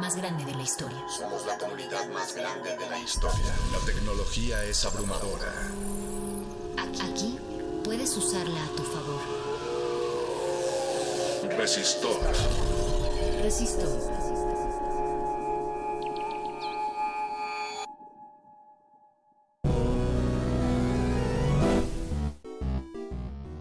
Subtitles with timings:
[0.00, 0.98] Más grande de la historia.
[1.08, 3.54] Somos la comunidad más grande de la historia.
[3.70, 5.52] La tecnología es abrumadora.
[6.78, 7.38] Aquí
[7.84, 9.20] puedes usarla a tu favor.
[11.56, 12.18] Resistor.
[13.42, 13.84] Resisto.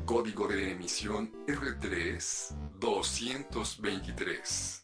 [0.05, 4.83] Código de emisión R3 223.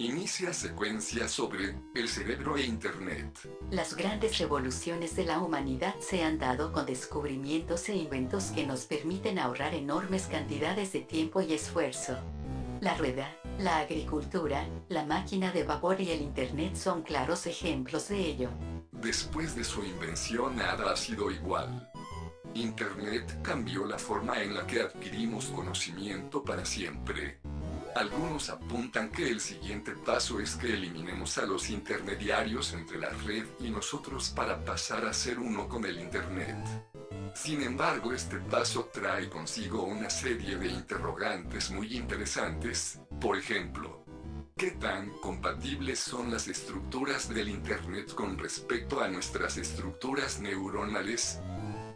[0.00, 3.38] Inicia secuencia sobre el cerebro e Internet.
[3.70, 8.86] Las grandes revoluciones de la humanidad se han dado con descubrimientos e inventos que nos
[8.86, 12.16] permiten ahorrar enormes cantidades de tiempo y esfuerzo.
[12.80, 18.20] La rueda, la agricultura, la máquina de vapor y el Internet son claros ejemplos de
[18.20, 18.48] ello.
[18.92, 21.92] Después de su invención nada ha sido igual.
[22.54, 27.38] Internet cambió la forma en la que adquirimos conocimiento para siempre.
[27.96, 33.44] Algunos apuntan que el siguiente paso es que eliminemos a los intermediarios entre la red
[33.58, 36.56] y nosotros para pasar a ser uno con el Internet.
[37.34, 43.00] Sin embargo, este paso trae consigo una serie de interrogantes muy interesantes.
[43.20, 44.04] Por ejemplo,
[44.56, 51.40] ¿qué tan compatibles son las estructuras del Internet con respecto a nuestras estructuras neuronales?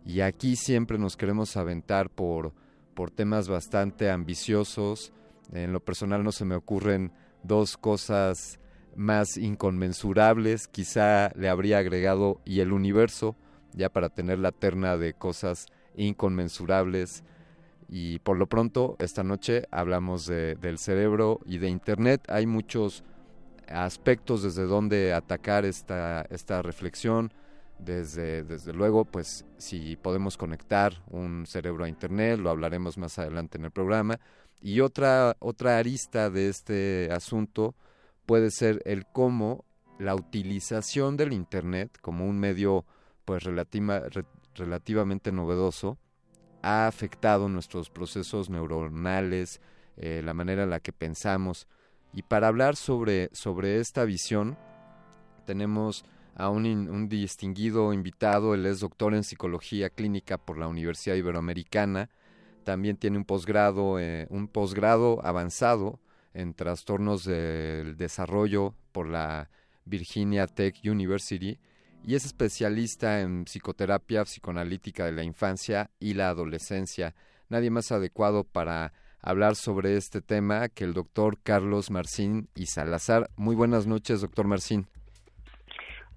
[0.06, 2.54] Y aquí siempre nos queremos aventar por,
[3.02, 5.12] por temas bastante ambiciosos.
[5.52, 7.12] En lo personal no se me ocurren
[7.42, 8.60] dos cosas
[8.96, 10.68] más inconmensurables.
[10.68, 13.36] Quizá le habría agregado y el universo,
[13.74, 15.66] ya para tener la terna de cosas
[15.96, 17.24] inconmensurables.
[17.90, 22.30] Y por lo pronto, esta noche hablamos de, del cerebro y de Internet.
[22.30, 23.04] Hay muchos
[23.68, 27.34] aspectos desde donde atacar esta, esta reflexión.
[27.84, 33.58] Desde, desde luego, pues si podemos conectar un cerebro a Internet, lo hablaremos más adelante
[33.58, 34.20] en el programa.
[34.62, 37.74] Y otra, otra arista de este asunto
[38.28, 39.66] puede ser el cómo
[39.98, 42.86] la utilización del Internet como un medio
[43.26, 45.98] pues relativa, re, relativamente novedoso
[46.62, 49.60] ha afectado nuestros procesos neuronales,
[49.98, 51.68] eh, la manera en la que pensamos.
[52.14, 54.58] Y para hablar sobre, sobre esta visión,
[55.46, 61.16] tenemos a un, un, distinguido invitado, él es doctor en psicología clínica por la Universidad
[61.16, 62.10] Iberoamericana,
[62.64, 66.00] también tiene un posgrado, eh, un posgrado avanzado
[66.34, 69.50] en trastornos del desarrollo por la
[69.86, 71.60] Virginia Tech University
[72.04, 77.16] y es especialista en psicoterapia psicoanalítica de la infancia y la adolescencia.
[77.50, 83.30] Nadie más adecuado para hablar sobre este tema que el doctor Carlos Marcín y Salazar.
[83.36, 84.88] Muy buenas noches, doctor Marcín.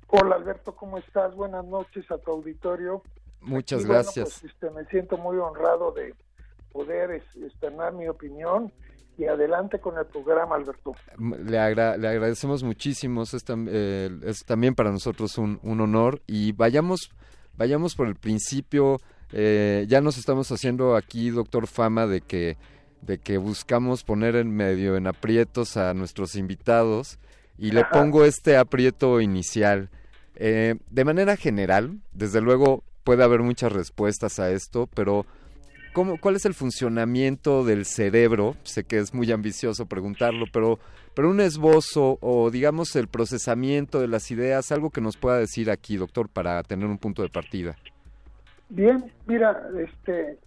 [0.08, 1.34] Hola Alberto, ¿cómo estás?
[1.34, 3.02] Buenas noches a tu auditorio.
[3.40, 4.14] Muchas y gracias.
[4.14, 6.14] Bueno, pues, este, me siento muy honrado de
[6.72, 8.72] poder externar mi opinión
[9.16, 10.94] y adelante con el programa, Alberto.
[11.18, 16.20] Le, agra le agradecemos muchísimo, es, tam eh, es, también para nosotros un, un, honor
[16.26, 17.10] y vayamos
[17.56, 18.98] vayamos por el principio.
[19.32, 22.56] Eh, ya nos estamos haciendo aquí, doctor Fama, de que,
[23.02, 27.18] de que buscamos poner en medio, en aprietos a nuestros invitados.
[27.58, 29.88] Y le pongo este aprieto inicial.
[30.36, 35.26] Eh, de manera general, desde luego puede haber muchas respuestas a esto, pero
[35.92, 38.56] ¿cómo, ¿cuál es el funcionamiento del cerebro?
[38.64, 40.80] Sé que es muy ambicioso preguntarlo, pero,
[41.14, 45.70] pero un esbozo o digamos el procesamiento de las ideas, algo que nos pueda decir
[45.70, 47.76] aquí, doctor, para tener un punto de partida.
[48.70, 50.38] Bien, mira, este,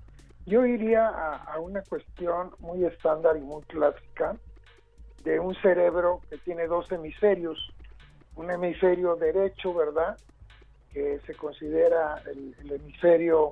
[0.46, 4.36] yo iría a, a una cuestión muy estándar y muy clásica
[5.28, 7.58] de un cerebro que tiene dos hemisferios,
[8.38, 10.18] un hemisferio derecho, ¿verdad?
[10.94, 13.52] Que se considera el, hemisferio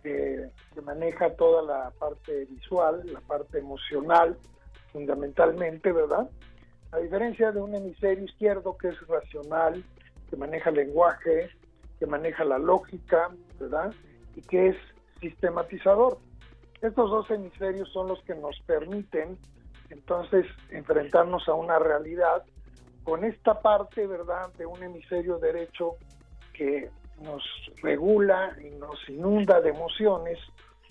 [0.00, 4.38] que, que maneja toda la parte visual, la parte emocional,
[4.92, 6.30] fundamentalmente, ¿verdad?
[6.92, 9.82] A diferencia de un hemisferio izquierdo que es racional,
[10.30, 11.50] que maneja el lenguaje,
[11.98, 13.92] que maneja la lógica, ¿verdad?
[14.36, 14.76] Y que es
[15.20, 16.18] sistematizador.
[16.80, 19.36] Estos dos hemisferios son los que nos permiten
[19.90, 22.44] entonces enfrentarnos a una realidad
[23.04, 25.96] con esta parte, ¿verdad?, de un hemisferio derecho
[26.52, 26.90] que
[27.22, 27.42] nos
[27.82, 30.38] regula y nos inunda de emociones,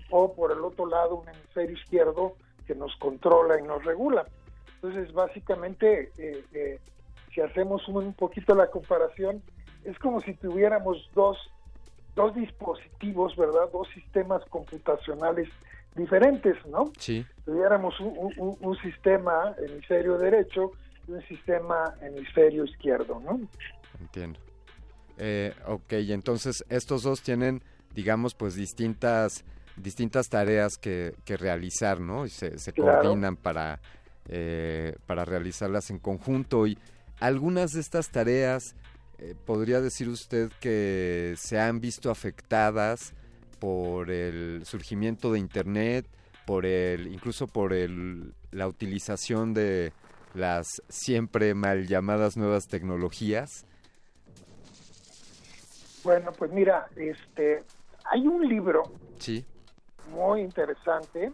[0.10, 2.36] o por el otro lado un hemisferio izquierdo
[2.66, 4.26] que nos controla y nos regula.
[4.76, 6.80] Entonces, básicamente, eh, eh,
[7.34, 9.42] si hacemos un poquito la comparación,
[9.84, 11.38] es como si tuviéramos dos,
[12.16, 13.70] dos dispositivos, ¿verdad?
[13.72, 15.50] Dos sistemas computacionales
[15.96, 16.92] diferentes, ¿no?
[16.98, 17.26] Sí.
[17.46, 20.72] Tuviéramos un, un- un sistema hemisferio derecho
[21.08, 23.40] y un sistema hemisferio izquierdo, ¿no?
[24.00, 24.40] Entiendo.
[25.18, 27.64] Eh, ok, entonces estos dos tienen,
[27.96, 29.44] digamos, pues distintas
[29.78, 32.26] distintas tareas que, que realizar, ¿no?
[32.26, 33.00] Y se, se Claro.
[33.04, 33.80] coordinan para,
[34.28, 36.66] eh, para realizarlas en conjunto.
[36.66, 36.80] Y
[37.20, 38.76] algunas de estas tareas,
[39.20, 43.14] eh, ¿podría decir usted que se han visto afectadas
[43.60, 46.06] por el surgimiento de Internet,
[46.46, 49.92] por el, incluso por el, la utilización de
[50.34, 53.66] las siempre mal llamadas nuevas tecnologías?
[56.04, 57.64] Bueno, pues mira, este,
[58.06, 58.84] hay un libro
[59.20, 59.46] Sí.
[60.12, 61.32] muy interesante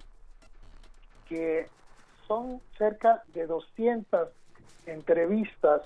[1.27, 1.67] que
[2.27, 4.29] son cerca de 200
[4.85, 5.81] entrevistas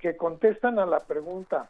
[0.00, 1.68] que contestan a la pregunta,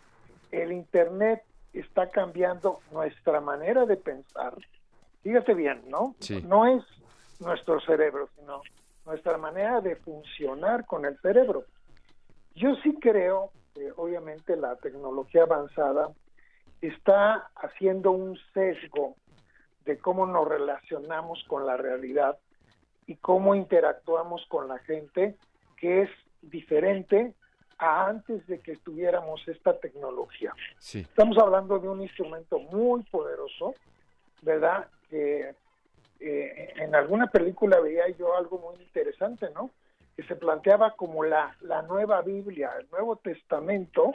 [0.53, 1.43] ¿el Internet
[1.73, 4.55] está cambiando nuestra manera de pensar?
[5.23, 6.15] Fíjate bien, ¿no?
[6.21, 6.43] Sí.
[6.43, 6.85] No es
[7.41, 8.63] nuestro cerebro, sino
[9.07, 11.65] nuestra manera de funcionar con el cerebro.
[12.55, 16.11] Yo sí creo que obviamente la tecnología avanzada
[16.81, 19.17] está haciendo un sesgo
[19.85, 22.39] de cómo nos relacionamos con la realidad
[23.07, 25.37] y cómo interactuamos con la gente,
[25.77, 26.11] que es
[26.43, 27.35] diferente
[27.81, 30.53] a antes de que tuviéramos esta tecnología.
[30.79, 31.01] Sí.
[31.01, 33.75] Estamos hablando de un instrumento muy poderoso,
[34.43, 34.87] ¿verdad?
[35.09, 35.55] Que
[36.21, 39.71] eh, en alguna película veía yo algo muy interesante, ¿no?
[40.15, 44.15] Que se planteaba como la, la nueva Biblia, el Nuevo Testamento,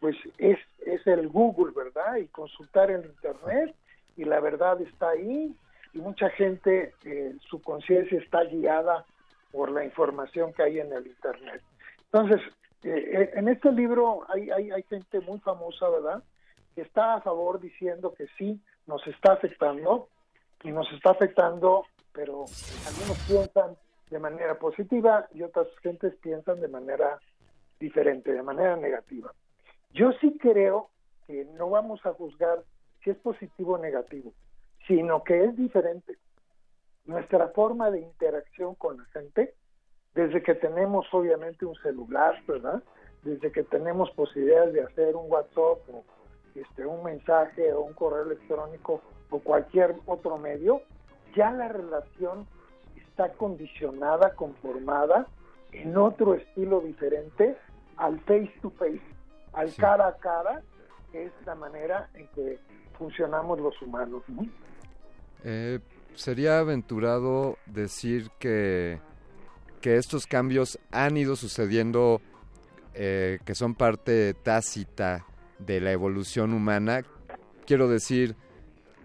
[0.00, 2.16] pues es, es el Google, ¿verdad?
[2.16, 3.74] Y consultar el Internet
[4.16, 5.54] y la verdad está ahí
[5.92, 9.04] y mucha gente, eh, su conciencia está guiada
[9.50, 11.62] por la información que hay en el Internet.
[12.10, 12.40] Entonces,
[12.84, 16.22] eh, en este libro hay, hay, hay gente muy famosa, ¿verdad?
[16.74, 20.08] Que está a favor diciendo que sí, nos está afectando
[20.62, 22.44] y nos está afectando, pero
[22.86, 23.76] algunos piensan
[24.10, 27.18] de manera positiva y otras gentes piensan de manera
[27.80, 29.32] diferente, de manera negativa.
[29.92, 30.90] Yo sí creo
[31.26, 32.62] que no vamos a juzgar
[33.02, 34.32] si es positivo o negativo,
[34.86, 36.16] sino que es diferente.
[37.04, 39.54] Nuestra forma de interacción con la gente,
[40.14, 42.82] desde que tenemos obviamente un celular, ¿verdad?
[43.22, 46.04] Desde que tenemos posibilidades de hacer un WhatsApp o
[46.54, 49.00] este, un mensaje o un correo electrónico
[49.30, 50.82] o cualquier otro medio,
[51.34, 52.46] ya la relación
[52.96, 55.26] está condicionada, conformada
[55.72, 57.56] en otro estilo diferente
[57.96, 59.00] al face to face,
[59.54, 59.80] al Sí.
[59.80, 60.60] cara a cara,
[61.10, 62.58] que es la manera en que
[62.98, 64.22] funcionamos los humanos.
[64.28, 64.46] ¿no?
[65.44, 65.78] Eh,
[66.14, 69.00] sería aventurado decir que,
[69.82, 72.22] que estos cambios han ido sucediendo,
[72.94, 75.26] eh, que son parte tácita
[75.58, 77.02] de la evolución humana.
[77.66, 78.36] Quiero decir,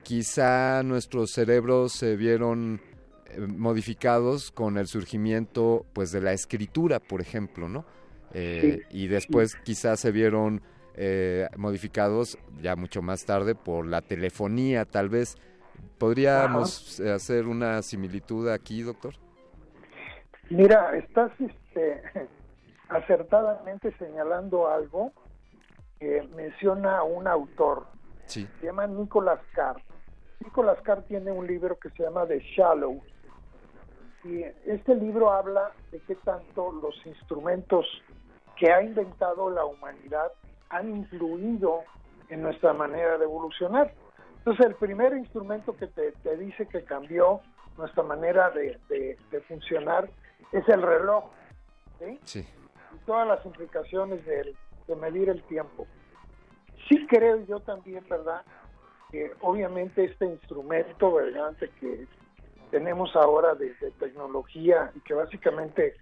[0.03, 2.79] quizá nuestros cerebros se vieron
[3.25, 7.85] eh, modificados con el surgimiento pues de la escritura, por ejemplo, ¿no?
[8.33, 10.61] Eh, y después quizás se vieron
[10.95, 15.35] eh, modificados ya mucho más tarde por la telefonía, tal vez.
[15.97, 19.15] ¿Podríamos hacer una similitud aquí, doctor?
[20.49, 22.01] Mira, estás este,
[22.89, 25.11] acertadamente señalando algo
[25.99, 27.85] que menciona un autor,
[28.25, 28.47] Sí.
[28.59, 29.81] se llama Nicholas Carr.
[30.41, 33.01] Nicholas Carr tiene un libro que se llama The Shallow.
[34.23, 37.85] Y este libro habla de qué tanto los instrumentos
[38.57, 40.31] que ha inventado la humanidad
[40.69, 41.81] han influido
[42.29, 43.93] en nuestra manera de evolucionar.
[44.39, 47.39] Entonces, el primer instrumento que te, te dice que cambió
[47.77, 50.09] nuestra manera de, de- de funcionar
[50.51, 51.25] es el reloj,
[51.99, 52.19] ¿sí?
[52.23, 52.47] Sí.
[52.95, 54.55] y todas las implicaciones de,
[54.95, 55.85] medir el tiempo.
[56.87, 58.41] Sí creo yo también, ¿verdad?
[59.11, 61.55] Que obviamente este instrumento, ¿verdad?
[61.79, 62.07] Que
[62.71, 65.95] tenemos ahora de, de tecnología y que básicamente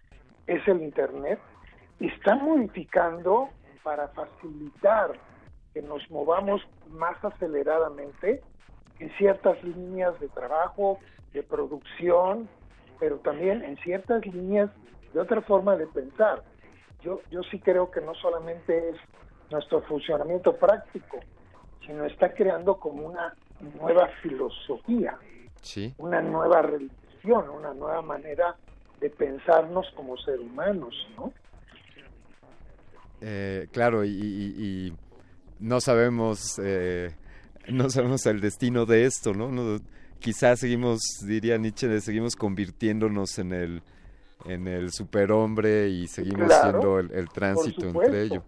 [0.46, 1.40] es el Internet,
[2.00, 3.50] está modificando
[3.84, 5.14] para facilitar
[5.74, 8.42] que nos movamos más aceleradamente
[9.00, 11.00] en ciertas líneas de trabajo,
[11.34, 12.48] de producción,
[13.00, 14.70] pero también en ciertas líneas
[15.14, 16.44] de otra forma de pensar.
[17.02, 18.96] Yo, yo sí creo que no solamente es
[19.52, 21.20] nuestro funcionamiento práctico,
[21.86, 23.36] sino está creando como una
[23.80, 25.18] nueva filosofía,
[25.62, 25.94] Sí.
[25.98, 28.56] una nueva religión, una nueva manera
[29.00, 31.32] de pensarnos como ser humanos, ¿no?
[33.22, 34.56] Eh, claro, y, y-
[34.88, 34.94] y
[35.60, 37.16] no sabemos eh,
[37.70, 39.50] no sabemos el destino de esto, ¿no?
[39.50, 39.80] No-
[40.26, 43.82] quizás seguimos, diría Nietzsche, seguimos convirtiéndonos en el
[44.46, 48.44] en el superhombre y seguimos Claro, siendo el, el tránsito entre ello.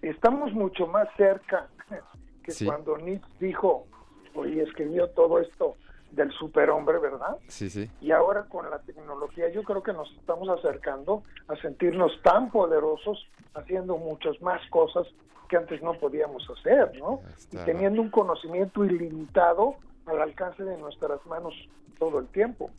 [0.00, 1.68] Estamos mucho más cerca
[2.42, 2.64] que Sí.
[2.64, 3.86] cuando Nietzsche dijo,
[4.34, 5.76] oye, escribió todo esto
[6.12, 7.36] del superhombre, ¿verdad?
[7.48, 7.88] Sí, sí.
[8.00, 13.26] Y ahora con la tecnología yo creo que nos estamos acercando a sentirnos tan poderosos
[13.54, 15.06] haciendo muchas más cosas
[15.50, 17.20] que antes no podíamos hacer, ¿no?
[17.52, 19.76] Y teniendo un conocimiento ilimitado
[20.10, 21.54] al alcance de nuestras manos
[21.98, 22.70] todo el tiempo.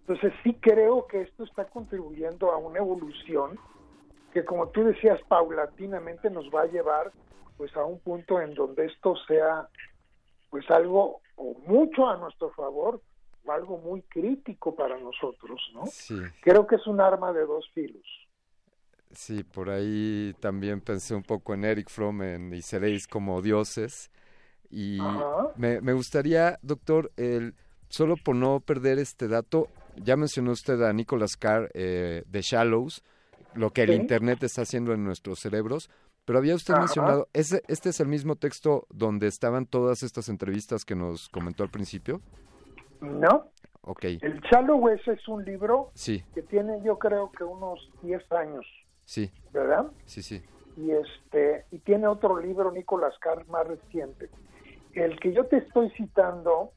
[0.00, 3.58] Entonces sí creo que esto está contribuyendo a una evolución
[4.32, 7.12] que como tú decías paulatinamente nos va a llevar
[7.56, 9.68] pues a un punto en donde esto sea
[10.50, 13.00] pues algo o mucho a nuestro favor
[13.44, 15.86] o algo muy crítico para nosotros, ¿no?
[15.86, 16.18] Sí.
[16.42, 18.06] Creo que es un arma de dos filos.
[19.12, 24.10] Sí, por ahí también pensé un poco en Eric Fromm en Y seréis como dioses.
[24.70, 24.98] Y
[25.56, 27.54] me, me gustaría, doctor, el,
[27.88, 33.02] solo por no perder este dato, ya mencionó usted a Nicholas Carr eh, de Shallows,
[33.54, 33.96] lo que el Sí.
[33.96, 35.90] Internet está haciendo en nuestros cerebros,
[36.24, 36.80] pero había usted Ajá.
[36.80, 41.62] mencionado, ¿ese, ¿este es el mismo texto donde estaban todas estas entrevistas que nos comentó
[41.62, 42.20] al principio?
[43.00, 43.46] ¿No?
[43.80, 48.30] Ok, El Shallow ese es un libro sí, que tiene yo creo que unos 10
[48.32, 48.66] años,
[49.06, 49.86] sí, ¿verdad?
[50.04, 50.42] sí, sí,
[50.76, 54.28] y este y tiene otro libro Nicolás Carr más reciente
[55.04, 56.72] el que yo te estoy citando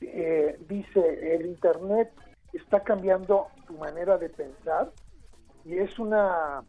[0.00, 2.12] eh, dice el internet
[2.52, 4.90] está cambiando tu manera de pensar
[5.64, 6.62] y es una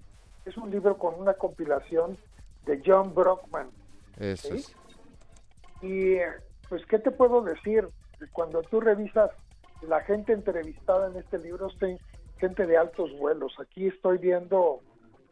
[0.45, 2.17] es un libro con una compilación
[2.65, 3.69] de John Brockman
[4.17, 4.55] eso ¿Sí?
[4.55, 4.75] es.
[5.81, 6.17] y
[6.67, 7.87] pues qué te puedo decir
[8.31, 9.31] cuando tú revisas
[9.81, 11.99] la gente entrevistada en este libro es de-
[12.37, 14.81] gente de altos vuelos aquí estoy viendo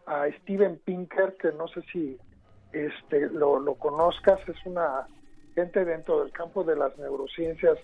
[0.05, 2.17] a Steven Pinker que no sé si
[2.71, 5.07] este lo, lo conozcas es una
[5.57, 7.79] gente dentro del campo de las neurociencias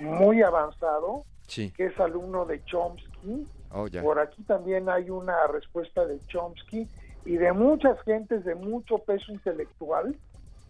[0.00, 4.02] muy avanzado Sí, que es alumno de Chomsky oh, ya.
[4.02, 6.88] por aquí también hay una respuesta de Chomsky
[7.24, 10.16] y de muchas gentes de mucho peso intelectual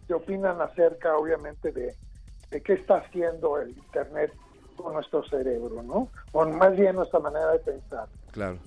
[0.07, 1.95] que opinan acerca, obviamente, de,
[2.51, 4.31] de qué está haciendo el Internet
[4.75, 6.09] con nuestro cerebro, ¿no?
[6.31, 8.07] O más bien nuestra manera de pensar.
[8.31, 8.57] Claro.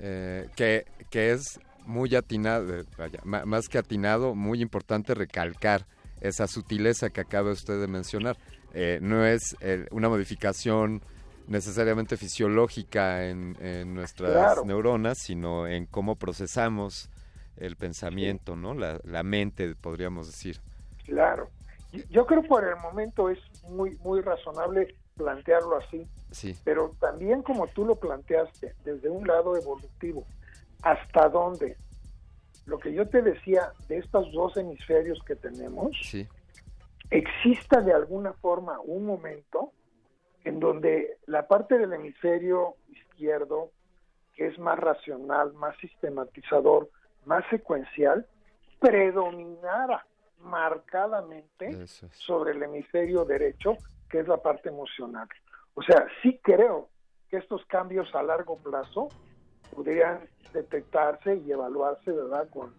[0.00, 5.84] Eh, que, que es muy atinado, vaya, más que atinado, muy importante recalcar
[6.20, 8.36] esa sutileza que acaba usted de mencionar.
[8.72, 11.02] Eh, no es eh, una modificación
[11.48, 14.64] necesariamente fisiológica en, en nuestras Claro.
[14.64, 17.10] neuronas, sino en cómo procesamos
[17.56, 18.74] el pensamiento, ¿no?
[18.74, 20.60] La, la mente, podríamos decir.
[21.04, 21.48] Claro.
[21.92, 27.42] Yo- Yo creo por el momento es muy, muy razonable plantearlo así, Sí, pero también
[27.42, 30.24] como tú lo planteaste, desde un lado evolutivo,
[30.82, 31.76] ¿hasta dónde?
[32.70, 36.28] Lo que yo te decía de estos dos hemisferios que tenemos, sí,
[37.10, 39.72] exista de alguna forma un momento
[40.44, 43.72] en donde la parte del hemisferio izquierdo,
[44.36, 46.88] que es más racional, más sistematizador,
[47.24, 48.28] más secuencial,
[48.78, 50.06] predominara
[50.38, 52.06] marcadamente es.
[52.12, 53.78] sobre el hemisferio derecho,
[54.08, 55.28] que es la parte emocional.
[55.74, 56.88] O sea, sí creo
[57.30, 59.08] que estos cambios a largo plazo
[59.74, 60.20] podrían
[60.52, 62.72] detectarse y evaluarse, ¿verdad?, con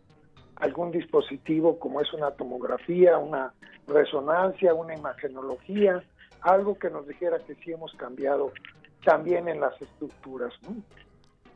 [0.58, 3.54] algún dispositivo como es una tomografía, una
[3.88, 6.04] resonancia, una imagenología,
[6.42, 8.52] algo que nos dijera que sí hemos cambiado
[9.04, 10.54] también en las estructuras.
[10.64, 10.76] ¿no?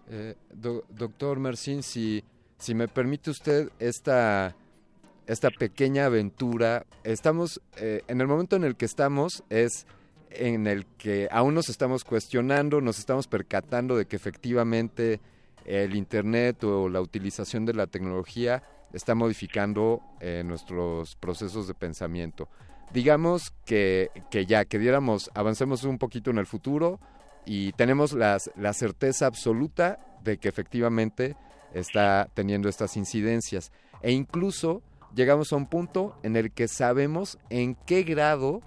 [0.10, 2.24] Eh, do- doctor Marcin, si,
[2.58, 4.56] si me permite usted esta,
[5.28, 6.86] esta pequeña aventura.
[7.04, 9.86] Estamos, eh, en el momento en el que estamos es
[10.38, 15.20] en el que aún nos estamos cuestionando, nos estamos percatando de que efectivamente
[15.66, 22.48] el Internet o la utilización de la tecnología está modificando eh, nuestros procesos de pensamiento.
[22.94, 27.00] Digamos que, que ya, que diéramos, avancemos un poquito en el futuro
[27.46, 31.36] y tenemos las, la certeza absoluta de que efectivamente
[31.74, 33.72] está teniendo estas incidencias.
[34.02, 34.82] E incluso
[35.14, 38.62] llegamos a un punto en el que sabemos en qué grado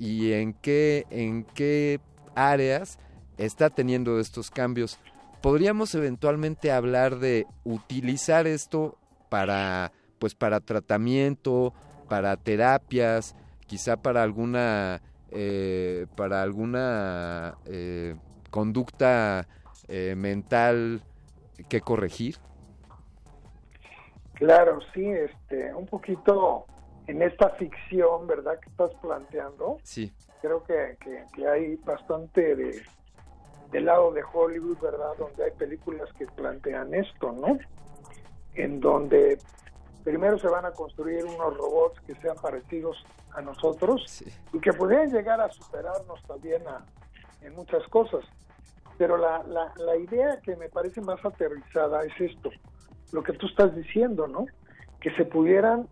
[0.00, 2.00] y en qué, en qué
[2.34, 2.98] áreas
[3.36, 4.98] está teniendo estos cambios.
[5.42, 8.96] Podríamos eventualmente hablar de utilizar esto
[9.28, 11.74] para, pues para tratamiento,
[12.08, 13.36] para terapias,
[13.66, 18.16] quizá para alguna, eh, para alguna eh,
[18.48, 19.46] conducta
[19.86, 21.02] eh, mental
[21.68, 22.36] que corregir.
[24.32, 26.64] Claro, sí, este, un poquito
[27.10, 28.58] en esta ficción, ¿verdad?
[28.60, 29.78] Que estás planteando.
[29.82, 30.12] Sí.
[30.40, 32.82] Creo que, que, que hay bastante de
[33.70, 35.12] del lado de Hollywood, ¿verdad?
[35.16, 37.56] Donde hay películas que plantean esto, ¿no?
[38.54, 39.38] En donde
[40.02, 42.96] primero se van a construir unos robots que sean parecidos
[43.32, 44.24] a nosotros Sí.
[44.52, 46.84] y que pudieran llegar a superarnos también a-
[47.42, 48.24] en muchas cosas.
[48.98, 52.50] Pero la, la, la idea que me parece más aterrizada es esto,
[53.12, 54.46] lo que tú estás diciendo, ¿no?
[55.00, 55.86] Que se pudieran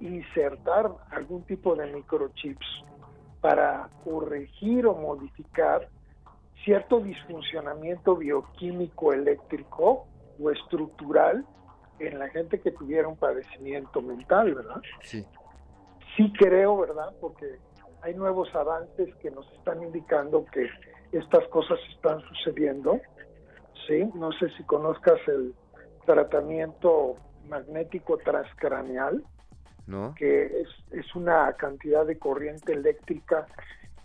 [0.00, 2.66] insertar algún tipo de microchips
[3.40, 5.88] para corregir o modificar
[6.64, 10.06] cierto disfuncionamiento bioquímico, eléctrico
[10.40, 11.44] o estructural
[11.98, 14.82] en la gente que tuviera un padecimiento mental, ¿verdad?
[15.02, 15.24] Sí.
[16.16, 17.14] sí creo, ¿verdad?
[17.20, 17.58] Porque
[18.02, 20.68] hay nuevos avances que nos están indicando que
[21.12, 23.00] estas cosas están sucediendo.
[23.86, 25.54] Sí, no sé si conozcas el
[26.04, 27.16] tratamiento
[27.48, 29.24] magnético transcraneal,
[30.16, 33.46] Que es, es una cantidad de corriente eléctrica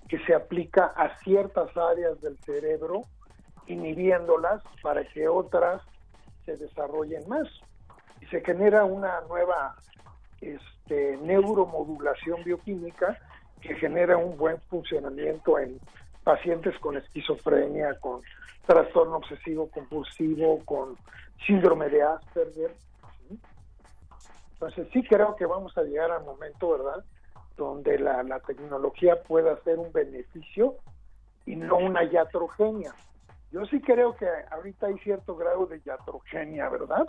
[0.08, 3.04] que se aplica a ciertas áreas del cerebro,
[3.67, 5.82] inhibiéndolas para que otras
[6.46, 7.48] se desarrollen más.
[8.20, 9.76] Y se genera una nueva
[10.41, 13.17] este, neuromodulación bioquímica
[13.62, 15.80] que genera un buen funcionamiento en
[16.24, 18.22] pacientes con esquizofrenia, con
[18.65, 20.98] trastorno obsesivo compulsivo, con
[21.46, 22.72] síndrome de Asperger.
[24.62, 27.04] Entonces sí creo que vamos a llegar al momento, ¿verdad?,
[27.58, 30.76] donde la, la tecnología pueda ser un beneficio
[31.47, 32.93] y no una iatrogenia.
[33.52, 37.08] Yo sí creo que ahorita hay cierto grado de iatrogenia, ¿verdad?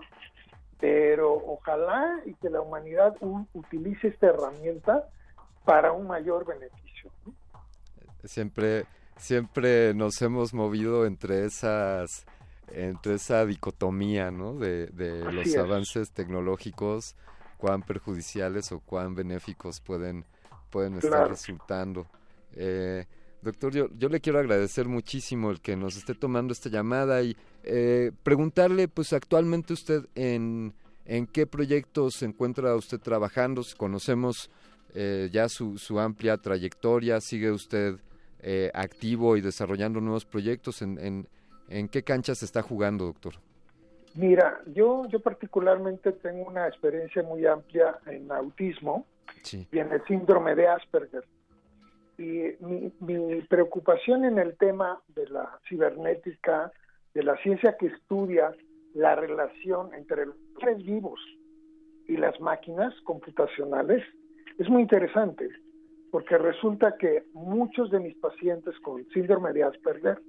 [0.81, 5.05] Pero ojalá y que la humanidad u- utilice esta herramienta
[5.67, 7.11] para un mayor beneficio.
[7.27, 7.35] ¿no?
[8.25, 8.87] Siempre,
[9.17, 12.25] siempre nos hemos movido entre esas,
[12.73, 14.55] entre esa dicotomía, ¿no?
[14.55, 14.88] De,
[15.33, 15.59] los es.
[15.59, 17.15] avances tecnológicos,
[17.62, 20.25] cuán perjudiciales o cuán benéficos pueden,
[20.68, 21.29] pueden estar Claro.
[21.29, 22.09] resultando.
[22.57, 23.07] Eh,
[23.40, 27.37] doctor, yo, yo le quiero agradecer muchísimo el que nos esté tomando esta llamada y
[27.62, 34.51] eh, preguntarle, pues actualmente usted en, en qué proyectos se encuentra usted trabajando, Si conocemos
[34.94, 37.94] eh, ya su, su amplia trayectoria, sigue usted
[38.40, 41.29] eh, activo y desarrollando nuevos proyectos, ¿En, en,
[41.68, 43.35] en qué cancha se está jugando, doctor?
[44.14, 49.07] Mira, yo, yo particularmente tengo una experiencia muy amplia en autismo
[49.42, 51.25] Sí, y en el síndrome de Asperger.
[52.18, 56.70] Y mi, mi preocupación en el tema de la cibernética,
[57.14, 58.55] de la ciencia que estudia
[58.94, 61.18] la relación entre los seres vivos
[62.07, 64.03] y las máquinas computacionales
[64.59, 65.48] es muy interesante,
[66.11, 70.20] porque resulta que muchos de mis pacientes con síndrome de Asperger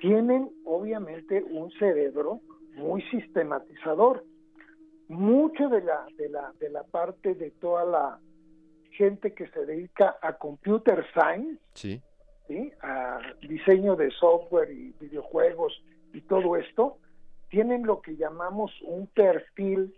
[0.00, 2.40] tienen obviamente un cerebro
[2.76, 4.24] muy sistematizador.
[5.08, 8.18] Mucho de la, de la, de la parte de toda la
[8.92, 12.02] gente que se dedica a computer science, sí,
[12.48, 12.72] ¿sí?
[12.82, 15.80] a diseño de software y videojuegos
[16.12, 16.98] y todo esto,
[17.50, 19.94] tienen lo que llamamos un perfil,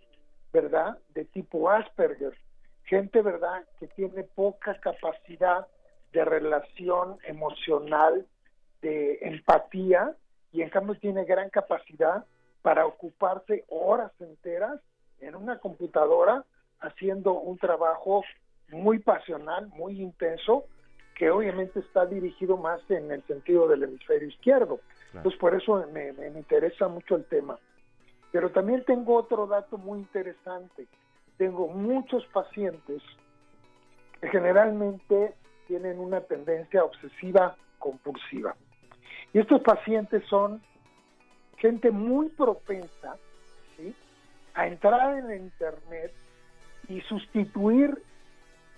[0.52, 2.36] ¿verdad?, de tipo Asperger.
[2.84, 5.66] Gente, ¿verdad?, que tiene poca capacidad
[6.12, 8.26] de relación emocional,
[8.82, 10.14] de empatía,
[10.52, 12.24] y en cambio tiene gran capacidad
[12.68, 14.78] para ocuparse horas enteras
[15.22, 16.44] en una computadora
[16.80, 18.22] haciendo un trabajo
[18.68, 20.64] muy pasional, muy intenso,
[21.14, 24.80] que obviamente está dirigido más en el sentido del hemisferio izquierdo.
[25.14, 27.58] Entonces, por eso me, me- me interesa mucho el tema.
[28.32, 30.86] Pero también tengo otro dato muy interesante.
[31.38, 33.02] Tengo muchos pacientes
[34.20, 35.32] que generalmente
[35.68, 38.54] tienen una tendencia obsesiva compulsiva.
[39.32, 40.60] Y estos pacientes son
[41.58, 43.16] gente muy propensa
[43.76, 43.94] ¿sí?
[44.54, 46.12] a entrar en el Internet
[46.88, 48.02] y sustituir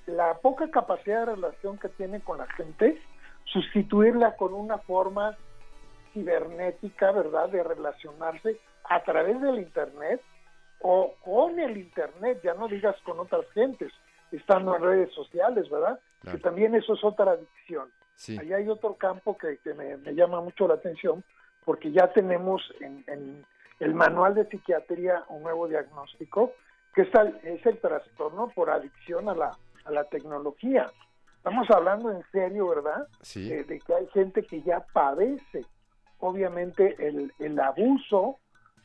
[0.06, 3.00] la poca capacidad de relación que tiene con la gente,
[3.44, 5.36] sustituirla con una forma
[6.12, 10.20] cibernética, ¿verdad?, de relacionarse a través del Internet
[10.80, 13.92] o con el Internet, ya no digas con otras gentes,
[14.32, 16.00] estando en redes sociales, ¿verdad?
[16.20, 16.36] Claro.
[16.36, 17.90] Que también eso es otra adicción.
[18.16, 18.38] Sí.
[18.38, 21.22] Allá hay otro campo que, que me, me llama mucho la atención,
[21.70, 23.46] porque ya tenemos en, en
[23.78, 26.52] el manual de psiquiatría un nuevo diagnóstico,
[26.96, 30.90] que es el, es el trastorno por adicción a la, a la tecnología.
[31.36, 33.06] Estamos hablando en serio, ¿verdad?
[33.22, 33.48] Sí.
[33.48, 35.64] De, de que hay gente que ya padece,
[36.18, 38.40] obviamente, el, el abuso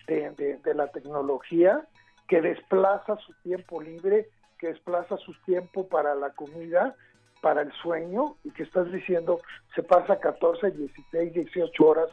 [0.06, 1.88] de, de- de la tecnología,
[2.28, 6.96] que desplaza su tiempo libre, que desplaza su tiempo para la comida,
[7.42, 9.40] para el sueño, y que estás diciendo,
[9.74, 12.10] se pasa 14, 16, 18 horas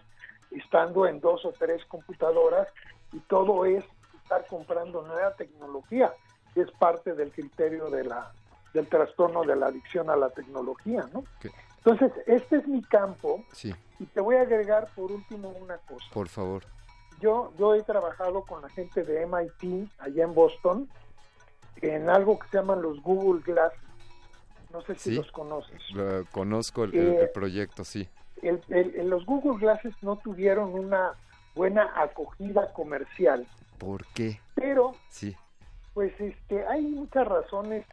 [0.57, 2.69] estando en dos o tres computadoras,
[3.13, 3.85] y todo es
[4.23, 6.13] estar comprando nueva tecnología,
[6.55, 8.33] que es parte del criterio de la
[8.73, 11.25] del trastorno de la adicción a la tecnología, ¿no?
[11.85, 16.07] Entonces, este es mi campo Sí, y te voy a agregar por último una cosa.
[16.15, 16.65] por favor.
[17.21, 20.89] Yo, yo he trabajado con la gente de MIT allá en Boston
[21.83, 23.73] en algo que se llaman los Google Glass.
[24.73, 25.17] No sé si Sí.
[25.17, 25.83] los conoces.
[25.93, 28.09] Lo- conozco el, el- Eh, el proyecto, sí.
[28.43, 31.13] El- el- los Google Glasses no tuvieron una
[31.55, 33.47] buena acogida comercial,
[33.79, 34.41] ¿Por qué?
[34.55, 35.37] pero Sí,
[35.95, 37.85] pues este hay muchas razones,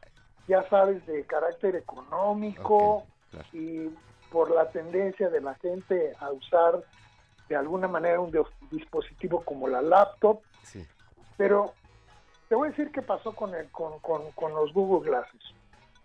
[0.47, 3.47] ya sabes, de carácter económico claro.
[3.53, 3.89] y
[4.31, 6.83] por la tendencia de la gente a usar
[7.47, 10.85] de alguna manera un dis- dispositivo como la laptop, sí.
[11.37, 11.73] pero
[12.47, 15.41] te voy a decir qué pasó con, el, con, con, con los Google Glasses.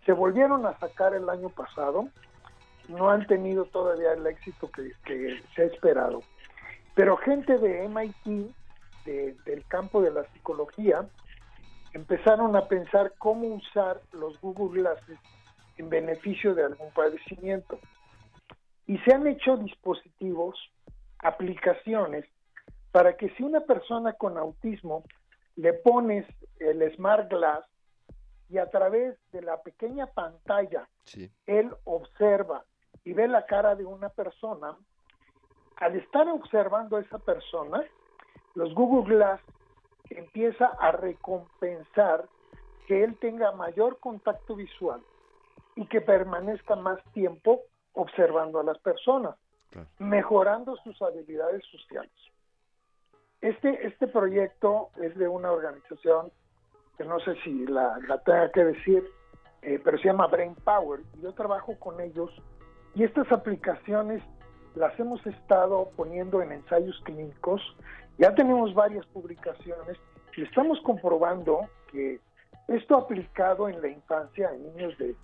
[0.05, 2.09] Se volvieron a sacar el año pasado,
[2.89, 6.23] no han tenido todavía el éxito que, que se ha esperado.
[6.95, 8.55] Pero gente de MIT,
[9.05, 11.07] de- del campo de la psicología,
[11.93, 15.19] empezaron a pensar cómo usar los Google Glasses
[15.77, 17.79] en beneficio de algún padecimiento.
[18.87, 20.59] Y se han hecho dispositivos,
[21.19, 22.25] aplicaciones,
[22.93, 25.05] para que si una persona con autismo
[25.57, 26.27] le pones
[26.61, 27.65] el Smart Glass
[28.51, 32.65] y a través de la pequeña pantalla Sí, él observa
[33.05, 34.77] y ve la cara de una persona,
[35.77, 37.85] al estar observando a esa persona,
[38.55, 39.41] los Google Glass
[40.11, 42.27] empieza a recompensar
[42.87, 45.01] que él tenga mayor contacto visual
[45.77, 47.63] y que permanezca más tiempo
[47.95, 49.37] observando a las personas,
[49.71, 49.89] claro.
[49.99, 52.13] mejorando sus habilidades sociales.
[53.41, 56.31] Este, este proyecto es de una organización
[56.97, 59.05] que no sé si la, la tenga que decir,
[59.63, 61.01] eh, pero se llama Brain Power.
[61.21, 62.31] Yo trabajo con ellos
[62.95, 64.23] y estas aplicaciones
[64.75, 67.61] las hemos estado poniendo en ensayos clínicos.
[68.19, 69.99] Ya tenemos varias publicaciones
[70.37, 72.21] y estamos comprobando que
[72.69, 75.15] esto aplicado en la infancia, en niños de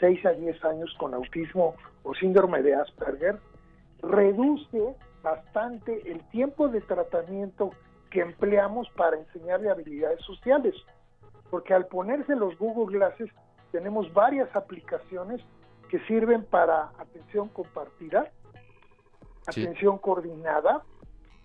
[0.00, 3.38] 6 a 10 años con autismo o síndrome de Asperger,
[4.02, 7.70] reduce bastante el tiempo de tratamiento
[8.10, 10.74] que empleamos para enseñarle habilidades sociales.
[11.50, 13.30] Porque al ponerse los Google Glasses
[13.72, 15.40] tenemos varias aplicaciones
[15.90, 18.30] que sirven para atención compartida,
[19.50, 19.62] Sí.
[19.62, 20.84] atención coordinada,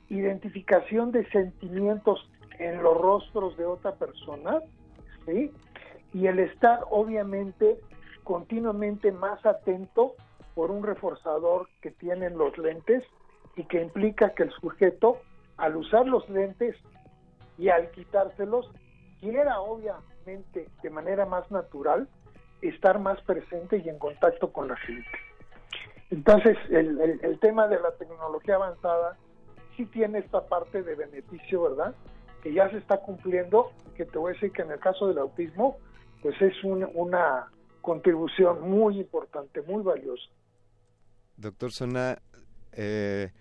[0.10, 2.30] identificación de sentimientos
[2.60, 4.62] en los rostros de otra persona,
[5.26, 5.52] ¿sí?
[6.14, 7.80] Y el estar obviamente
[8.24, 10.14] continuamente más atento
[10.54, 13.04] por un reforzador que tienen los lentes
[13.56, 15.22] y que implica que el sujeto
[15.58, 16.76] al usar los lentes
[17.58, 18.70] y al quitárselos
[19.20, 22.08] quiera obviamente de manera más natural
[22.70, 25.10] estar más presente y en contacto con la gente.
[26.12, 29.18] Entonces, el, tema de la tecnología avanzada
[29.76, 31.96] sí tiene esta parte de beneficio, ¿verdad?
[32.44, 35.18] Que ya se está cumpliendo, que te voy a decir que en el caso del
[35.18, 35.78] autismo,
[36.22, 37.50] pues es un- una
[37.82, 40.30] contribución muy importante, muy valiosa.
[41.38, 42.18] Doctor, suena
[42.78, 43.32] eh,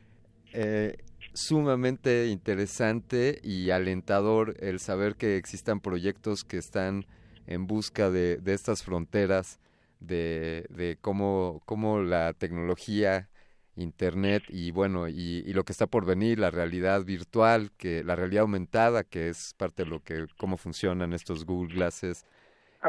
[0.52, 0.96] eh,
[1.32, 7.04] sumamente interesante y alentador el saber que existan proyectos que están
[7.46, 9.60] en busca de, de estas fronteras,
[10.00, 13.28] de, de cómo, cómo la tecnología,
[13.76, 18.14] Internet y bueno, y, y lo que está por venir, la realidad virtual, que la
[18.14, 22.24] realidad aumentada, que es parte de lo que, cómo funcionan estos Google Glasses,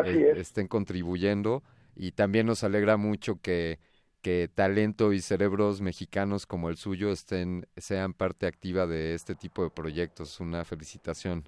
[0.04, 0.38] eh, es.
[0.38, 1.64] estén contribuyendo
[1.96, 3.80] y también nos alegra mucho que,
[4.22, 9.64] que talento y cerebros mexicanos como el suyo estén sean parte activa de este tipo
[9.64, 10.40] de proyectos.
[10.40, 11.46] Una felicitación.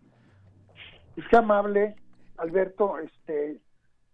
[1.29, 1.95] Qué amable,
[2.37, 2.97] Alberto.
[2.99, 3.59] Este,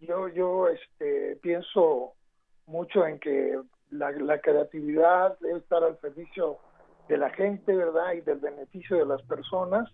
[0.00, 2.12] yo, yo, este, pienso
[2.66, 3.58] mucho en que
[3.90, 6.58] la, creatividad debe estar al servicio
[7.08, 8.14] de la gente, ¿verdad?
[8.14, 9.88] Y del beneficio de las personas.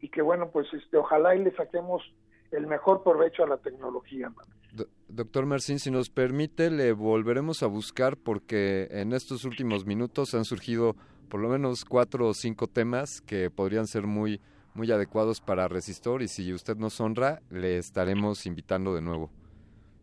[0.00, 2.02] Y que bueno, pues, este, ojalá y le saquemos
[2.50, 4.32] el mejor provecho a la tecnología.
[4.72, 10.34] Do- doctor Marcín, si nos permite, le volveremos a buscar porque en estos últimos minutos
[10.34, 10.96] han surgido
[11.28, 14.40] por lo menos cuatro o cinco temas que podrían ser muy,
[14.74, 19.30] muy adecuados para Resistor y si usted nos honra, le estaremos invitando de nuevo.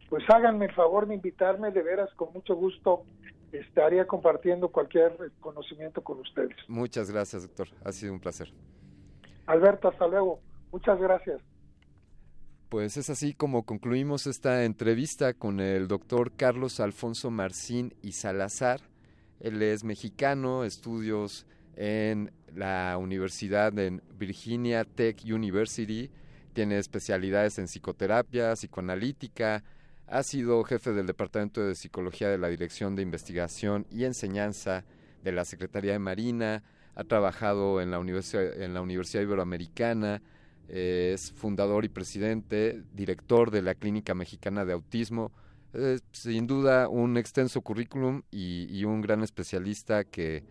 [0.10, 3.03] Pues háganme el favor de invitarme, de veras, con mucho gusto
[3.51, 6.56] estaría compartiendo cualquier conocimiento con ustedes.
[6.67, 7.67] Muchas gracias, doctor.
[7.84, 8.51] Ha sido un placer.
[9.45, 10.39] Alberto, hasta luego.
[10.71, 11.41] Muchas gracias.
[12.69, 18.82] Pues es así como concluimos esta entrevista con el doctor Carlos Alfonso Marcín y Salazar.
[19.39, 26.09] Él es mexicano, estudios en la Universidad de Virginia Tech University,
[26.53, 29.63] tiene especialidades en psicoterapia, psicoanalítica,
[30.07, 34.85] ha sido jefe del Departamento de Psicología de la Dirección de Investigación y Enseñanza
[35.23, 36.63] de la Secretaría de Marina,
[36.95, 40.23] ha trabajado en la Universidad, en la Universidad Iberoamericana,
[40.69, 45.31] eh, es fundador y presidente, director de la Clínica Mexicana de Autismo.
[45.73, 50.43] Es, sin duda un extenso currículum y, y un gran especialista que,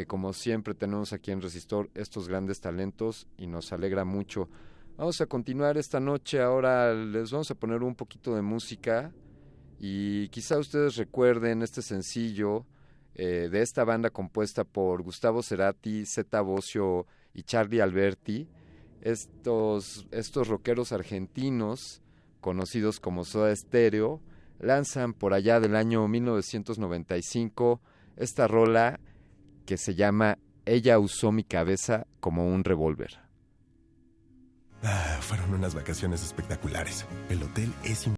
[0.00, 4.48] que como siempre tenemos aquí en Resistor estos grandes talentos y nos alegra mucho.
[4.96, 9.12] Vamos a continuar esta noche, ahora les vamos a poner un poquito de música
[9.78, 12.64] y quizá ustedes recuerden este sencillo
[13.14, 18.48] eh, de esta banda compuesta por Gustavo Cerati, Zeta Bosio y Charlie Alberti
[19.02, 22.00] estos, estos rockeros argentinos,
[22.40, 24.22] conocidos como Soda Stereo,
[24.60, 27.82] lanzan por allá del año 1995
[28.16, 28.98] esta rola
[29.70, 33.20] que se llama Ella usó mi cabeza como un revólver.
[34.82, 37.06] Ah, fueron unas vacaciones espectaculares.
[37.28, 38.08] El hotel es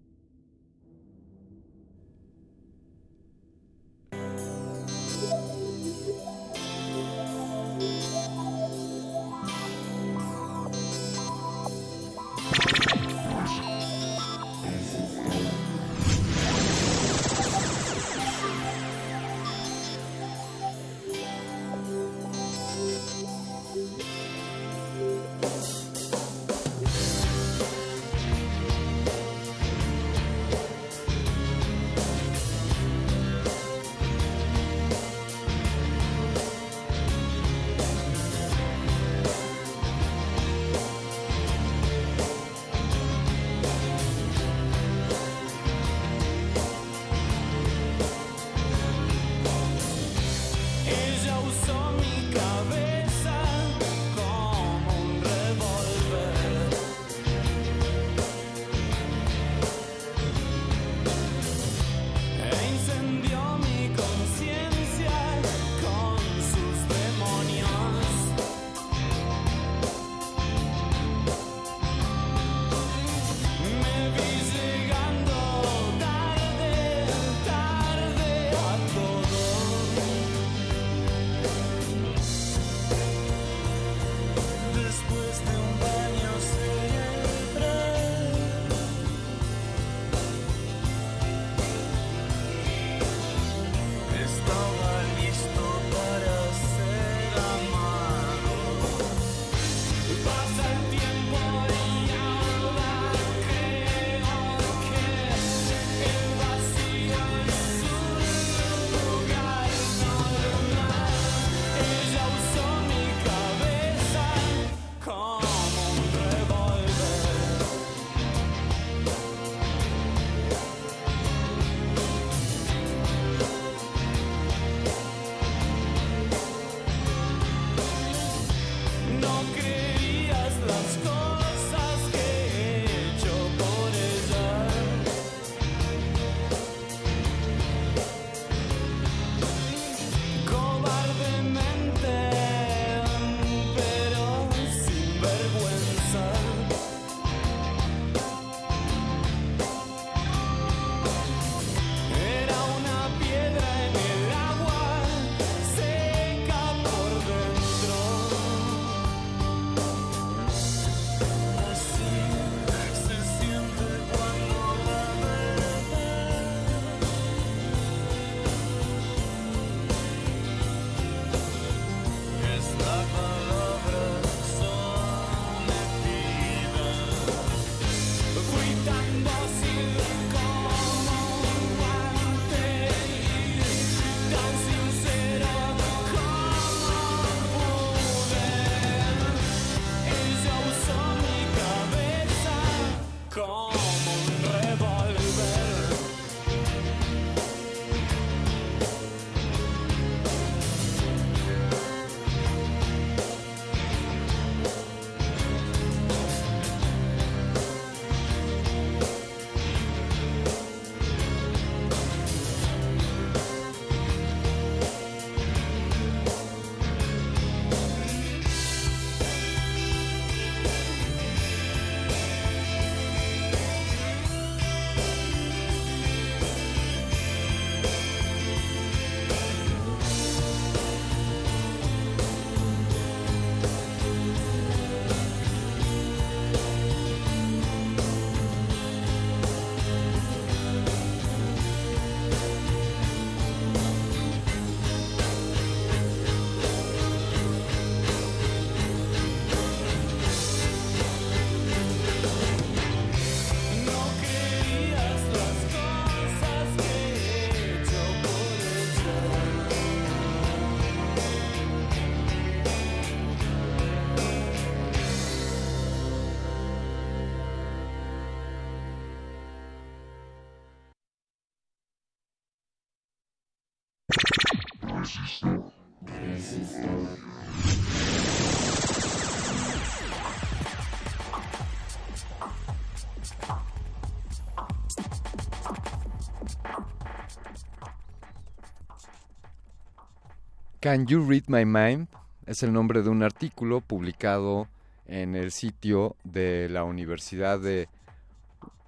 [290.82, 292.08] Can You Read My Mind?
[292.44, 294.66] Es el nombre de un artículo publicado
[295.06, 297.88] en el sitio de la Universidad de,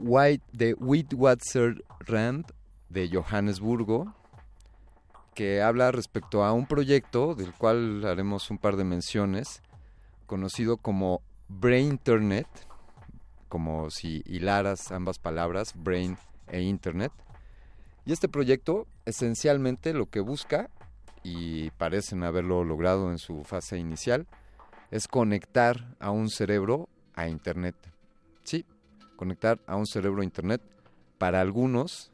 [0.00, 2.46] White, de Witwatersrand
[2.88, 4.12] de Johannesburgo,
[5.34, 9.62] que habla respecto a un proyecto del cual haremos un par de menciones,
[10.26, 12.48] conocido como Brain Internet,
[13.48, 16.18] como si hilaras ambas palabras, brain
[16.48, 17.12] e internet.
[18.04, 20.70] Y este proyecto esencialmente lo que busca,
[21.24, 24.26] y parecen haberlo logrado en su fase inicial,
[24.90, 27.74] es conectar a un cerebro a internet.
[28.44, 28.64] Sí,
[29.16, 30.60] conectar a un cerebro a internet.
[31.18, 32.12] Para algunos,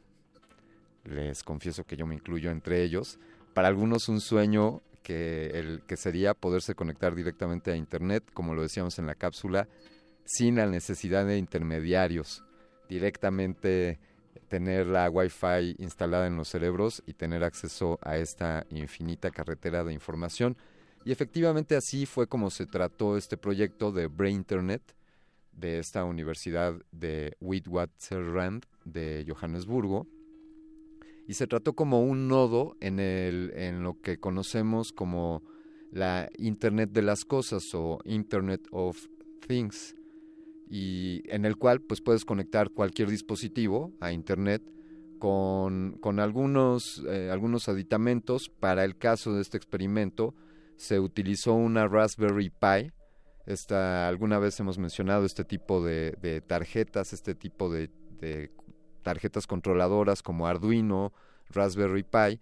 [1.03, 3.19] les confieso que yo me incluyo entre ellos,
[3.53, 8.61] para algunos un sueño que, el, que sería poderse conectar directamente a internet, como lo
[8.61, 9.67] decíamos en la cápsula,
[10.23, 12.43] sin la necesidad de intermediarios,
[12.87, 13.99] directamente
[14.51, 19.93] tener la Wi-Fi instalada en los cerebros y tener acceso a esta infinita carretera de
[19.93, 20.57] información.
[21.05, 24.81] Y efectivamente así fue como se trató este proyecto de Brain Internet
[25.53, 30.05] de esta Universidad de Witwatersrand de Johannesburgo.
[31.29, 35.43] Y se trató como un nodo en, el, en lo que conocemos como
[35.93, 39.07] la Internet de las Cosas o Internet of
[39.47, 39.95] Things
[40.71, 44.63] y en el cual pues puedes conectar cualquier dispositivo a internet
[45.19, 48.47] con, con algunos, eh, algunos aditamentos.
[48.47, 50.33] Para el caso de este experimento
[50.77, 52.93] se utilizó una Raspberry Pi.
[53.45, 57.89] Esta, alguna vez hemos mencionado este tipo de, tarjetas, este tipo de
[59.03, 61.11] tarjetas controladoras como Arduino,
[61.49, 62.39] Raspberry Pi,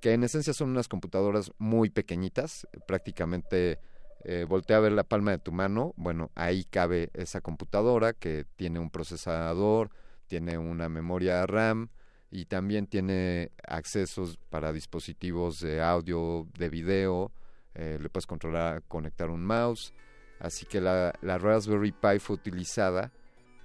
[0.00, 3.78] que en esencia son unas computadoras muy pequeñitas, prácticamente
[4.24, 8.44] eh, voltea a ver la palma de tu mano, bueno, ahí cabe esa computadora que
[8.56, 9.90] tiene un procesador,
[10.26, 11.88] tiene una memoria RAM
[12.30, 17.32] y también tiene accesos para dispositivos de audio, de video,
[17.74, 19.94] eh, le puedes controlar, conectar un mouse,
[20.40, 23.12] así que la, la Raspberry Pi fue utilizada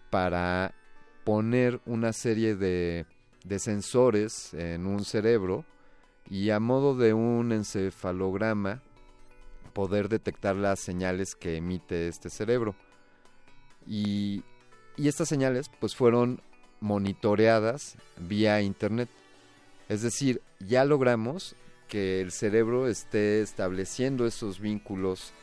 [0.10, 0.74] para
[1.24, 3.06] poner una serie de,
[3.44, 5.66] de sensores en un cerebro
[6.30, 8.82] y a modo de un encefalograma
[9.74, 12.76] poder detectar las señales que emite este cerebro.
[13.88, 14.44] Y,
[14.96, 16.42] y estas señales pues fueron
[16.80, 19.10] monitoreadas vía internet.
[19.90, 21.56] Es decir, ya logramos
[21.88, 25.34] que el cerebro esté estableciendo esos vínculos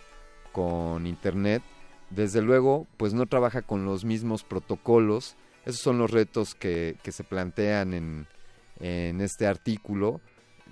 [0.53, 1.63] con internet.
[2.11, 5.37] Desde luego, pues no trabaja con los mismos protocolos.
[5.65, 8.27] Esos son los retos que, que se plantean en,
[8.81, 10.21] en este artículo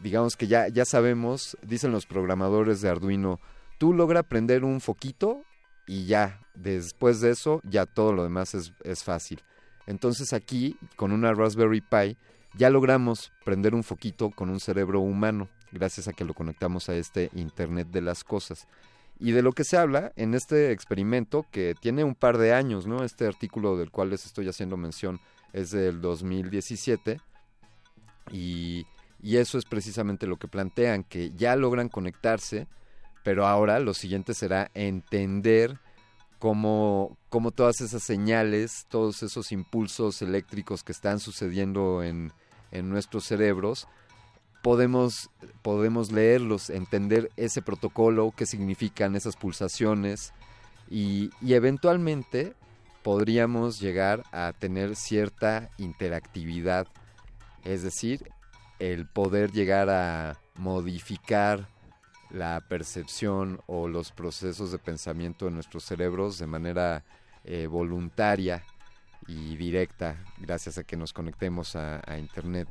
[0.03, 3.41] digamos que ya, ya sabemos, dicen los programadores de Arduino,
[3.79, 5.43] tú logra prender un foquito
[5.87, 9.43] y ya, después de eso, ya todo lo demás es, es fácil.
[9.87, 12.17] Entonces aquí, con una Raspberry Pi,
[12.55, 16.95] ya logramos prender un foquito con un cerebro humano, gracias a que lo conectamos a
[16.95, 18.67] este Internet de las Cosas.
[19.19, 22.87] Y de lo que se habla en este experimento, que tiene un par de años,
[22.87, 23.03] ¿no?
[23.03, 25.21] Este artículo del cual les estoy haciendo mención
[25.53, 27.19] es del 2017,
[28.31, 28.87] y
[29.21, 32.67] y eso es precisamente lo que plantean, que ya logran conectarse,
[33.25, 35.79] pero ahora lo siguiente será entender
[36.39, 42.33] cómo, cómo todas esas señales, todos esos impulsos eléctricos que están sucediendo en,
[42.71, 43.89] en nuestros cerebros,
[44.63, 45.31] podemos,
[45.63, 50.33] podemos leerlos, entender ese protocolo, qué significan esas pulsaciones
[50.89, 52.55] y, y eventualmente
[53.03, 56.87] podríamos llegar a tener cierta interactividad.
[57.65, 58.31] Es decir,
[58.79, 61.69] el poder llegar a modificar
[62.31, 67.05] la percepción o los procesos de pensamiento de nuestros cerebros de manera
[67.45, 68.63] eh, voluntaria
[69.27, 72.69] y directa gracias a que nos conectemos a, a, internet.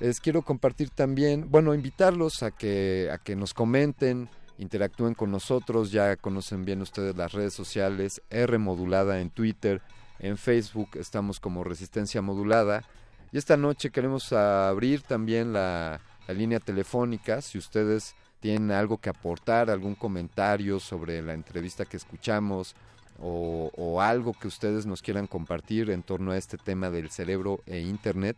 [0.00, 4.28] Les quiero compartir también, bueno, invitarlos a que, a que nos comenten,
[4.58, 9.82] interactúen con nosotros, ya conocen bien ustedes las redes sociales, R modulada en Twitter,
[10.20, 12.84] en Facebook estamos como Resistencia Modulada
[13.32, 17.40] y esta noche queremos abrir también la, línea telefónica.
[17.40, 22.74] Si ustedes tienen algo que aportar, algún comentario sobre la entrevista que escuchamos
[23.18, 27.60] o, o, algo que ustedes nos quieran compartir en torno a este tema del cerebro
[27.66, 28.36] e Internet,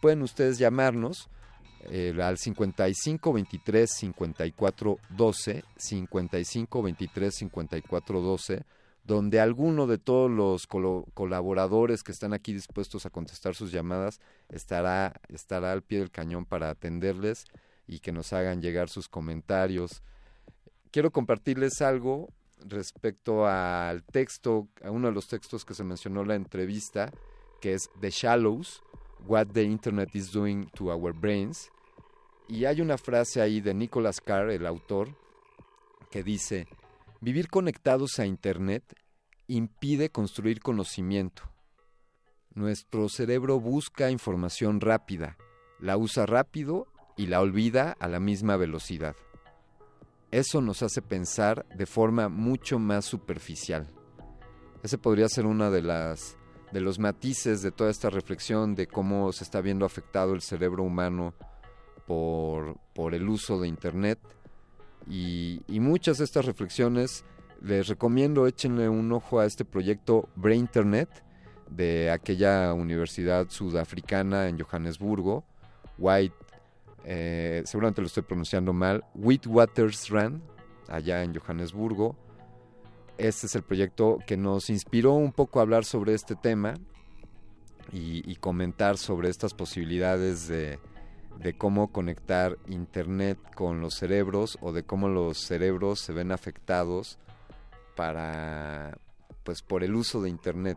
[0.00, 1.28] pueden ustedes llamarnos
[1.90, 8.64] eh, al 55 23 54 12, 55 23 54 12
[9.08, 14.20] donde alguno de todos los col colaboradores que están aquí dispuestos a contestar sus llamadas
[14.50, 17.46] estará, estará al pie del cañón para atenderles
[17.86, 20.02] y que nos hagan llegar sus comentarios.
[20.90, 22.28] Quiero compartirles algo
[22.58, 27.10] respecto al texto, a uno de los textos que se mencionó en la entrevista,
[27.62, 28.82] que es The Shallows,
[29.26, 31.70] What the Internet is Doing to Our Brains.
[32.46, 35.08] Y hay una frase ahí de Nicholas Carr, el autor,
[36.10, 36.68] que dice,
[37.20, 38.94] vivir conectados a Internet
[39.46, 41.42] impide construir conocimiento.
[42.54, 45.36] Nuestro cerebro busca información rápida,
[45.80, 49.16] la usa rápido y la olvida a la misma velocidad.
[50.30, 53.88] Eso nos hace pensar de forma mucho más superficial.
[54.82, 56.36] Ese podría ser uno de las
[56.72, 60.82] de los matices de toda esta reflexión de cómo se está viendo afectado el cerebro
[60.82, 61.32] humano
[62.06, 64.18] por, por el uso de internet
[65.08, 67.24] y, muchas de estas reflexiones
[67.62, 71.08] les recomiendo échenle un ojo a este proyecto Brainternet
[71.70, 75.44] de aquella universidad sudafricana en Johannesburgo,
[75.98, 76.34] White,
[77.04, 80.42] eh, seguramente lo estoy pronunciando mal, Witwatersrand,
[80.88, 82.16] allá en Johannesburgo.
[83.16, 86.74] Este es el proyecto que nos inspiró un poco a hablar sobre este tema
[87.90, 90.78] y comentar sobre estas posibilidades de,
[91.38, 97.18] de cómo conectar Internet con los cerebros o de cómo los cerebros se ven afectados
[97.96, 98.98] para
[99.44, 100.76] pues por el uso de internet.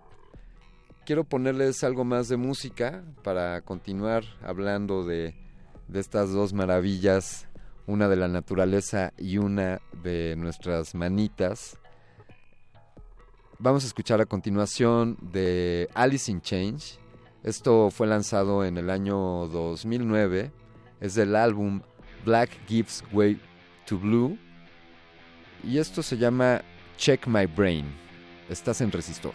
[1.06, 5.36] Quiero ponerles algo más de música para continuar hablando de,
[5.90, 7.48] de estas dos maravillas,
[7.86, 11.78] una de la naturaleza y una de nuestras manitas.
[13.60, 17.01] Vamos a escuchar a continuación de Alice in Change.
[17.44, 20.52] Esto fue lanzado en el año 2009.
[21.00, 21.82] Es del álbum
[22.24, 23.40] Black Gives Way
[23.86, 24.38] to Blue.
[25.64, 26.62] Y esto se llama
[26.98, 27.86] Check My Brain.
[28.48, 29.34] Estás en resistor.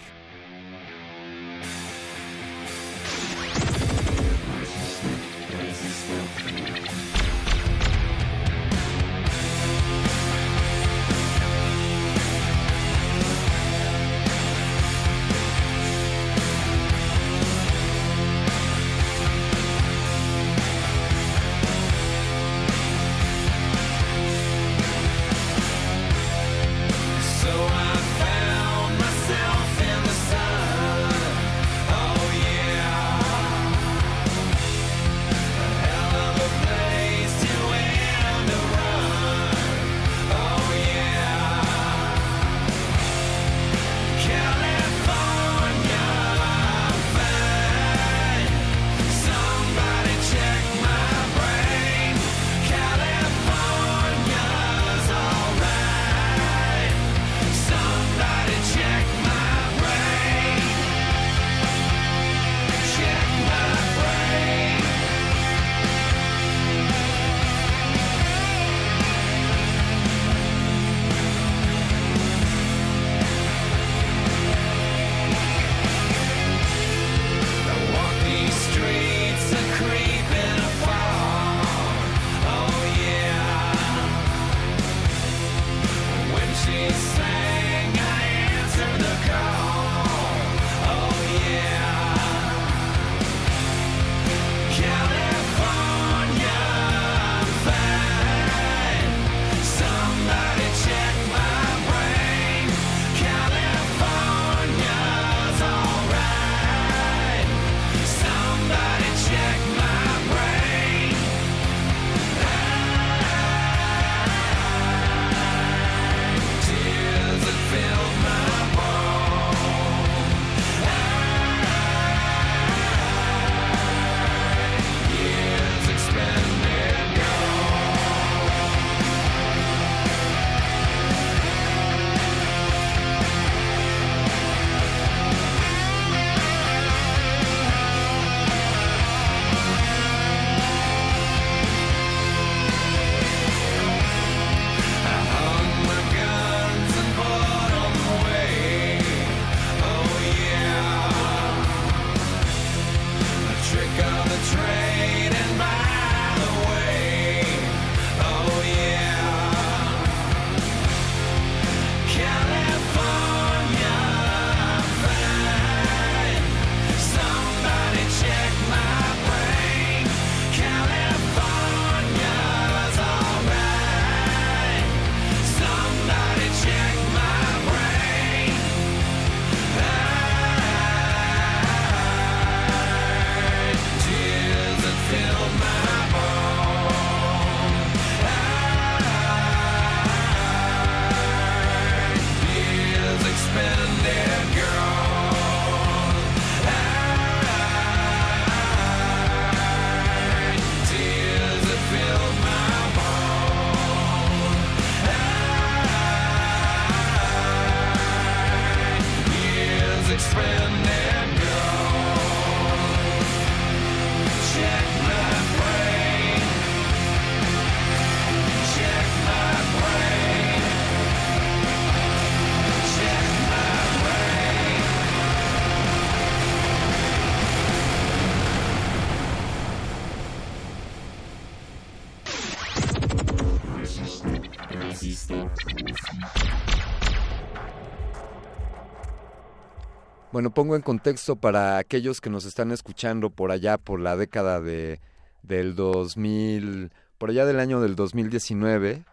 [240.36, 244.60] Bueno, pongo en contexto para aquellos que nos están escuchando por allá, por la década
[244.60, 245.00] de,
[245.42, 249.06] del 2000, por allá del año del 2019.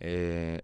[0.00, 0.62] Eh,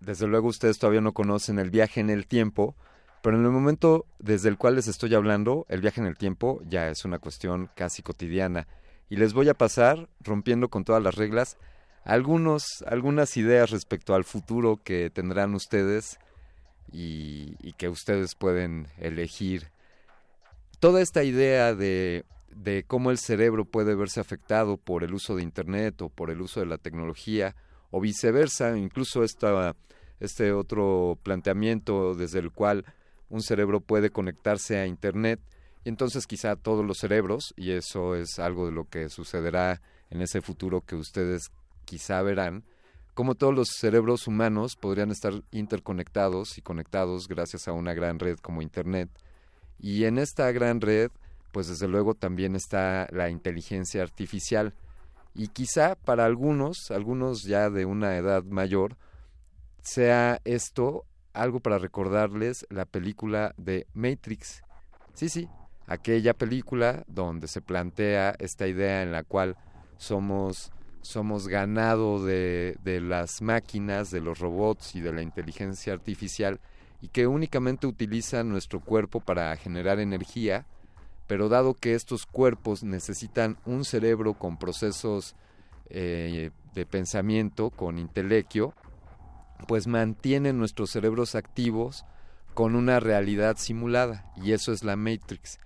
[0.00, 2.74] desde luego ustedes todavía no conocen el viaje en el tiempo,
[3.22, 6.60] pero en el momento desde el cual les estoy hablando, el viaje en el tiempo
[6.64, 8.66] ya es una cuestión casi cotidiana.
[9.10, 11.56] Y les voy a pasar, rompiendo con todas las reglas,
[12.02, 16.18] algunos, algunas ideas respecto al futuro que tendrán ustedes
[16.92, 19.68] y, que ustedes pueden elegir.
[20.78, 22.24] Toda esta idea de,
[22.54, 26.40] de cómo el cerebro puede verse afectado por el uso de Internet o por el
[26.40, 27.56] uso de la tecnología,
[27.90, 29.76] o viceversa, incluso esta,
[30.20, 32.84] este otro planteamiento desde el cual
[33.28, 35.40] un cerebro puede conectarse a Internet
[35.84, 39.80] y entonces quizá todos los cerebros, y eso es algo de lo que sucederá
[40.10, 41.50] en ese futuro que ustedes
[41.84, 42.64] quizá verán,
[43.14, 48.38] como todos los cerebros humanos podrían estar interconectados y conectados gracias a una gran red
[48.38, 49.10] como Internet.
[49.78, 51.10] Y en esta gran red,
[51.52, 54.74] pues desde luego también está la inteligencia artificial.
[55.34, 58.96] Y quizá para algunos, algunos ya de una edad mayor,
[59.82, 64.62] sea esto algo para recordarles la película de Matrix.
[65.14, 65.48] Sí, sí,
[65.86, 69.56] aquella película donde se plantea esta idea en la cual
[69.96, 70.72] somos
[71.02, 76.60] somos ganado de, de las máquinas, de los robots y de la inteligencia artificial
[77.00, 80.64] y que únicamente utilizan nuestro cuerpo para generar energía,
[81.26, 85.34] pero dado que estos cuerpos necesitan un cerebro con procesos
[85.90, 88.72] eh, de pensamiento, con intelecto,
[89.66, 92.04] pues mantienen nuestros cerebros activos
[92.54, 95.58] con una realidad simulada y eso es la Matrix.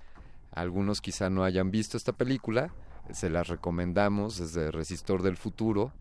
[0.53, 2.73] Algunos quizá no hayan visto esta película,
[3.13, 5.93] se las recomendamos desde Resistor del Futuro.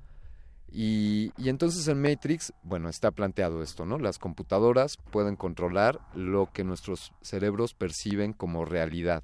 [0.71, 3.97] Y, y, entonces en Matrix, bueno, está planteado esto, ¿no?
[3.97, 9.23] Las computadoras pueden controlar lo que nuestros cerebros perciben como realidad.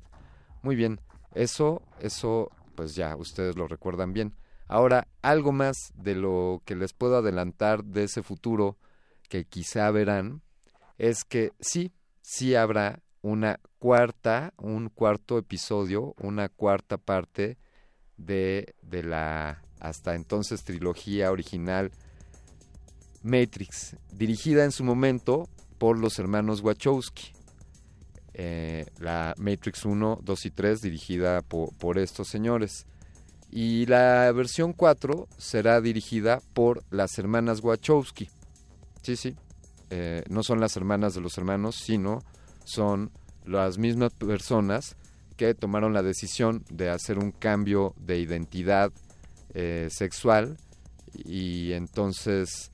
[0.61, 1.01] Muy bien,
[1.34, 4.34] eso, eso, pues ya, ustedes lo recuerdan bien.
[4.67, 8.77] Ahora, algo más de lo que les puedo adelantar de ese futuro
[9.27, 10.41] que quizá verán,
[10.97, 17.57] es que sí, sí habrá una cuarta, un cuarto episodio, una cuarta parte
[18.26, 21.91] de, de la hasta entonces trilogía original
[23.24, 27.34] Matrix, dirigida en su momento por los hermanos Wachowski.
[28.34, 32.86] Eh, la Matrix 1, 2 y 3 dirigida por, estos señores.
[33.51, 38.30] Y la versión 4 será dirigida por las hermanas Wachowski.
[39.01, 39.36] Sí, sí.
[39.89, 42.24] Eh, no son las hermanas de los hermanos, sino
[42.63, 43.11] son
[43.45, 44.95] las mismas personas
[45.58, 48.92] tomaron la decisión de hacer un cambio de identidad
[49.54, 50.58] eh, sexual
[51.14, 52.72] y entonces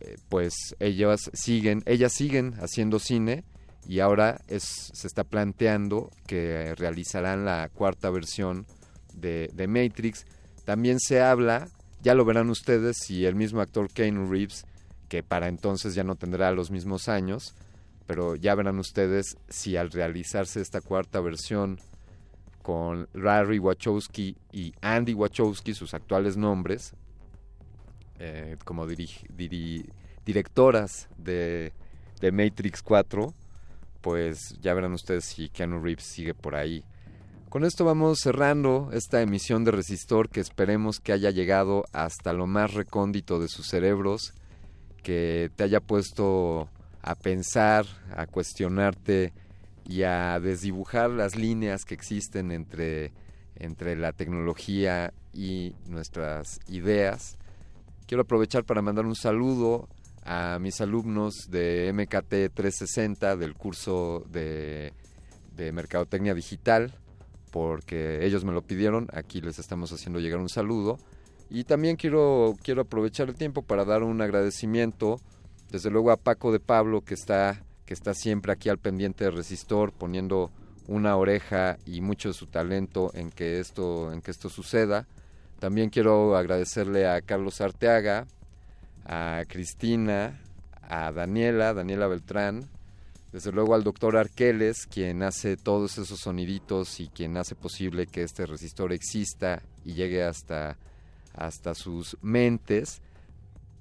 [0.00, 3.44] eh, pues ellas siguen ellas siguen haciendo cine
[3.86, 8.66] y ahora es, se está planteando que realizarán la cuarta versión
[9.14, 10.26] de, de Matrix.
[10.64, 11.68] También se habla
[12.02, 14.64] ya lo verán ustedes si el mismo actor Keanu Reeves
[15.08, 17.54] que para entonces ya no tendrá los mismos años
[18.06, 21.78] pero ya verán ustedes si al realizarse esta cuarta versión
[22.66, 26.94] con Larry Wachowski y Andy Wachowski, sus actuales nombres,
[28.18, 28.88] eh, como
[30.24, 31.72] directoras de,
[32.20, 33.32] de, Matrix 4,
[34.00, 36.82] pues ya verán ustedes si Keanu Reeves sigue por ahí.
[37.50, 42.48] Con esto vamos cerrando esta emisión de Resistor que esperemos que haya llegado hasta lo
[42.48, 44.34] más recóndito de sus cerebros,
[45.04, 46.68] que te haya puesto
[47.00, 47.86] a pensar,
[48.16, 49.32] a cuestionarte
[49.88, 53.12] y a desdibujar las líneas que existen entre,
[53.54, 57.38] entre la tecnología y nuestras ideas.
[58.06, 59.88] Quiero aprovechar para mandar un saludo
[60.24, 64.92] a mis alumnos de MKT 360 del curso de,
[65.54, 66.92] de Mercadotecnia Digital,
[67.52, 70.98] porque ellos me lo pidieron, aquí les estamos haciendo llegar un saludo.
[71.48, 75.20] Y también quiero, quiero aprovechar el tiempo para dar un agradecimiento
[75.70, 79.30] desde luego a Paco de Pablo que está que está siempre aquí al pendiente de
[79.30, 80.50] Resistor poniendo
[80.88, 85.06] una oreja y mucho de su talento en que esto en que esto suceda.
[85.60, 88.26] También quiero agradecerle a Carlos Arteaga,
[89.04, 90.40] a Cristina,
[90.82, 92.68] a Daniela, Daniela Beltrán,
[93.32, 98.22] desde luego al doctor Arqueles, quien hace todos esos soniditos y quien hace posible que
[98.22, 100.76] este resistor exista y llegue hasta,
[101.34, 103.00] hasta sus mentes,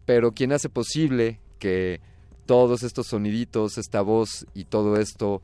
[0.06, 1.99] pero quien hace posible que
[2.46, 5.41] todos estos soniditos, esta voz y todo esto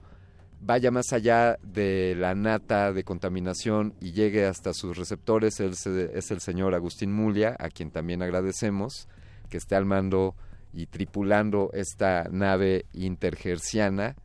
[0.61, 6.31] vaya más allá de la nata de contaminación y llegue hasta sus receptores es, es
[6.31, 9.07] el señor Agustín Mulia, a quien también agradecemos
[9.49, 10.35] que esté al mando
[10.73, 14.15] y tripulando esta nave intergerciana.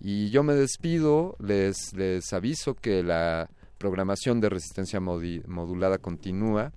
[0.00, 6.72] Y yo me despido, les, les aviso que la programación de resistencia modulada continúa.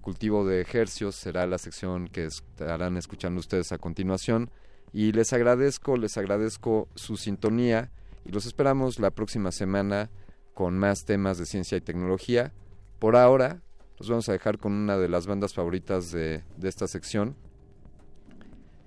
[0.00, 4.50] Cultivo de hercios será la sección que estarán escuchando ustedes a continuación.
[4.94, 7.90] Y les agradezco, les agradezco su sintonía
[8.24, 10.08] y los esperamos la próxima semana
[10.54, 12.52] con más temas de ciencia y tecnología.
[13.00, 13.60] Por ahora,
[13.98, 17.34] los vamos a dejar con una de las bandas favoritas de, de esta sección.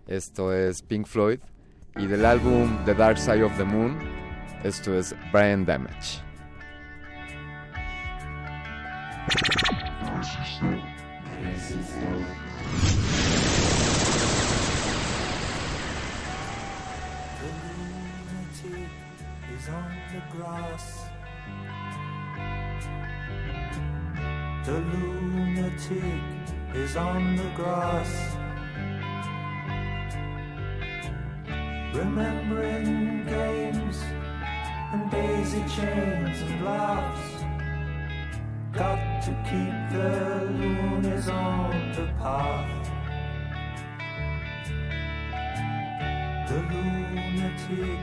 [0.08, 1.41] Esto es Pink Floyd.
[1.97, 3.97] Y del álbum The Dark Side of the Moon,
[4.64, 6.22] esto es Brain Damage.
[20.38, 21.10] Grass.
[24.66, 26.24] The lunatic
[26.76, 28.12] is on the grass.
[31.96, 33.98] Remembering games
[34.94, 37.44] and daisy chains and laughs.
[38.74, 42.90] Got to keep the loonies on the path.
[46.50, 48.00] The lunatic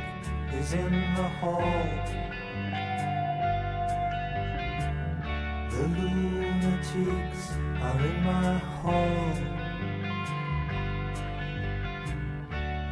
[0.53, 2.24] is in the hall.
[5.77, 7.51] The lunatics
[7.83, 9.35] are in my hall.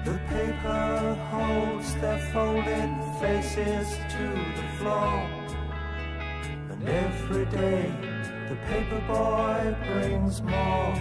[0.05, 4.25] The paper holds their folded faces to
[4.57, 5.15] the floor.
[6.71, 7.95] And every day
[8.49, 10.95] the paper boy brings more.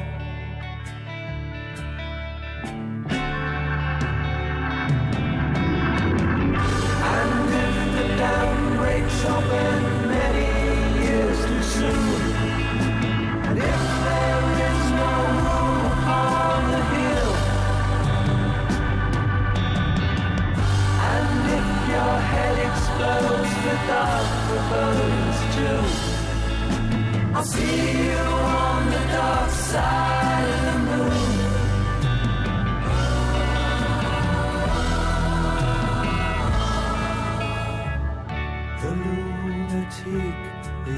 [7.12, 9.91] And if the dam breaks open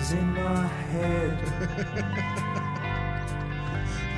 [0.04, 2.64] is in my head.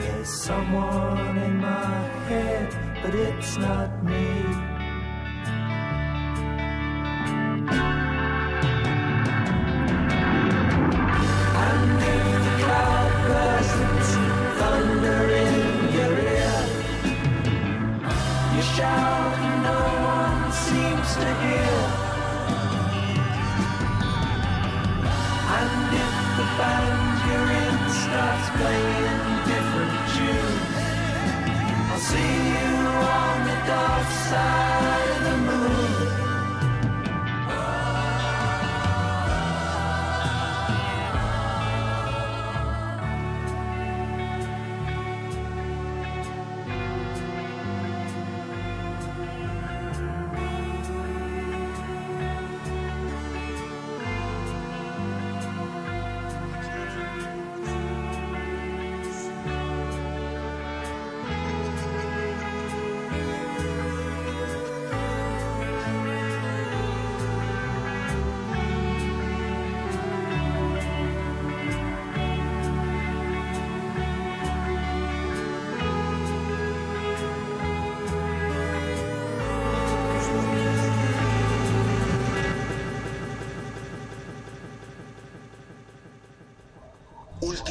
[0.00, 1.94] There's someone in my
[2.28, 4.69] head, but it's not me.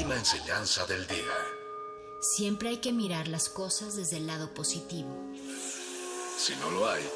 [0.10, 1.36] Última enseñanza del día.
[2.20, 5.16] Siempre hay que mirar las cosas desde el lado positivo.
[6.36, 7.08] Si no lo hay,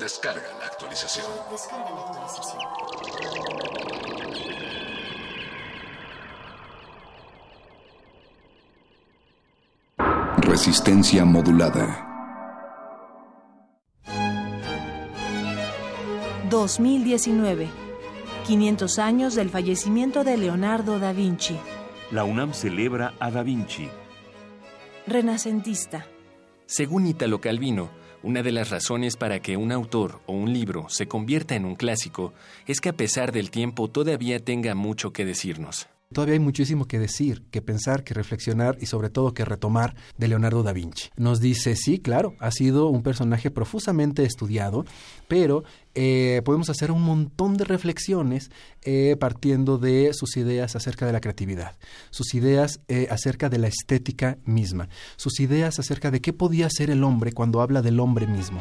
[0.00, 1.26] descarga la actualización.
[1.50, 2.62] Descarga la actualización.
[10.38, 12.08] Resistencia modulada.
[16.48, 17.68] 2019.
[18.46, 21.58] 500 años del fallecimiento de Leonardo da Vinci.
[22.10, 23.88] La UNAM celebra a Da Vinci.
[25.06, 26.06] Renacentista.
[26.66, 27.88] Según Italo Calvino,
[28.22, 31.76] una de las razones para que un autor o un libro se convierta en un
[31.76, 32.34] clásico
[32.66, 35.88] es que a pesar del tiempo todavía tenga mucho que decirnos.
[36.14, 40.28] Todavía hay muchísimo que decir, que pensar, que reflexionar y sobre todo que retomar de
[40.28, 41.10] Leonardo da Vinci.
[41.16, 44.84] Nos dice, sí, claro, ha sido un personaje profusamente estudiado,
[45.26, 45.64] pero
[45.96, 48.52] eh, podemos hacer un montón de reflexiones
[48.82, 51.76] eh, partiendo de sus ideas acerca de la creatividad,
[52.10, 56.90] sus ideas eh, acerca de la estética misma, sus ideas acerca de qué podía ser
[56.90, 58.60] el hombre cuando habla del hombre mismo.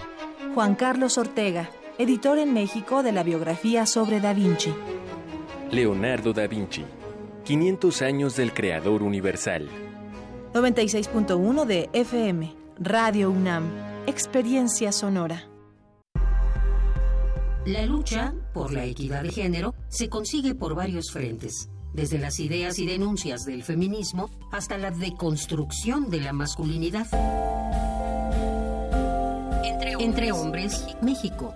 [0.55, 4.73] Juan Carlos Ortega, editor en México de la biografía sobre Da Vinci.
[5.71, 6.83] Leonardo da Vinci.
[7.43, 9.67] 500 años del creador universal.
[10.53, 13.65] 96.1 de FM, Radio UNAM,
[14.07, 15.49] Experiencia Sonora.
[17.65, 22.79] La lucha por la equidad de género se consigue por varios frentes, desde las ideas
[22.79, 27.07] y denuncias del feminismo hasta la deconstrucción de la masculinidad.
[29.99, 31.55] Entre hombres, México,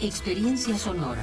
[0.00, 1.22] experiencia sonora.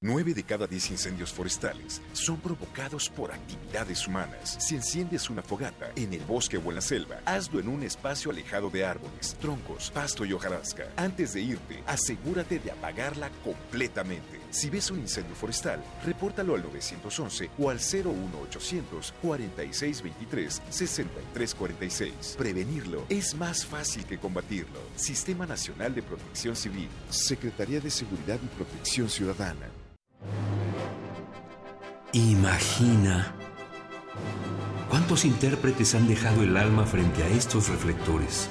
[0.00, 4.56] Nueve de cada diez incendios forestales son provocados por actividades humanas.
[4.60, 8.30] Si enciendes una fogata en el bosque o en la selva, hazlo en un espacio
[8.30, 10.88] alejado de árboles, troncos, pasto y hojarasca.
[10.96, 14.41] Antes de irte, asegúrate de apagarla completamente.
[14.52, 22.34] Si ves un incendio forestal, repórtalo al 911 o al 01800 4623 6346.
[22.36, 24.78] Prevenirlo es más fácil que combatirlo.
[24.94, 29.70] Sistema Nacional de Protección Civil, Secretaría de Seguridad y Protección Ciudadana.
[32.12, 33.34] Imagina
[34.90, 38.50] cuántos intérpretes han dejado el alma frente a estos reflectores.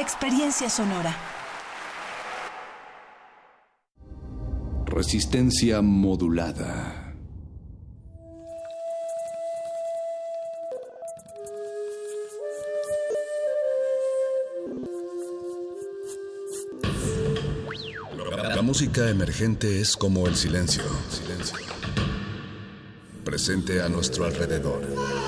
[0.00, 1.16] experiencia sonora.
[4.86, 7.14] Resistencia modulada.
[18.54, 20.82] La música emergente es como el silencio.
[21.10, 21.56] Silencio.
[23.24, 25.27] Presente a nuestro alrededor.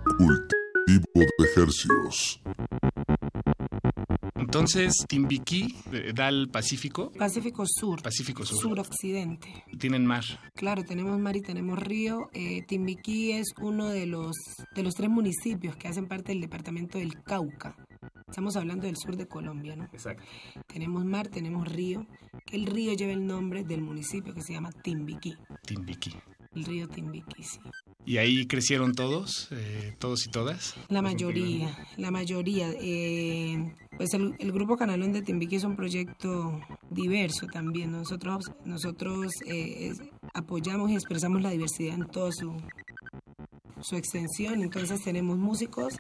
[0.05, 2.41] Cultivo de ejercicios.
[4.37, 7.11] Entonces, Timbiquí eh, da al Pacífico.
[7.19, 8.03] Pacífico Sur.
[8.03, 8.59] Pacífico Sur.
[8.61, 9.65] Suroccidente.
[9.79, 10.25] Tienen mar.
[10.55, 12.29] Claro, tenemos mar y tenemos río.
[12.33, 14.37] Eh, Timbiquí es uno de los,
[14.75, 17.75] de los tres municipios que hacen parte del departamento del Cauca.
[18.29, 19.85] Estamos hablando del sur de Colombia, ¿no?
[19.85, 20.23] Exacto.
[20.67, 22.07] Tenemos mar, tenemos río.
[22.45, 25.35] Que el río lleva el nombre del municipio que se llama Timbiquí.
[25.67, 26.13] Timbiquí.
[26.55, 27.59] El río Timbiquí, sí.
[28.07, 29.49] ¿Y ahí crecieron todos?
[29.51, 30.75] eh, ¿Todos y todas?
[30.89, 32.71] La mayoría, la mayoría.
[32.79, 37.93] eh, pues el, el Grupo Canalón de Timbiquí es un proyecto diverso también.
[37.93, 40.03] Nosotros, nosotros eh, es-
[40.35, 42.55] apoyamos y expresamos la diversidad en toda su,
[43.81, 44.63] su extensión.
[44.63, 45.95] Entonces tenemos músicos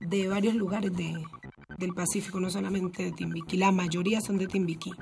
[0.00, 1.14] de varios lugares de,
[1.80, 3.56] del Pacífico, no solamente de Timbiquí.
[3.56, 4.92] La mayoría son de Timbiquí.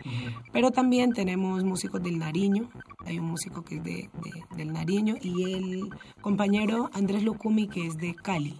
[0.52, 2.70] Pero también tenemos músicos del Nariño.
[3.04, 5.90] Hay un músico que es de, de- del Nariño y el
[6.22, 8.54] compañero Andrés Lucumi que es de Cali.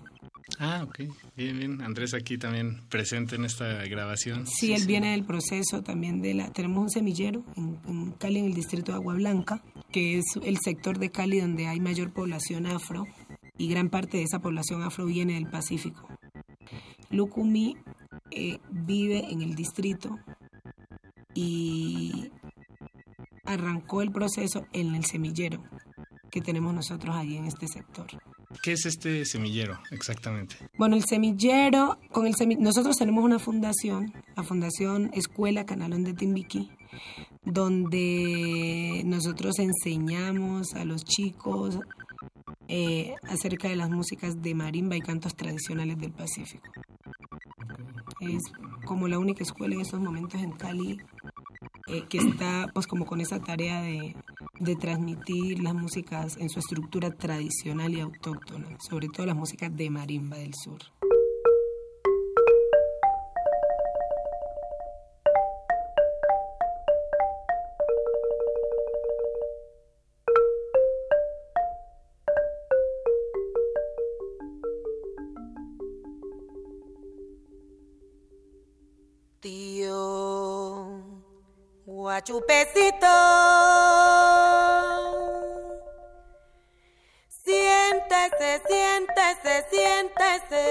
[0.58, 1.00] Ah, ok.
[1.36, 1.82] Bien, bien.
[1.82, 4.46] Andrés aquí también presente en esta grabación.
[4.46, 6.50] Sí, él viene del proceso también de la...
[6.50, 9.62] Tenemos un semillero en, en Cali, en el distrito de Agua Blanca,
[9.92, 13.04] que es el sector de Cali donde hay mayor población afro
[13.58, 16.08] y gran parte de esa población afro viene del Pacífico.
[17.10, 17.76] Lucumi
[18.30, 20.18] eh, vive en el distrito
[21.34, 22.30] y
[23.44, 25.62] arrancó el proceso en el semillero
[26.30, 28.06] que tenemos nosotros allí en este sector.
[28.62, 30.56] ¿Qué es este semillero exactamente?
[30.78, 36.14] Bueno, el semillero, con el semi- nosotros tenemos una fundación, la Fundación Escuela Canalón de
[36.14, 36.70] Timbiquí,
[37.44, 41.78] donde nosotros enseñamos a los chicos
[42.68, 46.70] eh, acerca de las músicas de marimba y cantos tradicionales del Pacífico.
[48.20, 48.42] Es
[48.84, 50.98] como la única escuela en estos momentos en Cali
[51.86, 54.14] eh, que está pues como con esa tarea de,
[54.60, 59.88] de transmitir las músicas en su estructura tradicional y autóctona, sobre todo las músicas de
[59.88, 60.78] marimba del sur.
[82.28, 83.06] Guachupecito,
[87.28, 90.66] siéntese, siéntese, siéntese.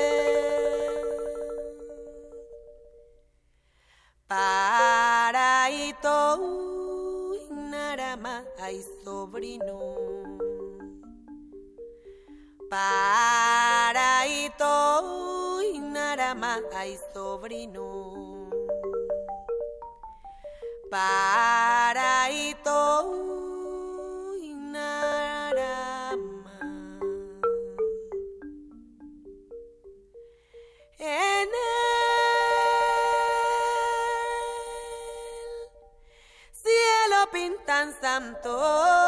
[4.27, 9.79] Paraíto, uy, narama, ay sobrino.
[12.69, 14.69] Paraíto,
[15.57, 18.26] uy, narama, ay sobrino.
[20.89, 22.71] Paraíto,
[23.09, 26.59] uy, narama.
[30.97, 31.51] En el
[36.53, 39.06] cielo pintan santo.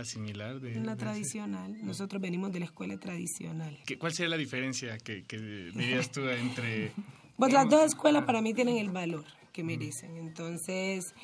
[0.00, 0.60] Escuela similar?
[0.60, 1.76] De, la de- tradicional.
[1.84, 3.78] Nosotros venimos de la escuela tradicional.
[3.86, 6.92] ¿Qué- ¿Cuál sería la diferencia que, que dirías tú entre...
[7.38, 10.16] Pues las dos escuelas para mí tienen el valor que merecen.
[10.16, 11.14] Entonces,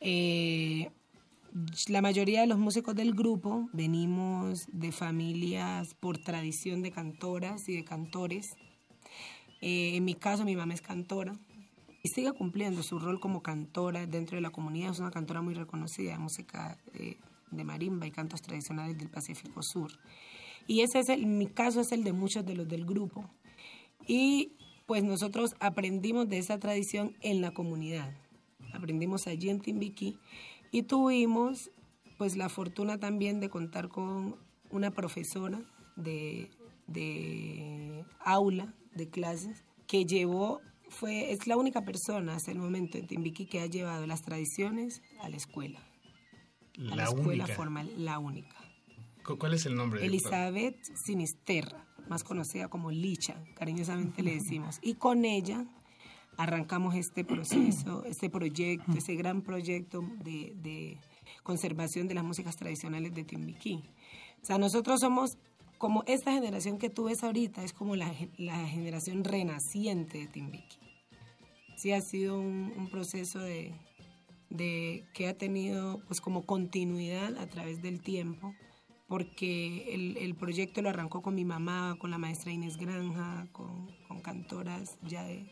[0.00, 0.90] eh,
[1.88, 7.76] la mayoría de los músicos del grupo venimos de familias por tradición de cantoras y
[7.76, 8.56] de cantores.
[9.60, 11.34] Eh, en mi caso, mi mamá es cantora
[12.02, 14.90] y sigue cumpliendo su rol como cantora dentro de la comunidad.
[14.90, 17.16] Es una cantora muy reconocida de música eh,
[17.50, 19.92] de marimba y cantos tradicionales del Pacífico Sur.
[20.66, 23.28] Y ese es el, mi caso es el de muchos de los del grupo.
[24.06, 24.52] Y
[24.86, 28.12] pues nosotros aprendimos de esa tradición en la comunidad.
[28.72, 30.18] Aprendimos allí en Timbiquí
[30.70, 31.70] y tuvimos
[32.18, 34.36] pues la fortuna también de contar con
[34.70, 35.60] una profesora
[35.96, 36.50] de,
[36.86, 43.06] de aula, de clases, que llevó, fue, es la única persona hasta el momento en
[43.06, 45.80] Timbiquí que ha llevado las tradiciones a la escuela.
[46.80, 47.54] A la La escuela única.
[47.54, 48.56] formal, la única.
[49.24, 50.04] cu- ¿Cuál es el nombre?
[50.04, 54.78] Elizabeth Sinisterra, más conocida como Licha, cariñosamente le decimos.
[54.82, 55.66] Y con ella
[56.36, 60.96] arrancamos este proceso, este proyecto, ese gran proyecto de, de
[61.42, 63.82] conservación de las músicas tradicionales de Timbiquí.
[64.42, 65.36] O sea, nosotros somos
[65.76, 70.78] como esta generación que tú ves ahorita, es como la, la generación renaciente de Timbiquí.
[71.76, 73.72] Sí, ha sido un, un proceso de,
[74.50, 78.54] de que ha tenido pues como continuidad a través del tiempo
[79.10, 83.88] porque el, el proyecto lo arrancó con mi mamá, con la maestra Inés Granja, con,
[84.06, 85.50] con cantoras ya de,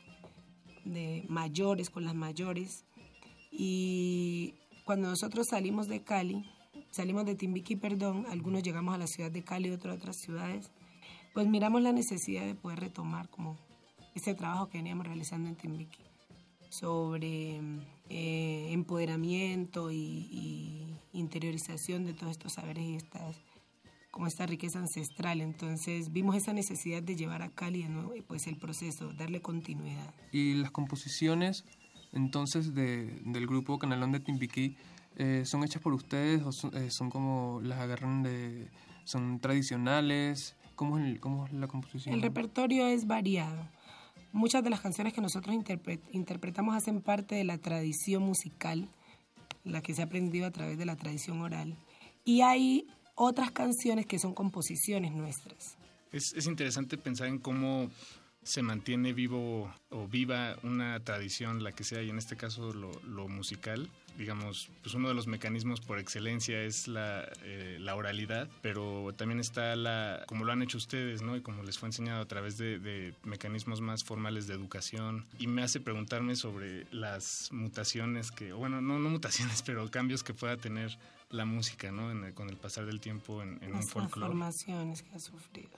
[0.84, 2.84] de mayores, con las mayores.
[3.50, 4.54] Y
[4.84, 6.44] cuando nosotros salimos de Cali,
[6.92, 10.70] salimos de Timbiquí, perdón, algunos llegamos a la ciudad de Cali, otros a otras ciudades,
[11.34, 13.58] pues miramos la necesidad de poder retomar como
[14.14, 16.04] ese trabajo que veníamos realizando en Timbiquí
[16.70, 17.60] sobre
[18.08, 19.96] eh, empoderamiento y,
[20.30, 23.36] y interiorización de todos estos saberes y estas
[24.10, 25.40] como esta riqueza ancestral.
[25.40, 30.12] Entonces vimos esa necesidad de llevar a Cali de nuevo pues el proceso, darle continuidad.
[30.32, 31.64] Y las composiciones
[32.12, 34.76] entonces de, del grupo Canalón de Timbiquí
[35.16, 38.68] eh, son hechas por ustedes o son, eh, son como las agarran de
[39.04, 43.68] son tradicionales cómo es, el- cómo es la composición El repertorio es variado.
[44.38, 48.88] Muchas de las canciones que nosotros interpre- interpretamos hacen parte de la tradición musical,
[49.64, 51.76] la que se ha aprendido a través de la tradición oral.
[52.24, 52.86] Y hay
[53.16, 55.76] otras canciones que son composiciones nuestras.
[56.12, 57.90] Es, es interesante pensar en cómo
[58.44, 63.26] se mantiene vivo o viva una tradición, la que sea, y en este caso lo
[63.28, 63.90] musical.
[64.18, 69.38] Digamos, pues uno de los mecanismos por excelencia es la, eh, la oralidad, pero también
[69.38, 71.36] está la, como lo han hecho ustedes, ¿no?
[71.36, 75.24] Y como les fue enseñado a través de, de mecanismos más formales de educación.
[75.38, 80.34] Y me hace preguntarme sobre las mutaciones que, bueno, no, no mutaciones, pero cambios que
[80.34, 80.98] pueda tener
[81.30, 82.10] la música, ¿no?
[82.10, 84.08] En el- con el pasar del tiempo en, en un folclore.
[84.32, 85.70] transformaciones que ha sufrido.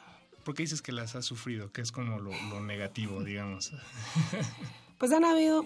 [0.45, 1.71] ¿Por qué dices que las has sufrido?
[1.73, 3.73] Que es como lo, lo negativo, digamos.
[5.01, 5.65] Pues han habido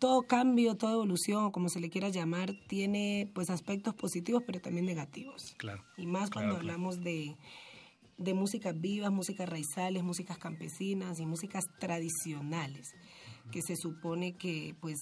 [0.00, 4.86] todo cambio, toda evolución, como se le quiera llamar, tiene pues aspectos positivos pero también
[4.86, 5.54] negativos.
[5.56, 5.84] Claro.
[5.96, 6.62] Y más cuando claro.
[6.62, 7.36] hablamos de,
[8.18, 12.88] de músicas vivas, músicas raizales, músicas campesinas y músicas tradicionales,
[13.52, 14.98] que se supone que pues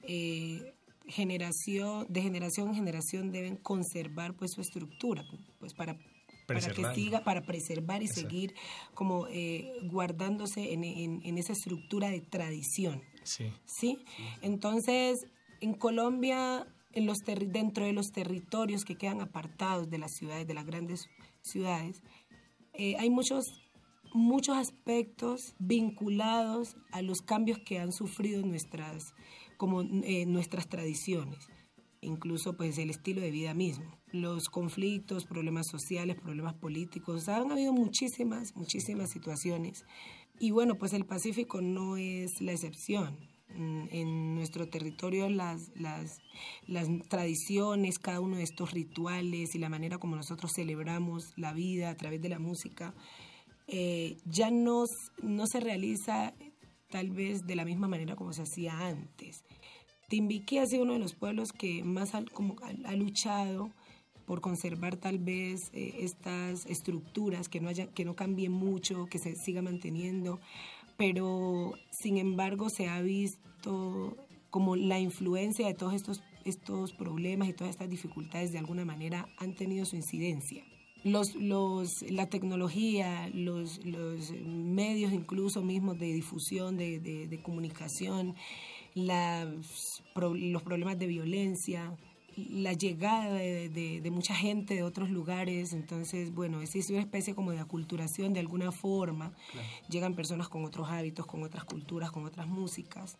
[0.00, 0.74] eh,
[1.06, 5.22] generación, de generación en generación deben conservar pues su estructura,
[5.60, 5.96] pues para
[6.46, 8.28] para que siga, para preservar y Exacto.
[8.30, 8.54] seguir
[8.94, 13.02] como eh, guardándose en, en- en esa estructura de tradición.
[13.24, 13.52] Sí.
[13.64, 13.98] ¿sí?
[14.42, 15.26] Entonces,
[15.60, 20.46] en Colombia, en los terri- dentro de los territorios que quedan apartados de las ciudades,
[20.46, 21.00] de las grandes
[21.42, 22.00] ciudades,
[22.74, 23.44] eh, hay muchos,
[24.14, 29.14] muchos aspectos vinculados a los cambios que han sufrido nuestras,
[29.56, 31.38] como, eh, nuestras tradiciones
[32.02, 33.84] incluso pues el estilo de vida mismo,
[34.20, 39.84] los conflictos, problemas sociales, problemas políticos, han habido muchísimas, muchísimas situaciones
[40.38, 43.16] y bueno, pues el Pacífico no es la excepción.
[43.54, 46.18] Mm, En nuestro territorio las, las,
[46.66, 51.90] las tradiciones, cada uno de estos rituales y la manera como nosotros celebramos la vida
[51.90, 52.92] a través de la música,
[53.68, 54.84] eh, ya no,
[55.22, 56.34] no se realiza
[56.90, 59.42] tal vez de la misma manera como se hacía antes.
[60.08, 63.70] Timbiquí ha sido uno de los pueblos que más ha, como ha- ha luchado
[64.26, 69.18] por conservar tal vez eh, estas estructuras, que no, haya, que no cambien mucho, que
[69.18, 70.40] se siga manteniendo,
[70.96, 74.16] pero sin embargo se ha visto
[74.50, 79.28] como la influencia de todos estos, estos problemas y todas estas dificultades de alguna manera
[79.38, 80.64] han tenido su incidencia.
[81.04, 88.34] los, los, la tecnología, los, los medios incluso mismos de difusión, de, de- de comunicación,
[88.94, 91.96] los problemas de violencia,
[92.36, 97.00] la llegada de, de- de mucha gente de otros lugares, entonces, bueno, es es una
[97.00, 99.32] especie como de aculturación de alguna forma.
[99.88, 103.16] Llegan personas con otros hábitos, con otras culturas, con otras músicas.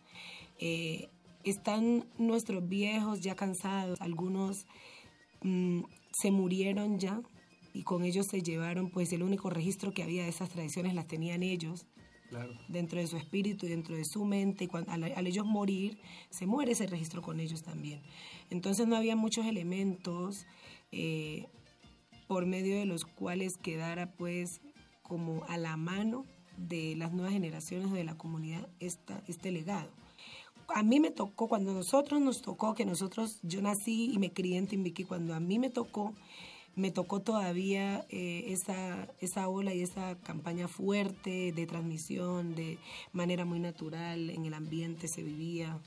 [0.59, 1.09] Eh,
[1.43, 4.65] están nuestros viejos ya cansados, algunos
[5.41, 5.81] mm,
[6.11, 7.21] se murieron ya
[7.73, 11.07] y con ellos se llevaron, pues el único registro que había de esas tradiciones las
[11.07, 11.85] tenían ellos
[12.67, 14.65] Dentro de su espíritu dentro de su mente.
[14.65, 15.97] Y cuando, al, al ellos morir,
[16.29, 18.01] se muere ese registro con ellos también.
[18.49, 20.45] Entonces no había muchos elementos
[20.91, 21.47] eh,
[22.27, 24.61] por medio de los cuales quedara pues
[25.01, 26.25] como a la mano
[26.57, 29.89] de las nuevas generaciones o de la comunidad esta, este legado.
[30.69, 34.57] A mí me tocó, cuando nosotros nos tocó, que nosotros, yo nací y me crié
[34.57, 36.13] en Timbiquí, cuando a mí me tocó,
[36.77, 42.77] me tocó todavía eh, esa, esa ola y esa campaña fuerte de transmisión, de
[43.11, 45.79] manera muy natural, en el ambiente se vivía.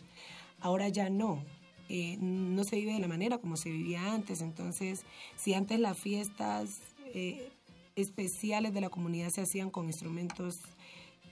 [0.60, 1.44] Ahora ya no,
[1.88, 4.40] eh, no se vive de la manera como se vivía antes.
[4.40, 5.04] Entonces,
[5.36, 6.80] si antes las fiestas
[7.14, 7.50] eh,
[7.94, 10.58] especiales de la comunidad se hacían con instrumentos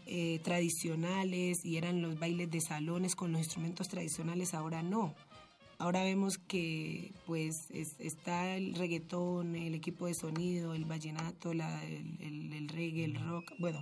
[0.07, 5.15] eh, tradicionales y eran los bailes de salones con los instrumentos tradicionales, ahora no.
[5.79, 11.85] Ahora vemos que pues es- está el reggaetón, el equipo de sonido, el vallenato, la-
[11.85, 13.81] el, el- el reggae, el rock, bueno,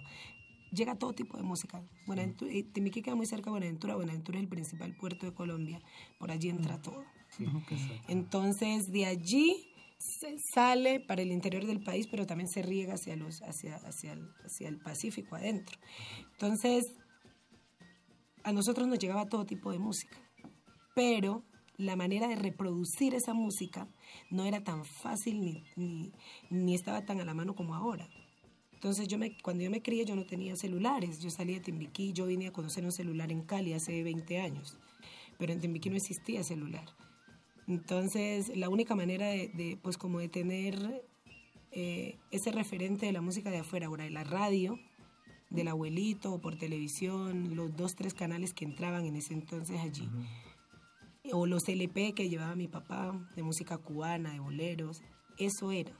[0.72, 1.82] llega todo tipo de música.
[2.06, 5.80] Buenaventura, eh, Timbiquí queda muy cerca de Buenaventura, Buenaventura es el principal puerto de Colombia,
[6.18, 7.02] por allí entra todo.
[8.08, 13.16] Entonces, de allí se sale para el interior del país, pero también se riega hacia,
[13.16, 15.78] los, hacia, hacia, el, hacia el Pacífico adentro.
[16.32, 16.84] Entonces,
[18.44, 20.18] a nosotros nos llegaba todo tipo de música,
[20.94, 21.42] pero
[21.78, 23.88] la manera de reproducir esa música
[24.30, 26.12] no era tan fácil ni,
[26.50, 28.08] ni, estaba tan a la mano como ahora.
[28.72, 31.20] Entonces, yo me, cuando yo me crié, yo no tenía celulares.
[31.20, 34.78] Yo salí de Timbiquí, yo vine a conocer un celular en Cali hace 20 años,
[35.38, 36.84] pero en Timbiquí no existía celular.
[37.66, 41.04] Entonces, la única manera de, pues, como de tener
[41.72, 44.78] eh, ese referente de la música de afuera, ahora, de la radio,
[45.50, 50.08] del abuelito por televisión, los dos, tres canales que entraban en ese entonces allí,
[51.32, 55.02] o los LP que llevaba mi papá, de música cubana, de boleros,
[55.38, 55.92] eso era.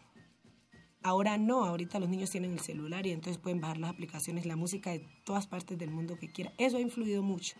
[1.03, 4.57] Ahora no, ahorita los niños tienen el celular y entonces pueden bajar las aplicaciones, la
[4.57, 6.53] música de todas partes del mundo que quieran.
[6.59, 7.57] Eso ha influido mucho,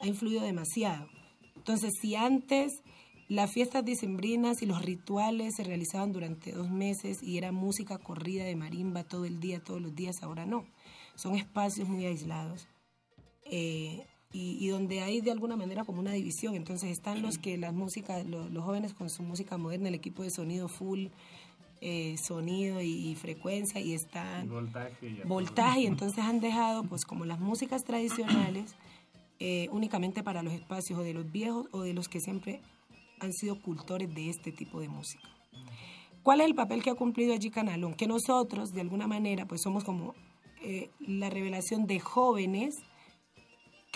[0.00, 1.08] ha influido demasiado.
[1.54, 2.82] Entonces, si antes
[3.28, 8.44] las fiestas dicembrinas y los rituales se realizaban durante dos meses y era música corrida
[8.44, 10.66] de marimba todo el día, todos los días, ahora no.
[11.14, 12.68] Son espacios muy aislados
[13.50, 14.06] eh,
[14.36, 16.54] y, y donde hay de alguna manera como una división.
[16.54, 20.22] Entonces están los que las músicas, lo- los jóvenes con su música moderna, el equipo
[20.22, 21.06] de sonido full,
[21.80, 27.04] eh, sonido y, y frecuencia y están voltaje y voltaje y entonces han dejado pues
[27.04, 28.74] como las músicas tradicionales
[29.38, 32.60] eh, únicamente para los espacios o de los viejos o de los que siempre
[33.20, 35.24] han sido cultores de este tipo de música.
[36.22, 37.94] ¿Cuál es el papel que ha cumplido allí Canalón?
[37.94, 40.14] Que nosotros, de alguna manera, pues somos como
[40.62, 42.78] eh, la revelación de jóvenes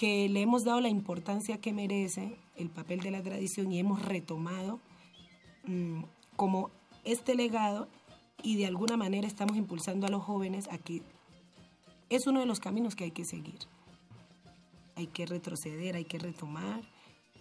[0.01, 4.03] que le hemos dado la importancia que merece el papel de la tradición y hemos
[4.03, 4.81] retomado
[5.67, 6.05] mm,
[6.37, 6.71] como
[7.05, 7.87] este legado
[8.43, 11.03] y de alguna manera estamos impulsando a los jóvenes a que
[12.09, 13.59] es uno de los caminos que hay que seguir.
[14.97, 16.81] Hay que retroceder, hay que retomar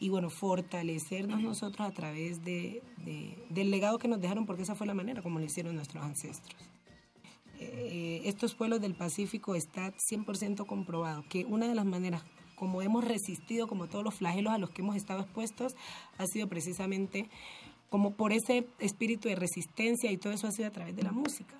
[0.01, 4.75] y bueno, fortalecernos nosotros a través de, de- del legado que nos dejaron, porque esa
[4.75, 6.57] fue la manera como lo hicieron nuestros ancestros.
[7.61, 12.21] Eh, estos pueblos del Pacífico está 100% comprobado que una de las maneras
[12.59, 15.75] como hemos resistido, como todos los flagelos a los que hemos estado expuestos,
[16.17, 17.29] ha sido precisamente
[17.89, 21.11] como por ese espíritu de resistencia y todo eso ha sido a través de la
[21.11, 21.55] música.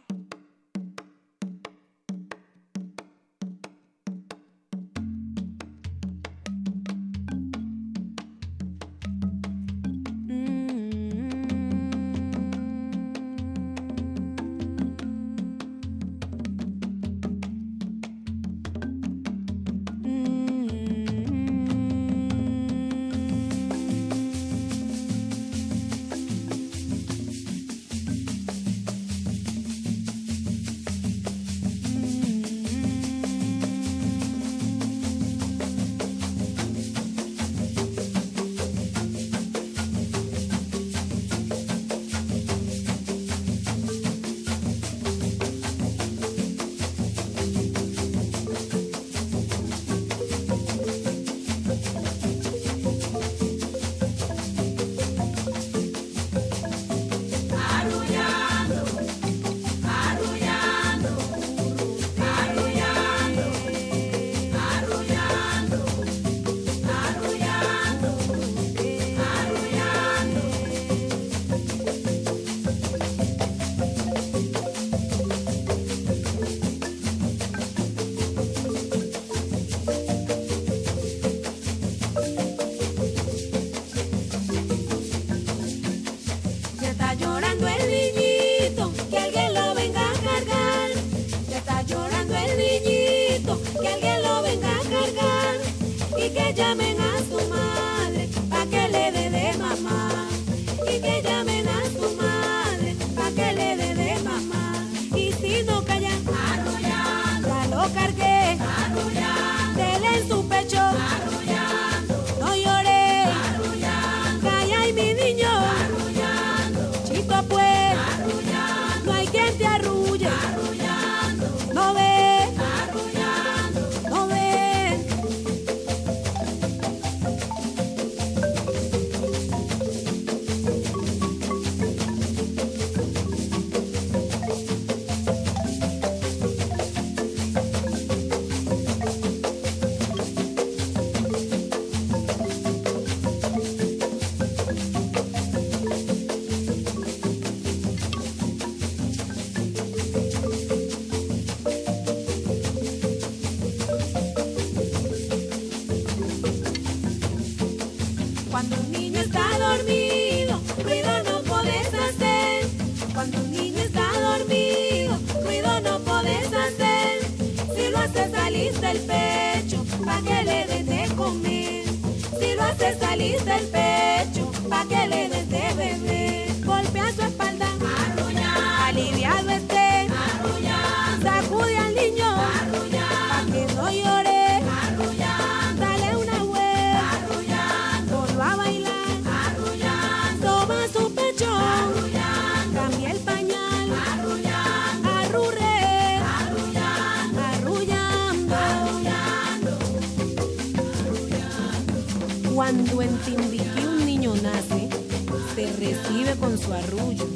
[205.66, 207.28] Recibe con su arrullo.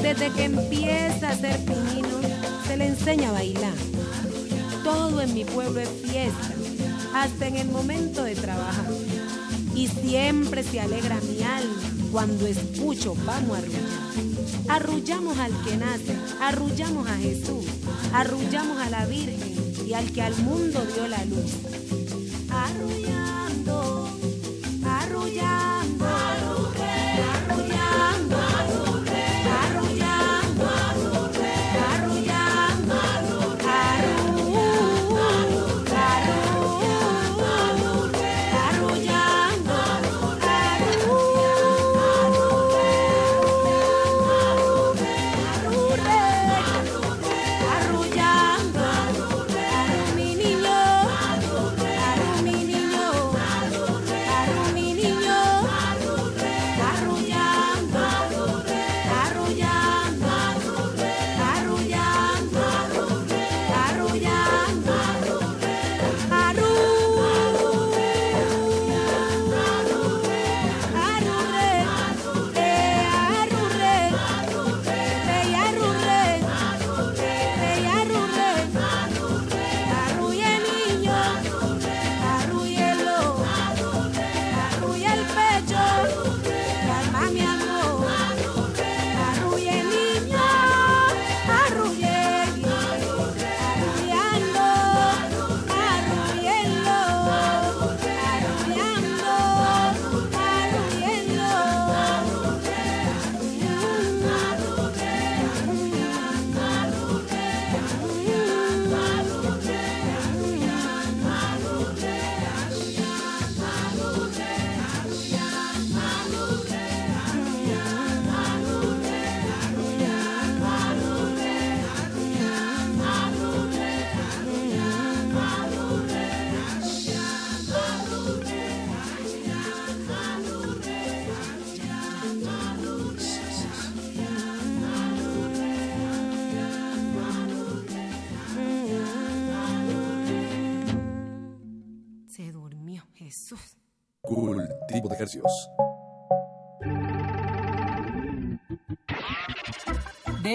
[0.00, 2.20] Desde que empieza a ser pinino,
[2.66, 3.74] se le enseña a bailar.
[4.82, 6.54] Todo en mi pueblo es fiesta,
[7.14, 8.90] hasta en el momento de trabajar.
[9.74, 14.04] Y siempre se alegra mi alma cuando escucho vamos a arrullar.
[14.68, 17.66] Arrullamos al que nace, arrullamos a Jesús,
[18.12, 19.38] arrullamos a la Virgen
[19.86, 21.73] y al que al mundo dio la luz.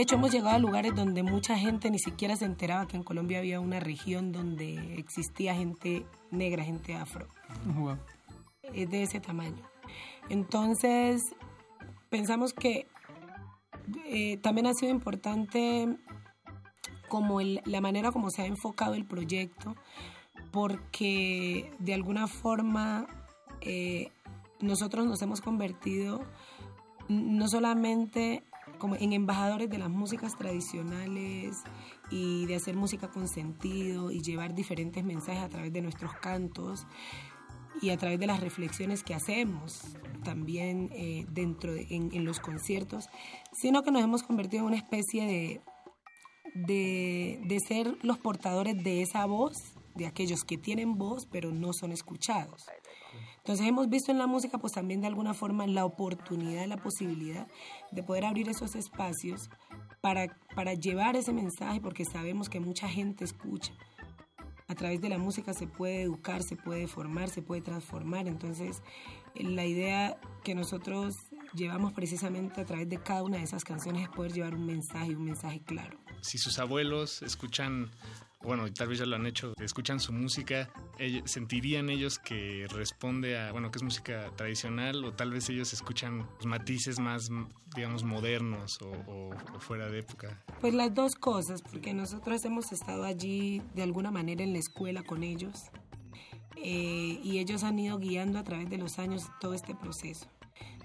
[0.10, 3.38] Hecho, hemos llegado a lugares donde mucha gente ni siquiera se enteraba que en Colombia
[3.38, 7.27] había una región donde existía gente negra, gente afro.
[8.73, 9.61] Es de ese tamaño.
[10.27, 11.22] Entonces,
[12.10, 12.88] pensamos que
[14.07, 15.95] eh, también ha sido importante
[17.07, 19.76] como el- la manera como se ha enfocado el proyecto,
[20.52, 23.06] porque de alguna forma
[23.61, 24.11] eh,
[24.60, 26.23] nosotros nos hemos convertido
[27.10, 28.44] no solamente
[28.80, 31.57] como en embajadores de las músicas tradicionales
[32.10, 36.88] y de hacer música con sentido y llevar diferentes mensajes a través de nuestros cantos,
[37.81, 39.81] y a través de las reflexiones que hacemos
[40.23, 43.06] también eh, dentro de, en, en los conciertos,
[43.53, 45.61] sino que nos hemos convertido en una especie de,
[46.56, 49.56] de, de ser los portadores de esa voz,
[49.95, 52.65] de aquellos que tienen voz pero no son escuchados.
[53.50, 57.48] Entonces hemos visto en la música pues también de alguna forma la oportunidad, la posibilidad
[57.90, 59.50] de poder abrir esos espacios
[60.02, 63.74] para, para llevar ese mensaje porque sabemos que mucha gente escucha.
[64.68, 68.28] A través de la música se puede educar, se puede formar, se puede transformar.
[68.28, 68.84] Entonces
[69.34, 71.16] eh, la idea que nosotros
[71.56, 75.16] llevamos precisamente a través de cada una de esas canciones es poder llevar un mensaje,
[75.16, 75.98] un mensaje claro.
[76.22, 77.90] Si sus abuelos escuchan,
[78.41, 80.70] bueno, tal vez ya lo han hecho, escuchan su música,
[81.26, 86.26] ¿sentirían ellos que responde a, bueno, que es música tradicional o tal vez ellos escuchan
[86.45, 87.30] matices más,
[87.76, 90.41] digamos, modernos o, o- o fuera de época?
[90.61, 95.03] Pues las dos cosas, porque nosotros hemos estado allí de alguna manera en la escuela
[95.03, 95.66] con ellos
[96.56, 100.28] eh, y ellos han ido guiando a través de los años todo este proceso.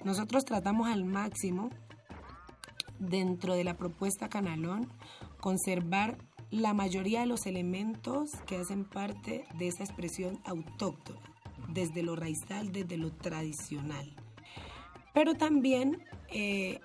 [0.04, 1.70] Nosotros tratamos al máximo
[2.98, 4.88] dentro de la propuesta Canalón
[5.40, 6.18] conservar
[6.50, 11.20] la mayoría de los elementos que hacen parte de esa expresión autóctona,
[11.68, 14.14] desde lo raizal, desde lo tradicional.
[15.12, 16.80] Pero también eh,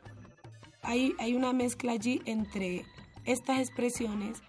[0.82, 2.86] hay, hay una mezcla allí entre
[3.26, 4.42] estas expresiones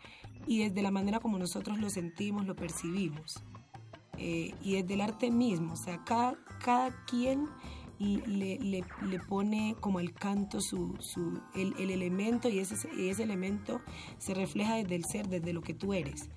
[0.47, 3.43] y desde la manera como nosotros lo sentimos, lo percibimos.
[4.19, 7.49] Eh, y desde el arte mismo, o sea, cada, cada quien
[8.01, 8.85] le,
[9.29, 10.97] pone como el canto su,
[11.55, 13.81] el, el elemento y ese, ese elemento
[14.19, 16.29] se refleja desde el ser, desde lo que tú eres.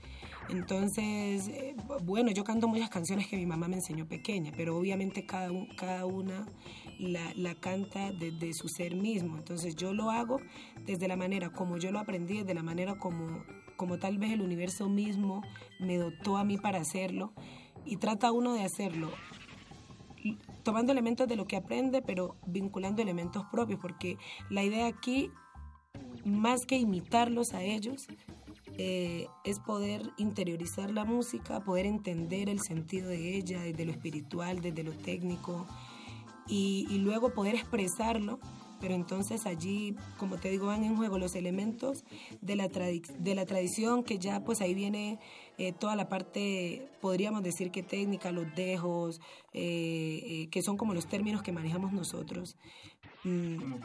[0.49, 1.73] Entonces, eh,
[2.03, 5.67] bueno, yo canto muchas canciones que mi mamá me enseñó pequeña, pero obviamente cada, un-
[5.77, 6.45] cada una
[6.99, 9.37] la, la canta desde su ser mismo.
[9.37, 10.41] Entonces yo lo hago
[10.85, 13.41] desde la manera como yo lo aprendí, desde la manera como,
[13.77, 15.41] como tal vez el universo mismo
[15.79, 17.31] me dotó a mí para hacerlo.
[17.85, 19.11] Y trata uno de hacerlo
[20.63, 24.17] tomando elementos de lo que aprende, pero vinculando elementos propios, porque
[24.49, 25.31] la idea aquí,
[26.25, 28.07] más que imitarlos a ellos,
[28.77, 34.61] eh, es poder interiorizar la música, poder entender el sentido de ella, desde lo espiritual,
[34.61, 35.67] desde lo técnico,
[36.47, 38.39] y, y luego poder expresarlo.
[38.83, 42.03] Pero entonces allí, como te digo, van en juego los elementos
[42.41, 45.19] de la, de la tradición, que ya pues ahí viene
[45.57, 49.21] eh, toda la parte, podríamos decir que técnica, los dejos,
[49.53, 52.57] eh, eh, que son como los términos que manejamos nosotros.
[53.23, 53.75] Mm,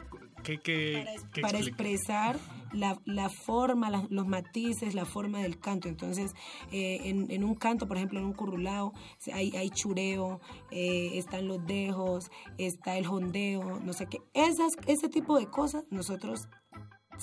[0.43, 2.37] ¿Qué, qué, qué para expresar
[2.71, 5.87] la, la forma, la- los matices, la forma del canto.
[5.87, 6.33] Entonces,
[6.71, 8.93] eh, en, en un canto, por ejemplo, en un currulao,
[9.33, 10.39] hay, hay chureo,
[10.71, 14.19] eh, están los dejos, está el jondeo, no sé qué.
[14.33, 16.47] Esas, ese tipo de cosas nosotros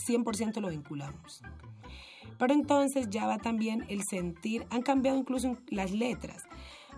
[0.09, 1.43] 100% lo vinculamos.
[2.39, 6.43] Pero entonces ya va también el sentir, han cambiado incluso las letras,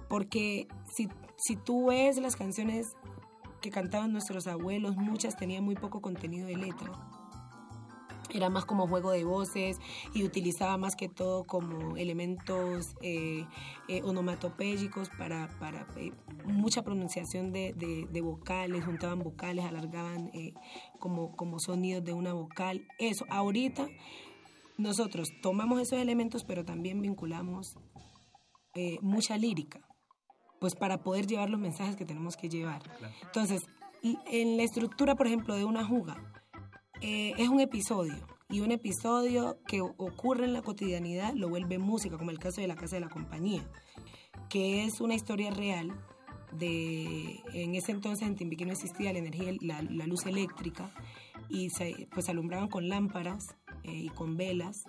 [0.08, 2.96] porque si, si tú ves las canciones
[3.60, 6.92] que cantaban nuestros abuelos, muchas tenían muy poco contenido de letra.
[8.30, 9.78] Era más como juego de voces
[10.12, 13.46] y utilizaba más que todo como elementos eh,
[13.88, 16.12] eh, onomatopéyicos para, para eh,
[16.44, 20.52] mucha pronunciación de, de- vocales, juntaban vocales, alargaban eh,
[20.98, 22.86] como, como sonidos de una vocal.
[22.98, 23.88] Eso, ahorita
[24.76, 27.78] nosotros tomamos esos elementos, pero también vinculamos
[28.74, 29.80] eh, mucha lírica,
[30.60, 32.82] pues para poder llevar los mensajes que tenemos que llevar.
[33.22, 33.62] Entonces,
[34.02, 36.16] en la estructura, por ejemplo, de una juga,
[37.00, 42.16] eh, es un episodio y un episodio que ocurre en la cotidianidad lo vuelve música,
[42.16, 43.68] como el caso de la Casa de la Compañía,
[44.48, 45.92] que es una historia real
[46.52, 50.90] de en ese entonces en Timbiquí no existía la energía la, la luz eléctrica
[51.50, 54.84] y se pues alumbraban con lámparas eh, y con velas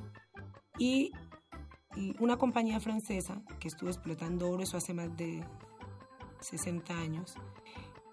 [0.78, 1.12] y
[2.20, 5.44] una compañía francesa que estuvo explotando oro eso hace más de
[6.42, 7.36] 60 años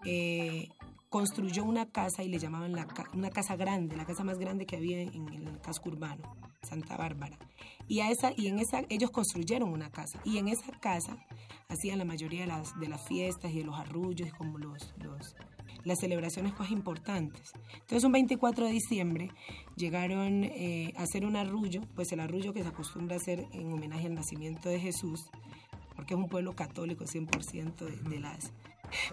[0.04, 0.68] eh,
[1.08, 4.76] construyó una casa y le llamaban la una casa grande, la casa más grande que
[4.76, 7.38] había en, el casco urbano, Santa Bárbara.
[7.88, 10.20] Y, a esa, y en esa, ellos construyeron una casa.
[10.24, 11.16] Y en esa casa
[11.68, 14.94] hacían la mayoría de las, de las fiestas y de los arrullos y como los,
[15.86, 17.52] las celebraciones más importantes.
[17.74, 19.30] Entonces un 24 de diciembre
[19.76, 23.72] llegaron eh, a hacer un arrullo, pues el arrullo que se acostumbra a hacer en
[23.72, 25.26] homenaje al nacimiento de Jesús,
[25.94, 28.52] porque es un pueblo católico 100% de, de las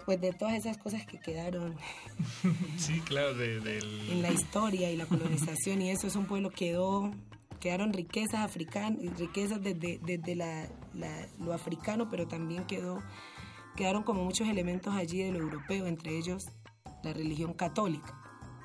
[0.06, 1.74] pues de todas esas cosas que quedaron
[2.76, 4.10] Sí, claro, de, del...
[4.10, 7.10] en la historia y la colonización y eso es un pueblo que quedó
[7.60, 13.02] quedaron riquezas africanas riquezas desde, desde la, la- lo africano pero también quedó
[13.74, 16.46] quedaron como muchos elementos allí de lo europeo entre ellos
[17.04, 18.20] la religión católica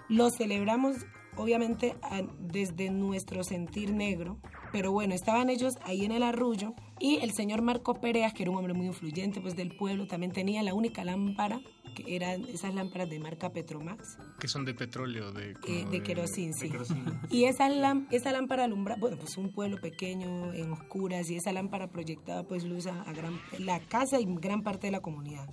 [0.07, 0.97] lo celebramos
[1.35, 1.95] obviamente
[2.39, 4.39] desde nuestro sentir negro
[4.71, 8.51] Pero bueno, estaban ellos ahí en el arrullo y el señor Marco Pereas, que era
[8.51, 11.61] un hombre muy influyente pues del pueblo, también tenía la única lámpara,
[11.95, 15.51] que eran esas lámparas de marca Petromax, Que son de petróleo, de...
[15.51, 16.69] eh, como de querosín, de sí.
[16.69, 17.05] querosín.
[17.31, 17.69] Y esa,
[18.11, 22.63] esa lámpara alumbra, bueno, pues un pueblo pequeño, en oscuras, y esa lámpara proyectaba pues
[22.65, 25.49] luz a, a gran, la casa y gran parte de la comunidad.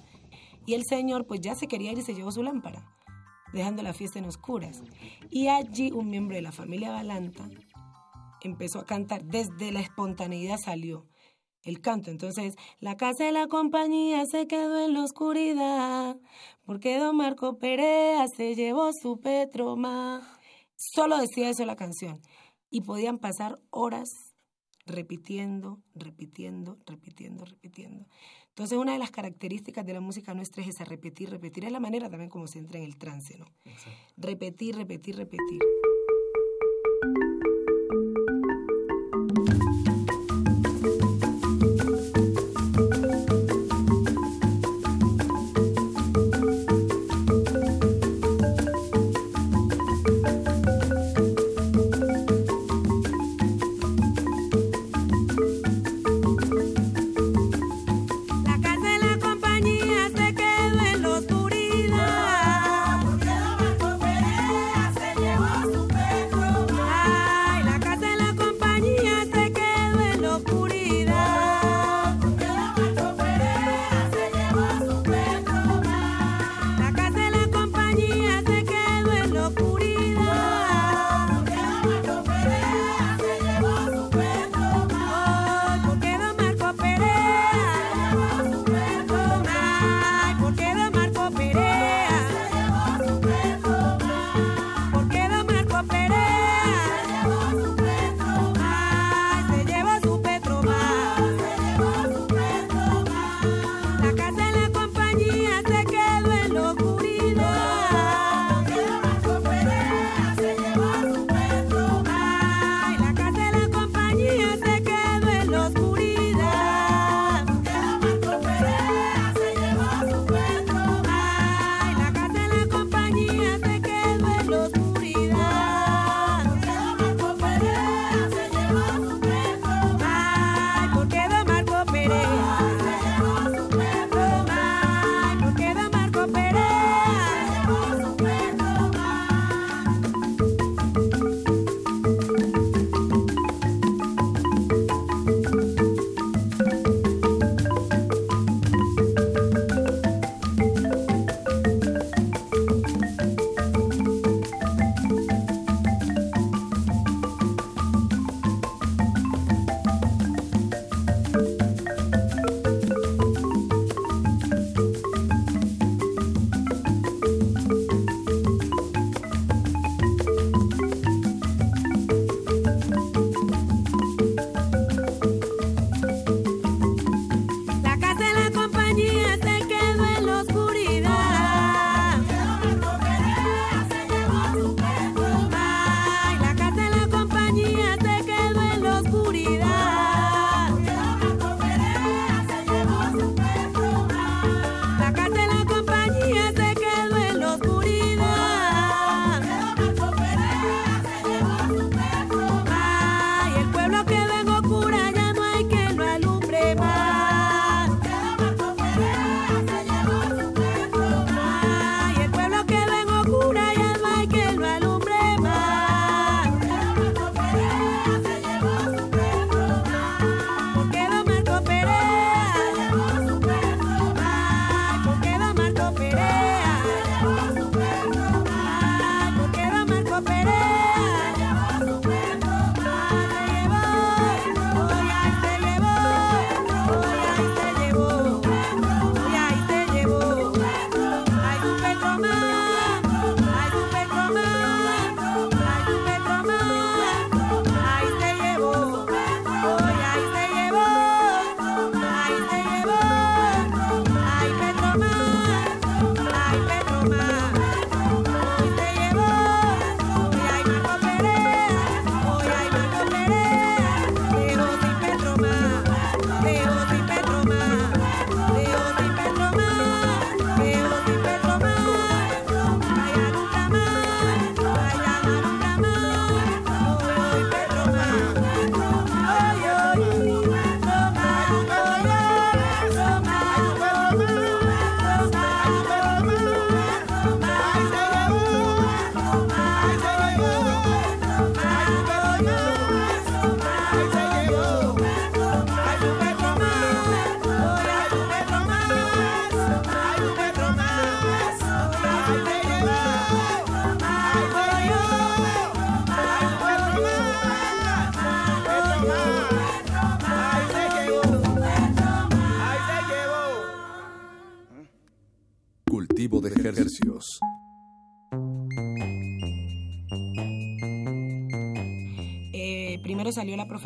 [0.66, 2.84] Y el señor pues ya se quería ir y se llevó su lámpara,
[3.52, 4.82] dejando la fiesta en oscuras.
[5.30, 7.48] Y allí un miembro de la familia Balanta
[8.43, 11.06] empezó a cantar, desde la espontaneidad salió
[11.62, 12.10] el canto.
[12.10, 16.16] Entonces, la casa de la compañía se quedó en la oscuridad,
[16.64, 20.38] porque don Marco Perea se llevó su Petroma.
[20.76, 22.20] Solo decía eso la canción.
[22.70, 24.10] Y podían pasar horas
[24.86, 28.06] repitiendo, repitiendo, repitiendo, repitiendo.
[28.57, 31.66] Entonces, una de las características de la música nuestra es esa repetir, repetir.
[31.66, 33.45] Es la manera también como se entra en el trance, ¿no?
[34.16, 35.61] Repetir, repetir, repetir.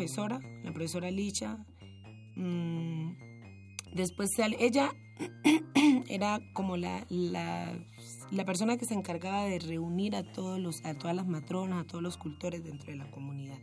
[0.01, 1.57] Profesora, la profesora Licha.
[2.35, 3.13] Mm,
[3.93, 4.91] después ella
[6.09, 11.15] era como la, la, persona que se encargaba de reunir a, todos los, a todas
[11.15, 13.59] las matronas, a todos los cultores dentro de la comunidad.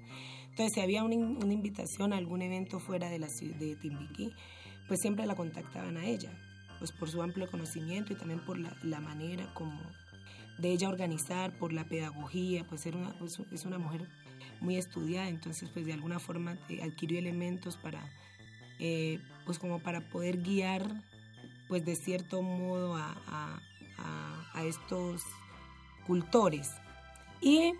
[0.51, 4.32] Entonces, si había una, in- una invitación a algún evento fuera de la de Timbiquí,
[4.86, 6.31] pues siempre la contactaban a ella,
[6.78, 9.81] pues por su amplio conocimiento y también por la, la manera como
[10.59, 14.09] de ella organizar, por la pedagogía, pues, era una, pues, es una mujer
[14.61, 18.01] muy estudiada, entonces pues de alguna forma eh, adquirió elementos para,
[18.79, 21.03] eh, pues como para poder guiar,
[21.69, 23.61] pues de cierto modo a, a-
[23.99, 25.23] a- a estos
[26.07, 26.71] cultores.
[27.41, 27.73] Y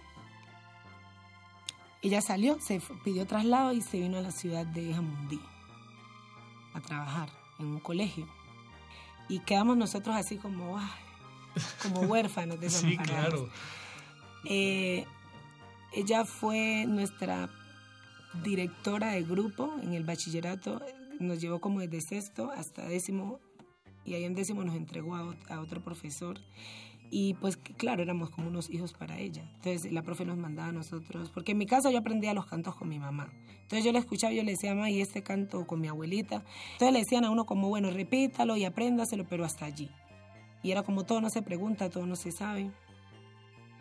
[2.03, 5.41] ella salió, se pidió traslado y se vino a la ciudad de Jamundí
[6.75, 7.29] a trabajar
[7.59, 8.29] en un colegio.
[9.29, 10.89] Y quedamos nosotros así como, ay,
[11.83, 13.31] como huérfanos Sí, desamparados.
[13.41, 13.49] claro.
[14.45, 15.07] Eh,
[15.93, 17.49] ella fue nuestra
[18.45, 20.81] directora de grupo en el bachillerato.
[21.19, 23.41] Nos llevó como desde sexto hasta décimo
[24.05, 26.39] y ahí en décimo nos entregó a, ot- a otro profesor.
[27.11, 29.43] Y pues claro, éramos como unos hijos para ella.
[29.57, 32.75] Entonces la profe nos mandaba a nosotros, porque en mi casa yo aprendía los cantos
[32.77, 33.33] con mi mamá.
[33.63, 36.45] Entonces yo le escuchaba yo le decía, mamá, y este canto con mi abuelita.
[36.73, 39.89] Entonces le decían a uno como, bueno, repítalo y apréndaselo, pero hasta allí.
[40.63, 42.71] Y era como todo no se pregunta, todo no se sabe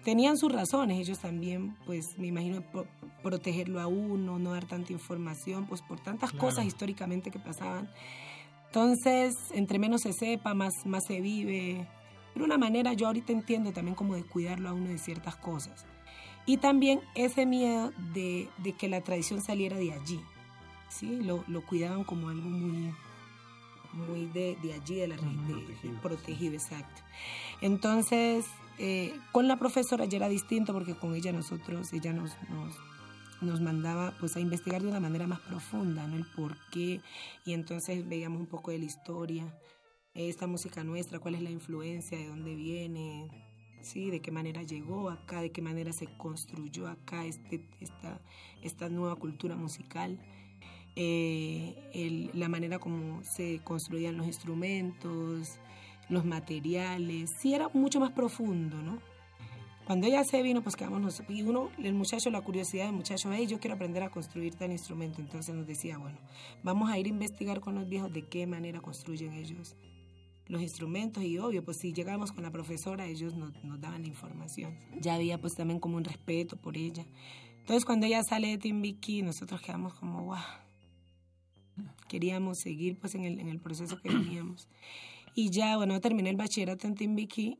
[0.07, 2.87] tenían sus razones, ellos también, pues me imagino, pro-
[3.21, 6.45] protegerlo a uno, no dar tanta información, pues por tantas Claro.
[6.47, 7.89] cosas históricamente que pasaban.
[8.67, 11.85] Entonces, entre menos se sepa, más, más se vive.
[12.35, 15.85] De una manera, yo ahorita entiendo también como de cuidarlo a uno de ciertas cosas.
[16.45, 20.21] Y también ese miedo de, de que la tradición saliera de allí.
[20.87, 21.17] ¿sí?
[21.21, 22.93] Lo, lo cuidaban como algo muy,
[23.91, 27.01] muy de, de allí, de la región, protegido, exacto.
[27.59, 28.45] Entonces,
[28.79, 32.75] eh, con la profesora ya era distinto porque con ella nosotros, ella nos, nos,
[33.41, 36.15] nos mandaba pues a investigar de una manera más profunda, ¿no?
[36.15, 37.01] El por qué,
[37.45, 39.53] y entonces veíamos un poco de la historia,
[40.13, 43.29] esta música nuestra, cuál es la influencia, de dónde viene,
[43.81, 48.19] sí, de qué manera llegó acá, de qué manera se construyó acá este, esta,
[48.63, 50.19] esta nueva cultura musical.
[50.99, 55.59] eh, el- la manera como se construían los instrumentos,
[56.09, 58.99] los materiales, sí era mucho más profundo, ¿no?
[59.85, 63.31] Cuando ella se vino, pues quedamos nosotros, y uno, el muchacho, la curiosidad del muchacho,
[63.31, 66.17] hey, yo quiero aprender a construir tal instrumento, entonces nos decía, bueno,
[66.61, 69.77] vamos a ir a investigar con los viejos de qué manera construyen ellos
[70.49, 74.07] los instrumentos y obvio, pues si llegamos con la profesora, ellos nos, nos daban la
[74.07, 74.77] información.
[74.99, 77.05] Ya había pues también como un respeto por ella.
[77.59, 80.37] Entonces cuando ella sale de Timbiquí, nosotros quedamos como, wow,
[82.07, 84.67] queríamos seguir pues en el, en el proceso que veníamos.
[85.39, 87.59] Y ya, bueno, terminé el bachillerato en Timbiquí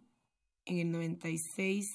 [0.66, 1.94] en el 96,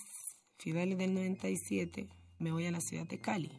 [0.56, 3.50] finales del 97, me voy a la ciudad de Cali.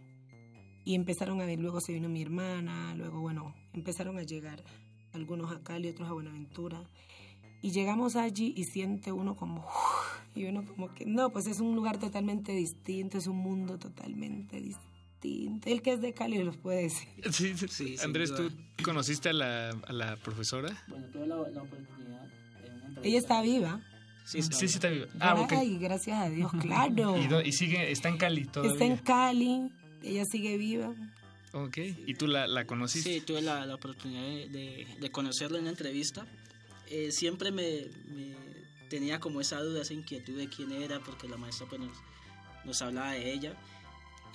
[0.85, 4.63] Y empezaron a ver, luego se vino mi hermana, luego, bueno, empezaron a llegar
[5.11, 6.89] algunos a Cali, otros a Buenaventura.
[7.61, 11.59] Y llegamos allí y siente uno como, "Uf", y uno como que, no, pues es
[11.59, 14.92] un lugar totalmente distinto, es un mundo totalmente distinto.
[15.65, 17.07] El que es de Cali los puede decir.
[17.31, 17.67] Sí, sí.
[17.97, 18.49] sin Andrés, ¿tú
[18.83, 20.69] conociste a la, a la profesora?
[20.87, 22.25] Bueno, tuve la, la oportunidad
[22.97, 23.05] en.
[23.05, 23.81] Ella está viva.
[24.25, 25.07] Sí, sí, sí está viva.
[25.19, 25.51] Ah, ok.
[25.53, 27.17] Ay, gracias a Dios, claro.
[27.21, 28.71] ¿Y, do- y sigue, está en Cali todavía?
[28.73, 29.69] Está en Cali,
[30.01, 30.93] ella sigue viva.
[31.53, 31.77] Ok.
[32.07, 33.13] ¿Y tú la, la conociste?
[33.13, 36.25] Sí, tuve la, la oportunidad de, de, de conocerla en una entrevista.
[36.89, 38.33] Eh, siempre me, me
[38.89, 41.97] tenía como esa duda, esa inquietud de quién era, porque la maestra pues, nos,
[42.65, 43.55] nos hablaba de ella.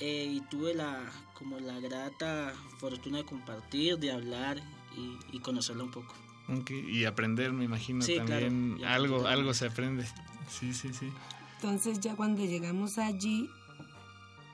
[0.00, 4.58] Eh, y tuve la, como la grata fortuna de compartir, de hablar
[4.96, 6.14] y, y conocerla un poco.
[6.48, 8.76] Ok, Y aprender, me imagino, Sí, claro, también.
[8.80, 10.06] y algo, algo se aprende.
[10.48, 11.10] Sí, sí, sí.
[11.56, 13.50] Entonces ya cuando llegamos allí,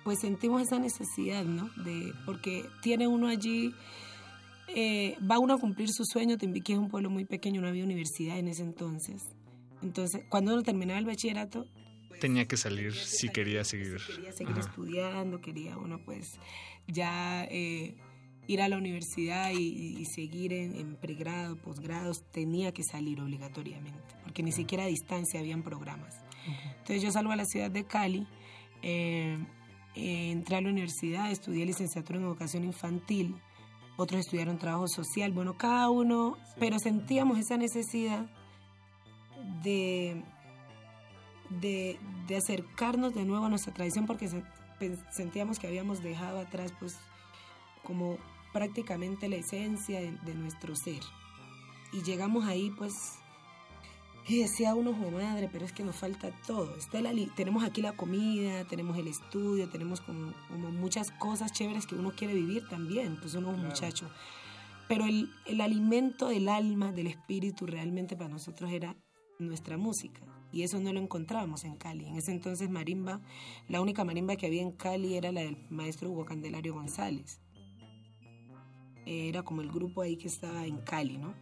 [0.03, 1.69] pues sentimos esa necesidad, ¿no?
[1.85, 3.75] De, porque tiene uno allí,
[4.69, 7.85] eh, va uno a cumplir su sueño, Timbiquí es un pueblo muy pequeño, no había
[7.85, 9.23] universidad en ese entonces.
[9.83, 11.66] Entonces, cuando uno terminaba el bachillerato,
[12.20, 13.99] Tenía que salir si quería seguir.
[14.07, 14.61] quería seguir Ajá.
[14.61, 16.39] estudiando, quería uno pues
[16.86, 17.95] ya eh,
[18.47, 24.15] ir a la universidad y, y seguir en, en pregrado, posgrados, tenía que salir obligatoriamente,
[24.23, 26.15] porque ni siquiera a distancia habían programas.
[26.78, 28.27] Entonces yo salgo a la ciudad de Cali,
[28.82, 29.39] eh,
[29.95, 33.35] eh, entré a la universidad, estudié licenciatura en educación infantil,
[33.97, 38.27] otros estudiaron trabajo social, bueno, cada uno, pero sentíamos esa necesidad
[39.62, 40.23] de,
[41.51, 44.43] de, de acercarnos de nuevo a nuestra tradición porque se-
[45.11, 46.97] sentíamos que habíamos dejado atrás pues
[47.83, 48.19] como
[48.53, 51.01] prácticamente la esencia de, de nuestro ser.
[51.93, 52.93] Y llegamos ahí pues
[54.27, 56.75] Y decía uno, "Jue madre, pero es que nos falta todo.
[56.77, 61.85] Está ali- tenemos aquí la comida, tenemos el estudio, tenemos como, como muchas cosas chéveres
[61.87, 64.09] que uno quiere vivir también, pues uno es un muchacho.
[64.89, 68.97] Pero el, el alimento del alma, del espíritu, realmente para nosotros era
[69.39, 70.23] nuestra música.
[70.55, 72.06] Y eso no lo encontrábamos en Cali.
[72.06, 73.20] En ese entonces marimba,
[73.68, 77.40] la única marimba que había en Cali era la del maestro Hugo Candelario González.
[79.05, 81.35] Era como el grupo ahí que estaba en Cali, ¿no?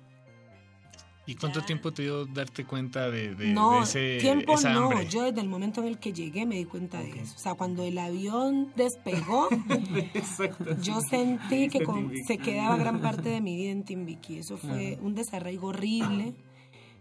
[1.24, 4.90] ¿Y cuánto tiempo te dio darte cuenta de, de- no, de ese, tiempo esa no.
[4.90, 5.06] hambre?
[5.08, 7.34] Yo desde el momento en el que llegué me di cuenta de eso.
[7.36, 9.48] O sea, cuando el avión despegó,
[10.82, 14.38] yo sentí que con- se quedaba gran parte de mi vida en Timbiquí.
[14.38, 16.34] Eso fue un desarraigo horrible.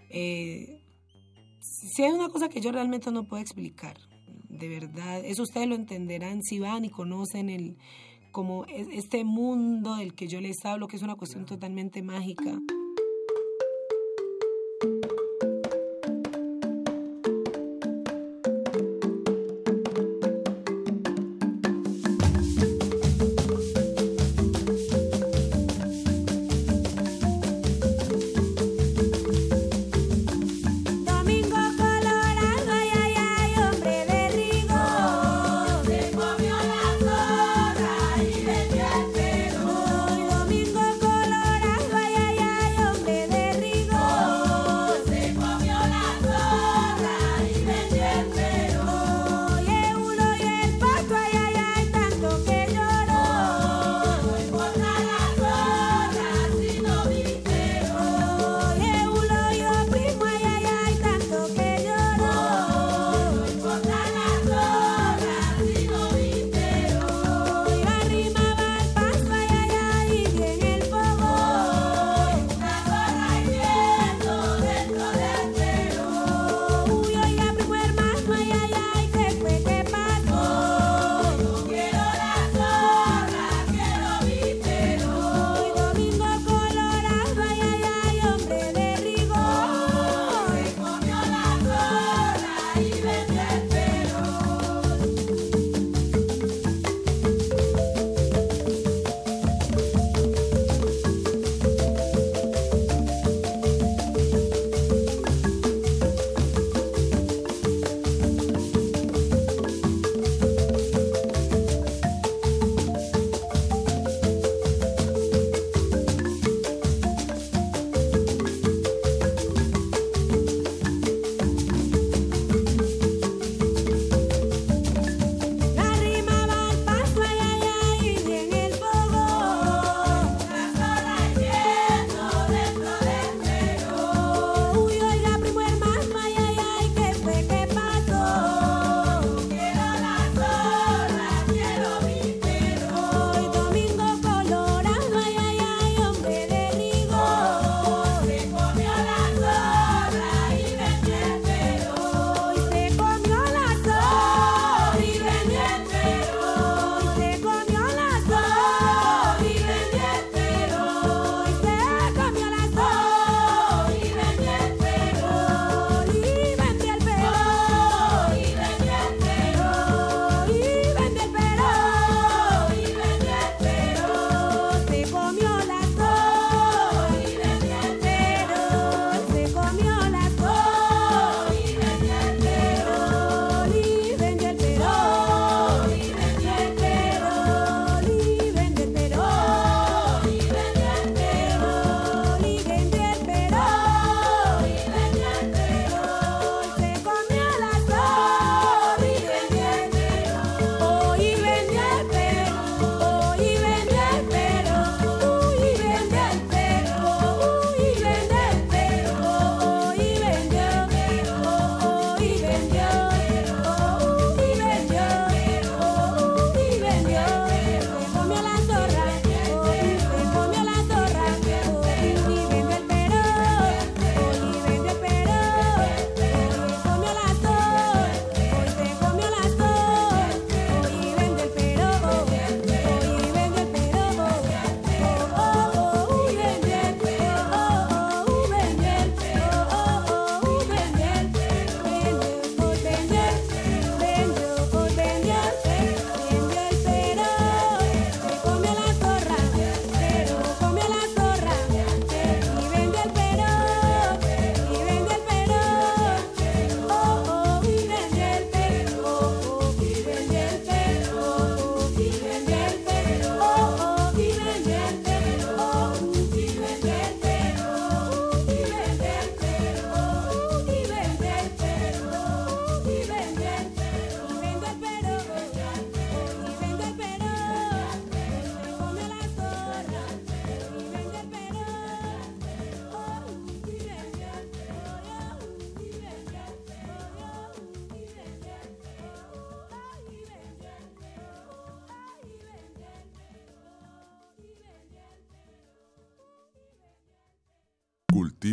[0.10, 0.81] Eh,
[1.62, 3.98] si hay una cosa que yo realmente no puedo explicar,
[4.50, 7.78] de verdad, eso ustedes lo entenderán si van y conocen el
[8.32, 12.60] como es- este mundo del que yo les hablo, que es una cuestión totalmente mágica.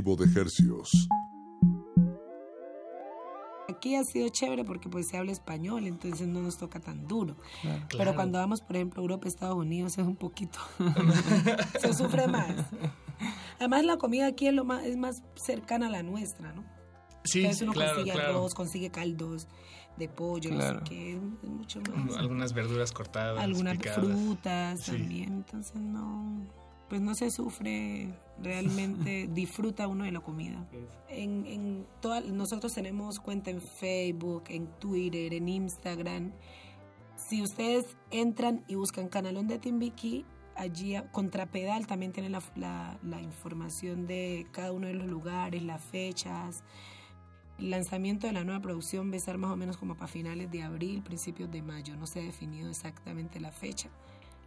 [0.09, 1.09] Cultivo de Hercios.
[3.69, 7.37] Aquí ha sido chévere porque pues se habla español, entonces no nos toca tan duro.
[7.61, 7.87] Claro.
[7.97, 10.59] Pero cuando vamos, por ejemplo, a Europa, Estados Unidos, es un poquito...
[11.81, 12.55] se sufre más.
[13.59, 16.65] Además, la comida aquí es, lo más, es más cercana a la nuestra, ¿no?
[17.25, 18.31] Sí, Entonces uno claro, consigue claro.
[18.31, 19.47] arroz, consigue caldos
[19.99, 20.81] de pollo, Claro.
[20.81, 22.17] no sé qué, es mucho más.
[22.17, 24.01] Algunas verduras cortadas, Algunas picadas.
[24.07, 24.93] frutas Sí.
[24.93, 26.47] también, entonces no,
[26.89, 28.09] pues no se sufre,
[28.43, 30.67] realmente disfruta uno de la comida.
[31.09, 36.33] En, en toda- nosotros tenemos cuenta en Facebook, en Twitter, en Instagram.
[37.17, 40.25] Si ustedes entran y buscan Canalón de Timbiquí,
[40.57, 45.83] allí Contrapedal también tiene la, la- la información de cada uno de los lugares, las
[45.83, 46.63] fechas.
[47.59, 50.49] El lanzamiento de la nueva producción va a estar más o menos como para finales
[50.51, 51.97] de abril, principios de mayo.
[51.97, 53.89] No se ha definido exactamente la fecha.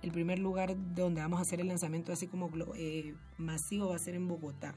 [0.01, 3.99] El primer lugar donde vamos a hacer el lanzamiento así como eh, masivo va a
[3.99, 4.75] ser en Bogotá.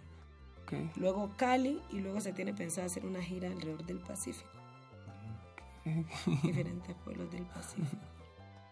[0.97, 4.51] Luego Cali y luego se tiene pensado hacer una gira alrededor del Pacífico.
[6.43, 8.03] Diferentes pueblos del Pacífico.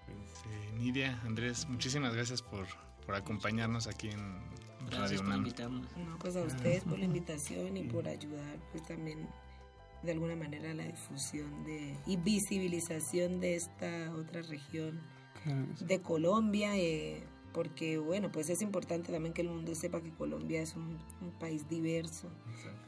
[0.09, 2.67] Eh, Nidia, Andrés, muchísimas gracias por,
[3.07, 4.41] por acompañarnos aquí en
[4.91, 5.39] Gracias Radio por UNAM.
[5.39, 5.97] invitarnos.
[5.97, 9.29] No, pues a ustedes por la invitación y por ayudar pues también
[10.03, 15.01] de alguna manera a la difusión de y visibilización de esta otra región.
[15.81, 20.63] De Colombia eh, porque bueno pues es importante también que el mundo sepa que Colombia
[20.63, 22.29] es un, un país diverso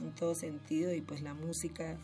[0.01, 1.99] en todo sentido y pues la música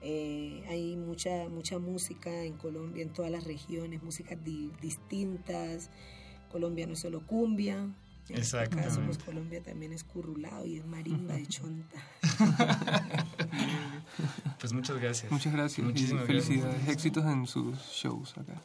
[0.00, 5.90] eh, hay mucha mucha música en Colombia en todas las regiones músicas di- distintas
[6.52, 7.88] Colombia no es solo cumbia
[8.30, 9.24] este caso, pues Exactamente.
[9.24, 11.98] Colombia también es currulao y es marimba de chonta.
[14.60, 15.30] Pues muchas gracias.
[15.32, 16.74] Muchas gracias y Muchísimas felicidades.
[16.74, 16.88] gracias.
[16.94, 18.60] Éxitos en sus shows acá.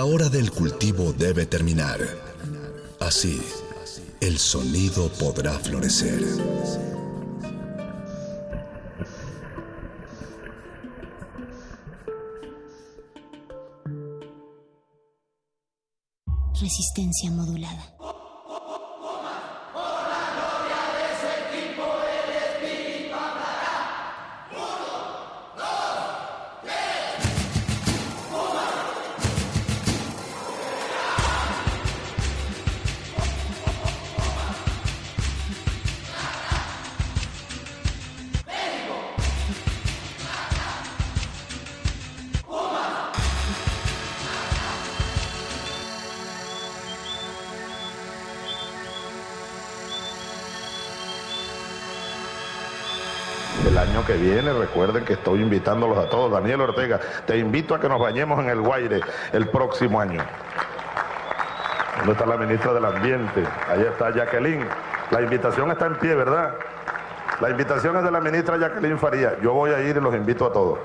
[0.00, 2.00] La hora del cultivo debe terminar.
[3.00, 3.38] Así,
[4.22, 6.24] el sonido podrá florecer.
[16.58, 17.99] Resistencia modulada.
[54.70, 56.30] Recuerden que estoy invitándolos a todos.
[56.30, 59.00] Daniel Ortega, te invito a que nos bañemos en el Guaire
[59.32, 60.22] el próximo año.
[61.98, 63.44] ¿Dónde está la ministra del Ambiente?
[63.68, 64.64] Ahí está Jacqueline.
[65.10, 66.54] La invitación está en pie, ¿verdad?
[67.40, 69.40] La invitación es de la ministra Jacqueline Faría.
[69.42, 70.78] Yo voy a ir y los invito a todos.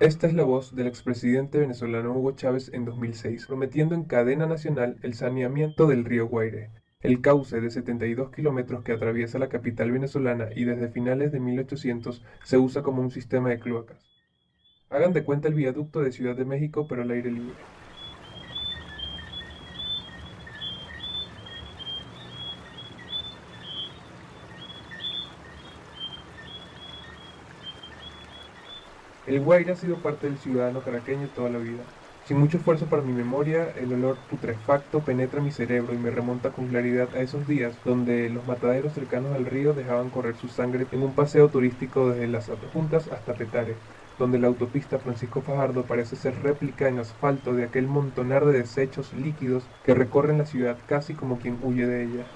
[0.00, 4.96] Esta es la voz del expresidente venezolano Hugo Chávez en 2006, prometiendo en cadena nacional
[5.02, 6.70] el saneamiento del río Guaire,
[7.00, 12.24] el cauce de 72 kilómetros que atraviesa la capital venezolana y desde finales de 1800
[12.42, 14.10] se usa como un sistema de cloacas.
[14.90, 17.68] Hagan de cuenta el viaducto de Ciudad de México pero al aire libre.
[29.26, 31.84] El Guaire ha sido parte del ciudadano caraqueño toda la vida.
[32.28, 36.52] Sin mucho esfuerzo para mi memoria, el olor putrefacto penetra mi cerebro y me remonta
[36.52, 40.88] con claridad a esos días donde los mataderos cercanos al río dejaban correr su sangre
[40.90, 43.80] en un paseo turístico desde las Juntas hasta Petare,
[44.18, 49.14] donde la autopista Francisco Fajardo parece ser réplica en asfalto de aquel montonar de desechos
[49.14, 52.26] líquidos que recorren la ciudad casi como quien huye de ella.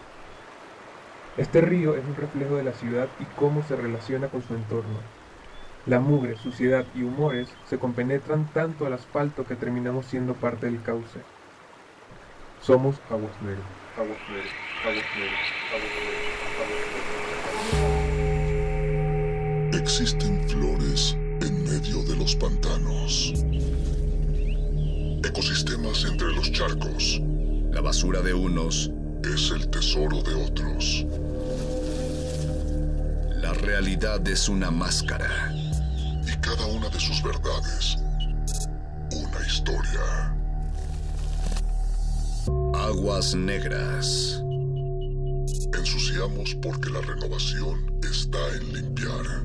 [1.36, 5.04] Este río es un reflejo de la ciudad y cómo se relaciona con su entorno.
[5.84, 10.80] La mugre, suciedad y humores se compenetran tanto al asfalto que terminamos siendo parte del
[10.80, 11.18] cauce.
[12.60, 14.52] Somos aguas negras, aguas negras,
[14.84, 15.40] aguas negras,
[15.72, 15.90] aguas
[19.72, 19.82] negras.
[19.82, 23.32] Existen flores en medio de los pantanos.
[25.24, 27.20] Ecosistemas entre los charcos.
[27.72, 28.92] La basura de unos
[29.24, 31.04] es el tesoro de otros.
[33.40, 35.52] La realidad es una máscara.
[36.26, 37.96] Y cada una de sus verdades,
[39.12, 40.34] una historia.
[42.74, 44.42] Aguas negras.
[45.76, 49.44] Ensuciamos porque la renovación está en limpiar.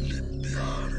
[0.00, 0.97] Limpiar.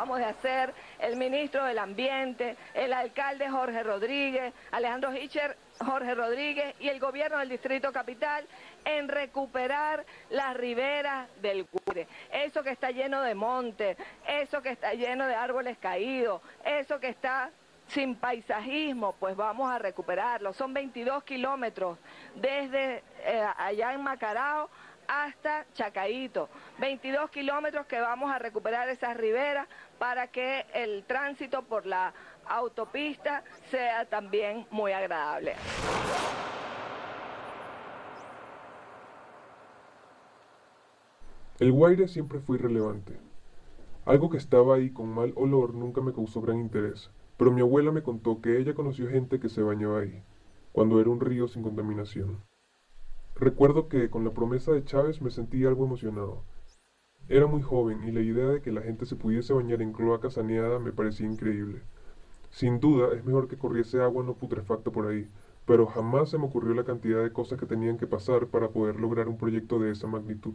[0.00, 6.74] Acabamos de hacer el ministro del Ambiente, el alcalde Jorge Rodríguez, Alejandro Hitcher, Jorge Rodríguez
[6.80, 8.46] y el gobierno del Distrito Capital
[8.86, 12.08] en recuperar las riberas del Guaire.
[12.32, 17.10] Eso que está lleno de montes, eso que está lleno de árboles caídos, eso que
[17.10, 17.50] está
[17.88, 20.54] sin paisajismo, pues vamos a recuperarlo.
[20.54, 21.98] Son 22 kilómetros
[22.36, 24.70] desde eh, allá en Macarao
[25.10, 26.48] hasta Chacaíto.
[26.78, 29.66] 22 kilómetros que vamos a recuperar esas riberas
[30.00, 32.14] para que el tránsito por la
[32.48, 35.52] autopista sea también muy agradable.
[41.58, 43.18] El Guaire siempre fue irrelevante.
[44.06, 47.92] Algo que estaba ahí con mal olor nunca me causó gran interés, pero mi abuela
[47.92, 50.22] me contó que ella conoció gente que se bañaba ahí,
[50.72, 52.42] cuando era un río sin contaminación.
[53.34, 56.42] Recuerdo que con la promesa de Chávez me sentí algo emocionado.
[57.30, 60.30] Era muy joven y la idea de que la gente se pudiese bañar en cloaca
[60.30, 61.80] saneada me parecía increíble.
[62.50, 65.28] Sin duda es mejor que corriese agua no putrefacta por ahí,
[65.64, 68.96] pero jamás se me ocurrió la cantidad de cosas que tenían que pasar para poder
[68.96, 70.54] lograr un proyecto de esa magnitud.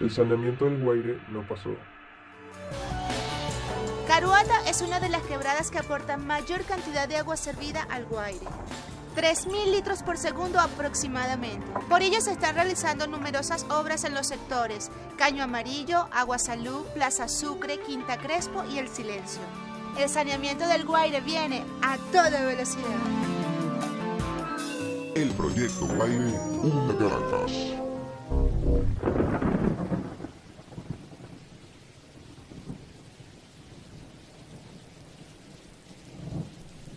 [0.00, 1.70] El saneamiento del Guaire no pasó.
[4.08, 8.44] Caruata es una de las quebradas que aportan mayor cantidad de agua servida al Guaire.
[9.14, 11.64] 3.000 litros por segundo aproximadamente.
[11.88, 17.28] Por ello se están realizando numerosas obras en los sectores Caño Amarillo, Agua Salud, Plaza
[17.28, 19.42] Sucre, Quinta Crespo y El Silencio.
[19.98, 22.84] El saneamiento del Guaire viene a toda velocidad.
[25.14, 27.52] El proyecto Guaire de Caracas.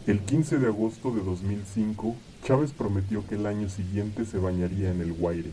[0.08, 2.16] El 15 de agosto de 2005,
[2.46, 5.52] Chávez prometió que el año siguiente se bañaría en el Guaire.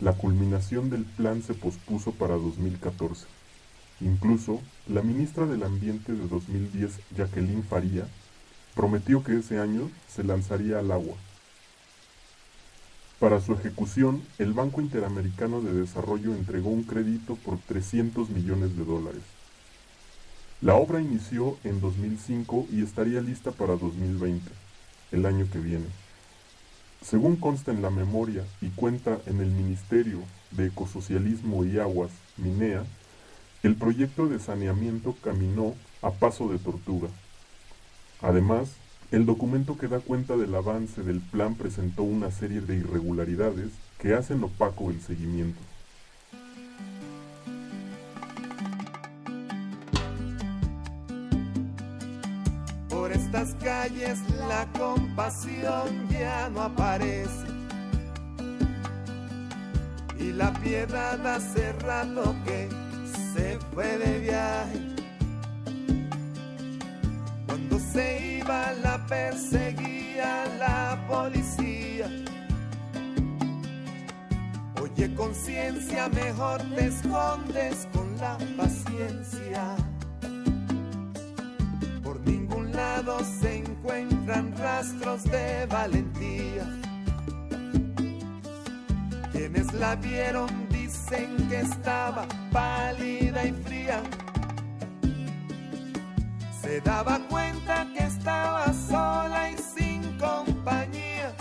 [0.00, 3.26] La culminación del plan se pospuso para 2014.
[4.00, 8.08] Incluso, la ministra del Ambiente de 2010, Jacqueline Faría,
[8.74, 11.14] prometió que ese año se lanzaría al agua.
[13.20, 18.84] Para su ejecución, el Banco Interamericano de Desarrollo entregó un crédito por 300 millones de
[18.84, 19.22] dólares.
[20.62, 24.50] La obra inició en 2005 y estaría lista para 2020,
[25.10, 25.86] el año que viene.
[27.00, 30.18] Según consta en la memoria y cuenta en el Ministerio
[30.50, 32.84] de Ecosocialismo y Aguas, MINEA,
[33.62, 37.08] el proyecto de saneamiento caminó a paso de tortuga.
[38.20, 38.68] Además,
[39.12, 44.12] el documento que da cuenta del avance del plan presentó una serie de irregularidades que
[44.12, 45.69] hacen opaco el seguimiento.
[53.10, 57.44] Por estas calles la compasión ya no aparece.
[60.16, 62.68] Y la piedad hace rato que
[63.34, 64.80] se fue de viaje.
[67.46, 72.08] Cuando se iba la perseguía la policía.
[74.80, 79.74] Oye conciencia, mejor te escondes con la paciencia.
[83.40, 86.66] Se encuentran rastros de valentía.
[89.32, 94.02] Quienes la vieron dicen que estaba pálida y fría.
[96.60, 101.32] Se daba cuenta que estaba sola y sin compañía.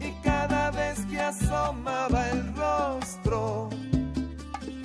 [0.00, 3.68] Y cada vez que asomaba el rostro,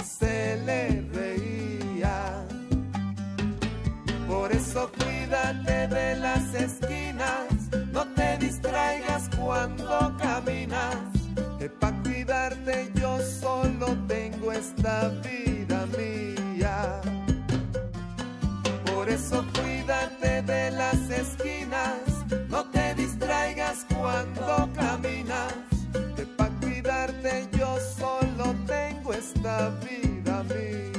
[0.03, 2.45] se le reía.
[4.27, 4.91] Por eso
[5.31, 7.47] cuídate de las esquinas,
[7.93, 10.97] no te distraigas cuando caminas.
[11.57, 17.01] Que pa' cuidarte yo solo tengo esta vida mía.
[18.93, 22.01] Por eso cuídate de las esquinas,
[22.49, 25.53] no te distraigas cuando caminas.
[26.17, 30.90] Que pa' cuidarte yo solo tengo esta vida mía.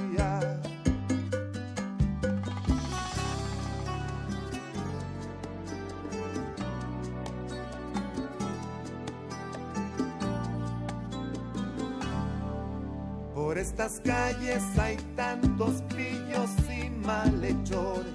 [13.53, 18.15] Por estas calles hay tantos pillos y malhechores.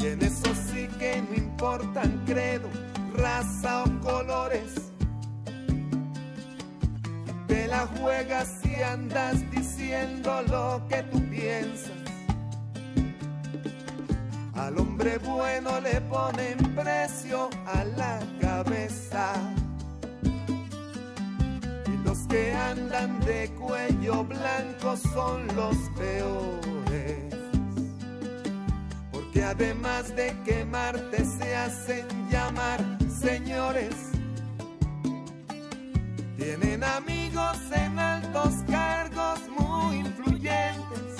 [0.00, 2.68] Y en eso sí que no importan credo,
[3.14, 4.74] raza o colores.
[7.46, 11.90] Te la juegas si andas diciendo lo que tú piensas.
[14.52, 19.63] Al hombre bueno le ponen precio a la cabeza.
[22.14, 27.34] Los que andan de cuello blanco son los peores.
[29.10, 33.96] Porque además de quemarte se hacen llamar señores.
[36.36, 41.16] Tienen amigos en altos cargos muy influyentes.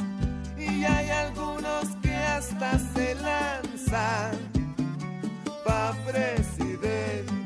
[0.57, 4.39] Y hay algunos que hasta se lanzan
[5.66, 7.44] pa' presidente.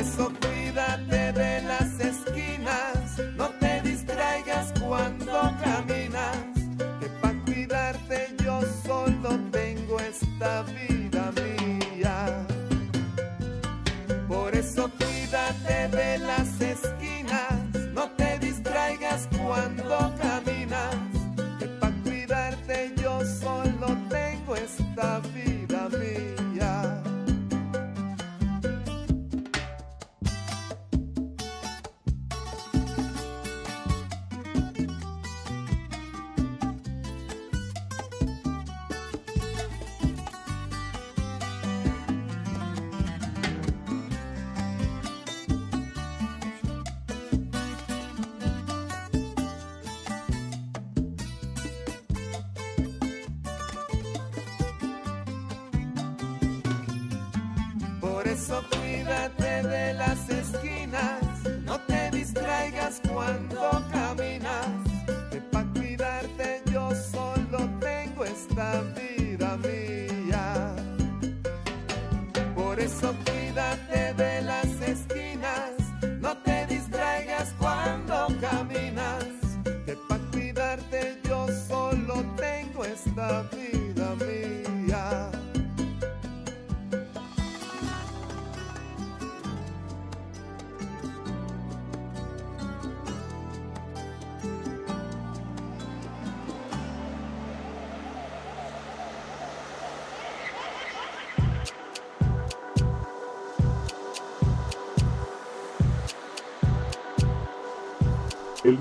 [0.00, 6.38] Eso cuídate de las esquinas, no te distraigas cuando caminas.
[7.00, 10.89] Que pa' cuidarte yo solo tengo esta vida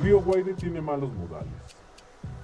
[0.10, 1.54] Río Guaire tiene malos modales.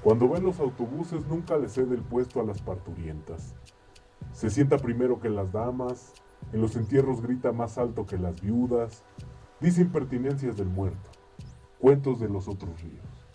[0.04, 3.56] Cuando ven los autobuses nunca le cede el puesto a las parturientas.
[4.34, 6.14] Se sienta primero que las damas,
[6.54, 9.04] en los entierros grita más alto que las viudas,
[9.60, 11.10] dice impertinencias del muerto,
[11.80, 13.26] cuentos de los otros ríos.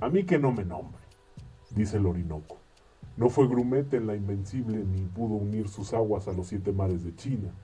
[0.00, 1.04] A mí que no me nombre,
[1.70, 2.56] dice el Orinoco.
[3.16, 7.04] No fue grumete en la invencible ni pudo unir sus aguas a los siete mares
[7.04, 7.54] de China.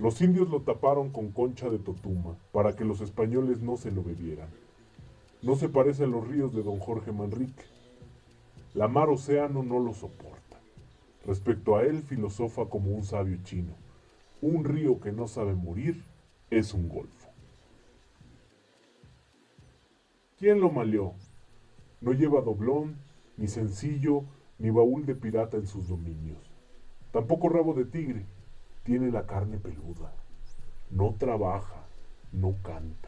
[0.00, 4.02] Los indios lo taparon con concha de totuma para que los españoles no se lo
[4.02, 4.48] bebieran.
[5.40, 7.62] No se parece a los ríos de don Jorge Manrique.
[8.74, 10.58] La mar océano no lo soporta.
[11.24, 13.72] Respecto a él filosofa como un sabio chino.
[14.42, 16.04] Un río que no sabe morir
[16.50, 17.28] es un golfo.
[20.38, 21.14] ¿Quién lo maleó?
[22.00, 22.96] No lleva doblón,
[23.36, 24.24] ni sencillo,
[24.58, 26.38] ni baúl de pirata en sus dominios.
[27.12, 28.26] Tampoco rabo de tigre.
[28.82, 30.12] Tiene la carne peluda.
[30.90, 31.86] No trabaja,
[32.32, 33.07] no canta.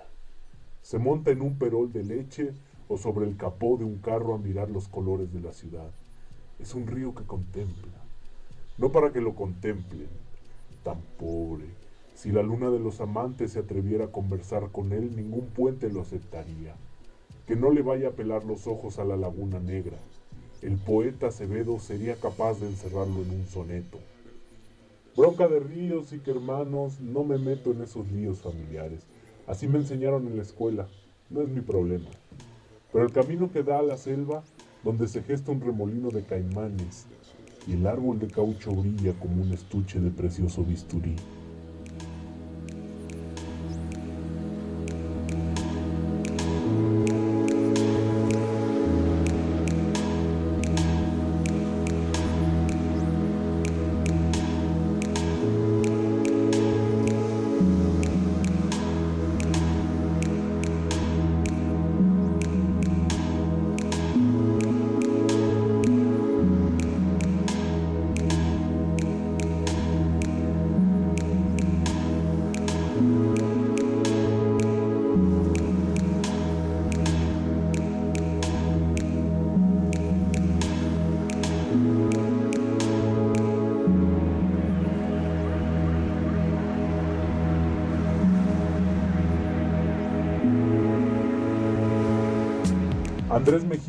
[0.91, 2.51] Se monta en un perol de leche
[2.89, 5.89] o sobre el capó de un carro a mirar los colores de la ciudad.
[6.59, 7.93] Es un río que contempla.
[8.77, 10.09] No para que lo contemplen.
[10.83, 11.67] Tan pobre.
[12.17, 16.01] Si la luna de los amantes se atreviera a conversar con él, ningún puente lo
[16.01, 16.75] aceptaría.
[17.47, 19.99] Que no le vaya a pelar los ojos a la laguna negra.
[20.61, 24.01] El poeta Acevedo sería capaz de encerrarlo en un soneto.
[25.17, 29.07] Bronca de ríos y que hermanos, no me meto en esos líos familiares.
[29.51, 30.87] Así me enseñaron en la escuela,
[31.29, 32.09] no es mi problema.
[32.93, 34.45] Pero el camino que da a la selva,
[34.85, 37.07] donde se gesta un remolino de caimanes,
[37.67, 41.17] y el árbol de caucho brilla como un estuche de precioso bisturí.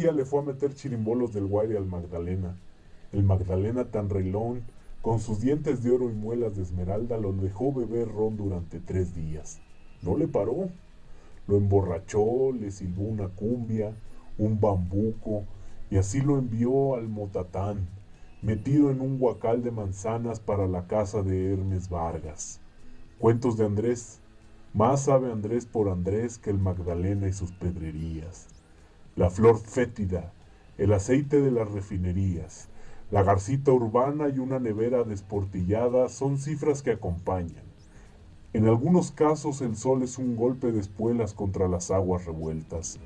[0.02, 2.58] Le fue a meter chirimbolos del Guaire al Magdalena.
[3.12, 4.64] El Magdalena tan relón,
[5.04, 9.14] con sus dientes de oro y muelas de esmeralda, lo dejó beber ron durante tres
[9.14, 9.62] días.
[10.02, 10.70] No le paró.
[11.48, 13.94] Lo emborrachó, le silbó una cumbia,
[14.40, 15.44] un bambuco,
[15.92, 17.88] y así lo envió al Motatán,
[18.42, 22.60] metido en un guacal de manzanas para la casa de Hermes Vargas.
[23.20, 24.20] Cuentos de Andrés.
[24.74, 28.48] Más sabe Andrés por Andrés que el Magdalena y sus pedrerías
[29.16, 30.32] la flor fétida,
[30.78, 32.70] el aceite de las refinerías,
[33.12, 37.64] la garcita urbana y una nevera desportillada son cifras que acompañan.
[38.54, 43.00] En algunos casos el sol es un golpe de espuelas contra las aguas revueltas.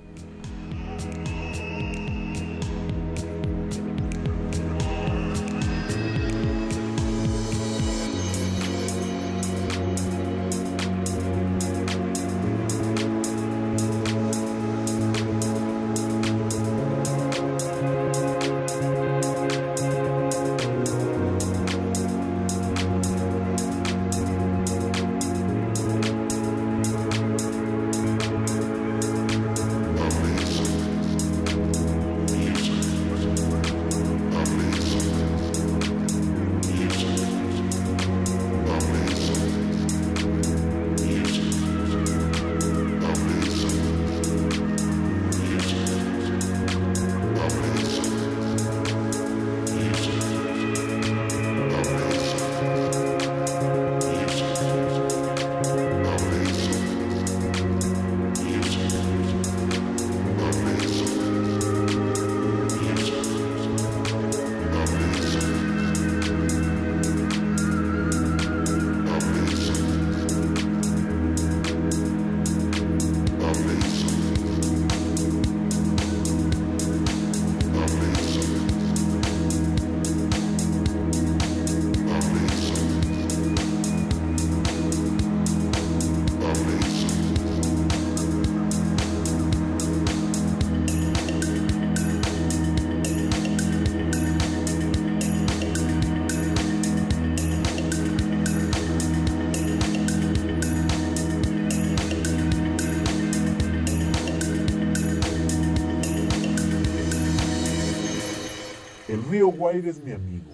[109.72, 110.52] Es mi amigo.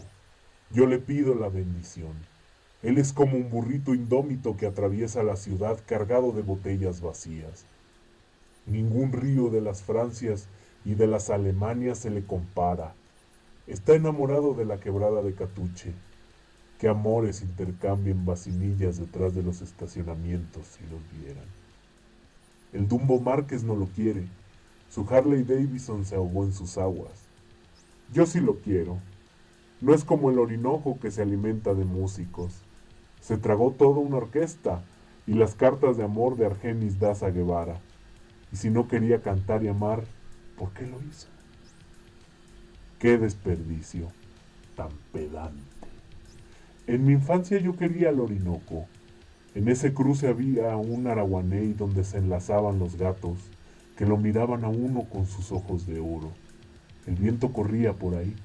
[0.71, 2.13] Yo le pido la bendición.
[2.81, 7.65] Él es como un burrito indómito que atraviesa la ciudad cargado de botellas vacías.
[8.65, 10.47] Ningún río de las Francias
[10.85, 12.93] y de las Alemanias se le compara.
[13.67, 15.91] Está enamorado de la quebrada de Catuche.
[16.79, 21.45] Qué amores intercambian vacinillas detrás de los estacionamientos si los vieran.
[22.71, 24.25] El Dumbo Márquez no lo quiere.
[24.89, 27.20] Su Harley Davidson se ahogó en sus aguas.
[28.13, 28.99] Yo sí lo quiero.
[29.79, 32.53] No es como el Orinoco que se alimenta de músicos.
[33.21, 34.83] Se tragó toda una orquesta
[35.25, 37.79] y las cartas de amor de Argenis Daza Guevara.
[38.51, 40.03] Y si no quería cantar y amar,
[40.57, 41.27] ¿por qué lo hizo?
[42.99, 44.07] Qué desperdicio
[44.75, 45.61] tan pedante.
[46.87, 48.87] En mi infancia yo quería al Orinoco.
[49.55, 53.39] En ese cruce había un araguaney donde se enlazaban los gatos,
[53.95, 56.31] que lo miraban a uno con sus ojos de oro.
[57.07, 58.35] El viento corría por ahí.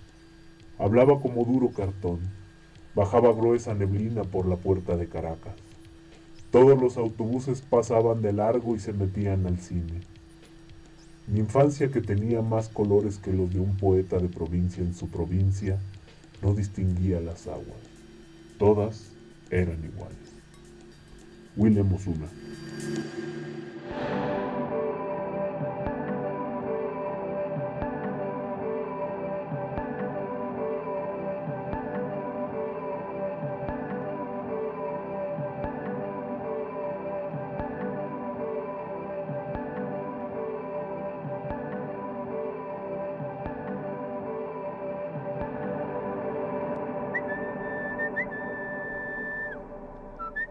[0.78, 2.20] Hablaba como duro cartón.
[2.94, 5.54] Bajaba gruesa neblina por la puerta de Caracas.
[6.50, 10.00] Todos los autobuses pasaban de largo y se metían al cine.
[11.26, 15.08] Mi infancia, que tenía más colores que los de un poeta de provincia en su
[15.08, 15.78] provincia,
[16.40, 17.80] no distinguía las aguas.
[18.58, 19.10] Todas
[19.50, 20.16] eran iguales.
[21.56, 22.28] William Osuna.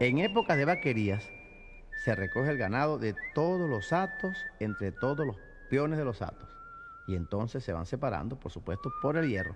[0.05, 1.31] En épocas de vaquerías
[1.95, 5.35] se recoge el ganado de todos los atos entre todos los
[5.67, 6.47] peones de los atos
[7.07, 9.55] y entonces se van separando, por supuesto, por el hierro.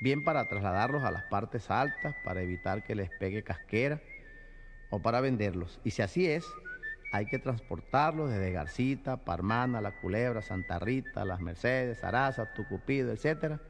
[0.00, 4.00] Bien para trasladarlos a las partes altas para evitar que les pegue casquera
[4.88, 5.78] o para venderlos.
[5.84, 6.46] Y si así es,
[7.12, 13.60] hay que transportarlos desde Garcita, Parmana, La Culebra, Santa Rita, Las Mercedes, Araza, Tucupido, etcétera,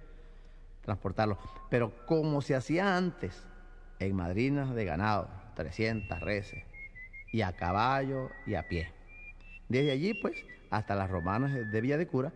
[0.82, 1.38] transportarlos.
[1.68, 3.44] Pero como se hacía antes,
[3.98, 5.28] en madrinas de ganado,
[5.58, 6.62] 300 reses,
[7.32, 8.92] y a caballo y a pie.
[9.68, 10.36] Desde allí, pues,
[10.70, 12.32] hasta las romanas de Villa de Cura,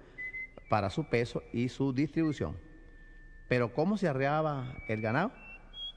[0.68, 2.58] para su peso y su distribución.
[3.48, 5.30] Pero ¿cómo se arreaba el ganado?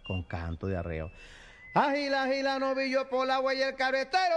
[0.05, 1.11] Con canto de arreo.
[1.73, 4.35] Agila, agila, novillo por la huella el carretero.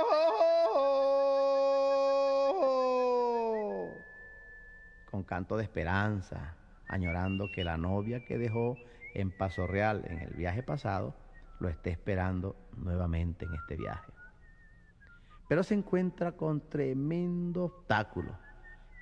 [5.10, 6.56] Con canto de esperanza,
[6.89, 8.78] añorando que la novia que dejó
[9.15, 11.27] en Paso Real en el viaje pasado
[11.60, 14.12] lo esté esperando nuevamente en este viaje.
[15.48, 18.39] Pero se encuentra con tremendo obstáculo.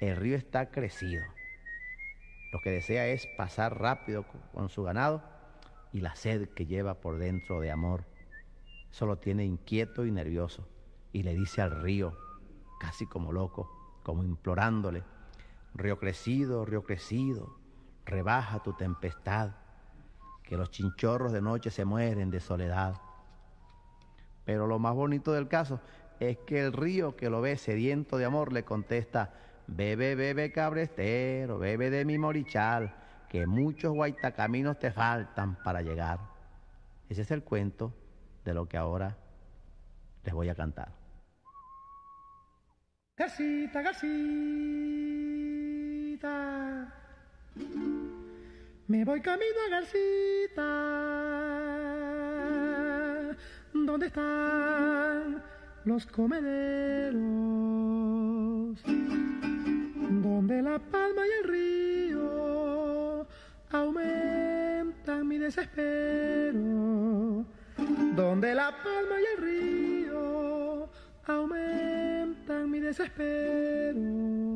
[0.01, 1.25] El río está crecido.
[2.53, 5.23] Lo que desea es pasar rápido con su ganado
[5.93, 8.05] y la sed que lleva por dentro de amor.
[8.91, 10.69] Eso lo tiene inquieto y nervioso
[11.13, 12.17] y le dice al río,
[12.79, 15.03] casi como loco, como implorándole,
[15.75, 17.59] río crecido, río crecido,
[18.05, 19.53] rebaja tu tempestad,
[20.47, 22.95] que los chinchorros de noche se mueren de soledad.
[24.45, 25.81] Pero lo más bonito del caso
[26.21, 29.35] es que el río que lo ve sediento de amor le contesta,
[29.67, 32.95] bebe, bebe cabrestero, bebe de mi morichal,
[33.29, 36.21] que muchos guaitacaminos te faltan para llegar.
[37.09, 37.93] Ese es el cuento
[38.45, 39.17] de lo que ahora
[40.25, 40.93] les voy a cantar.
[43.17, 44.07] Garcita, Garcita.
[48.89, 50.63] Me voy camino a Garcita.
[53.73, 55.43] ¿Dónde están
[55.85, 57.17] los comederos?
[60.23, 63.27] Donde la palma y el río
[63.73, 67.45] aumentan mi desespero.
[68.15, 70.89] Donde la palma y el río
[71.27, 74.47] aumentan mi desespero.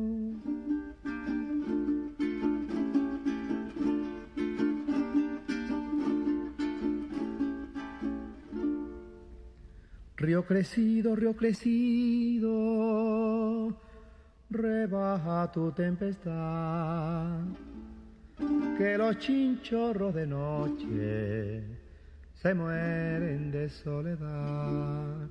[10.21, 12.47] Río crecido, río crecido,
[14.51, 17.39] rebaja tu tempestad,
[18.77, 21.63] que los chinchorros de noche
[22.35, 25.27] se mueren de soledad,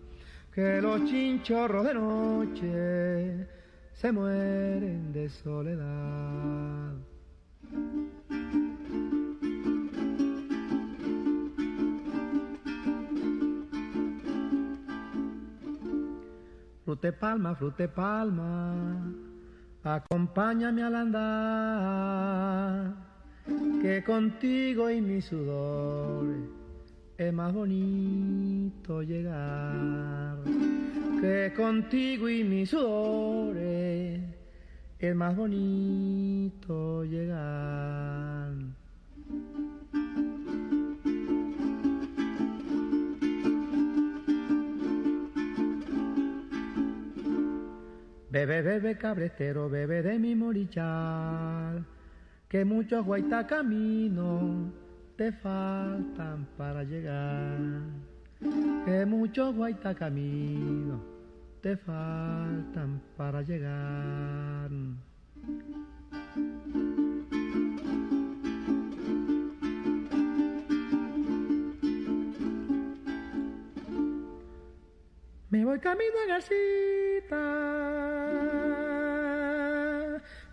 [0.52, 3.47] que los chinchorros de noche
[3.94, 6.94] se mueren de soledad.
[16.91, 19.15] Frute palma, frute palma,
[19.85, 22.97] acompáñame al andar.
[23.81, 26.27] que contigo y mi sudor
[27.17, 30.39] es más bonito llegar,
[31.20, 38.40] que contigo y mi sudor es más bonito llegar.
[48.31, 51.84] Bebe, bebe, cabretero, bebe de mi morichal,
[52.49, 54.70] que muchos guaita camino
[55.17, 57.59] te faltan para llegar,
[58.84, 61.02] que muchos guaita camino
[61.60, 64.70] te faltan para llegar.
[75.51, 77.37] Me voy camino a Garcita,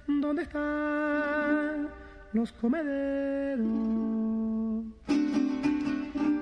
[0.08, 1.90] ¿dónde están
[2.34, 3.60] los comederos?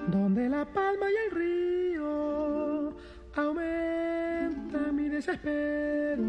[0.07, 2.95] Donde la palma y el río
[3.35, 6.23] aumenta mi desespero.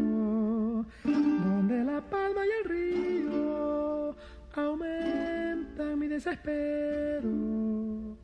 [1.05, 4.17] Donde la palma y el río
[4.53, 8.16] aumenta mi desespero.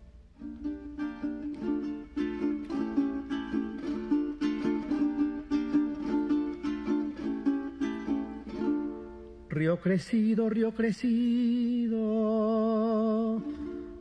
[9.53, 11.99] Río crecido, río crecido,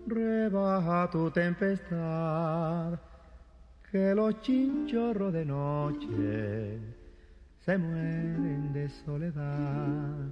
[0.07, 2.99] rebaja tu tempestad,
[3.91, 6.79] que los chinchorros de noche
[7.67, 10.31] se mueren de soledad,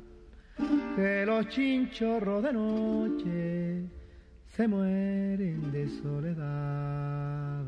[0.96, 3.84] que los chinchorros de noche
[4.56, 7.62] se mueren de soledad.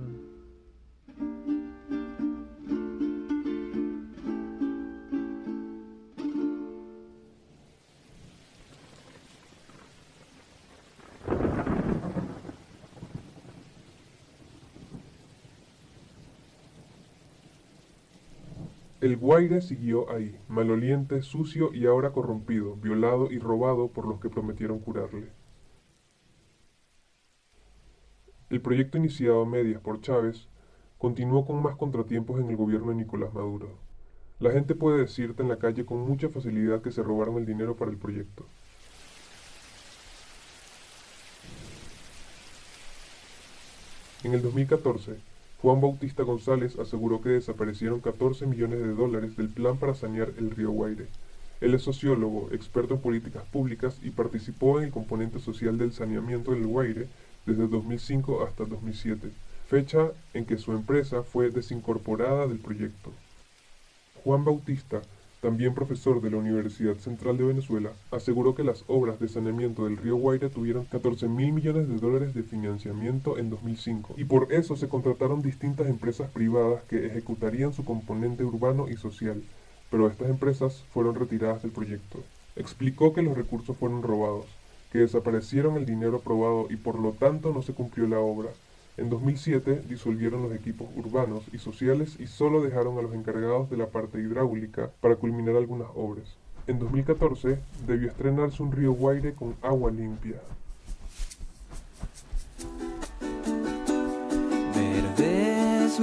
[19.02, 24.30] El Guaire siguió ahí, maloliente, sucio y ahora corrompido, violado y robado por los que
[24.30, 25.32] prometieron curarle.
[28.48, 30.46] El proyecto iniciado a medias por Chávez
[30.98, 33.70] continuó con más contratiempos en el gobierno de Nicolás Maduro.
[34.38, 37.74] La gente puede decirte en la calle con mucha facilidad que se robaron el dinero
[37.74, 38.46] para el proyecto.
[44.22, 45.31] En el 2014,
[45.62, 50.50] Juan Bautista González aseguró que desaparecieron 14 millones de dólares del plan para sanear el
[50.50, 51.06] río Guaire.
[51.60, 56.50] Él es sociólogo, experto en políticas públicas y participó en el componente social del saneamiento
[56.50, 57.06] del Guaire
[57.46, 59.30] desde 2005 hasta 2007,
[59.68, 63.12] fecha en que su empresa fue desincorporada del proyecto.
[64.24, 65.02] Juan Bautista
[65.42, 69.96] también profesor de la Universidad Central de Venezuela, aseguró que las obras de saneamiento del
[69.96, 74.76] río Guaire tuvieron 14 mil millones de dólares de financiamiento en 2005 y por eso
[74.76, 79.42] se contrataron distintas empresas privadas que ejecutarían su componente urbano y social,
[79.90, 82.20] pero estas empresas fueron retiradas del proyecto.
[82.54, 84.46] Explicó que los recursos fueron robados,
[84.92, 88.50] que desaparecieron el dinero aprobado y por lo tanto no se cumplió la obra,
[88.98, 93.78] en 2007 disolvieron los equipos urbanos y sociales y solo dejaron a los encargados de
[93.78, 96.36] la parte hidráulica para culminar algunas obras.
[96.66, 100.36] En 2014 debió estrenarse un río Guaire con agua limpia.
[104.74, 105.98] Verdes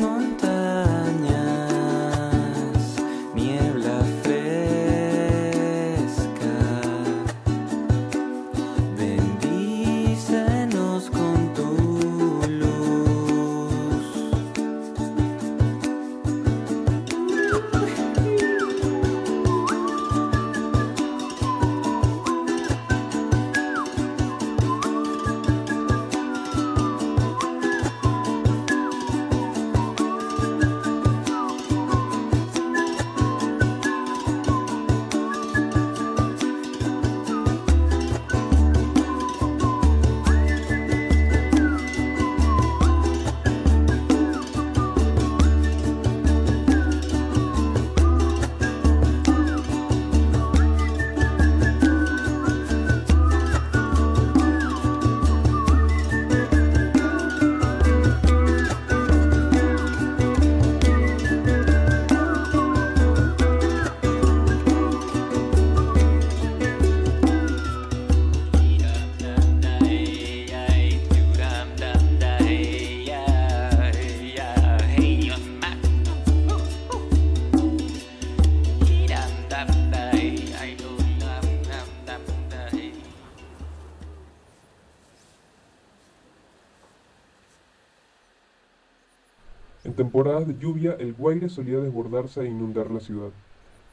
[90.48, 93.32] de lluvia el Guaire solía desbordarse e inundar la ciudad.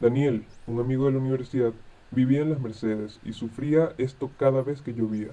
[0.01, 1.73] Daniel, un amigo de la universidad,
[2.11, 5.31] vivía en las Mercedes y sufría esto cada vez que llovía.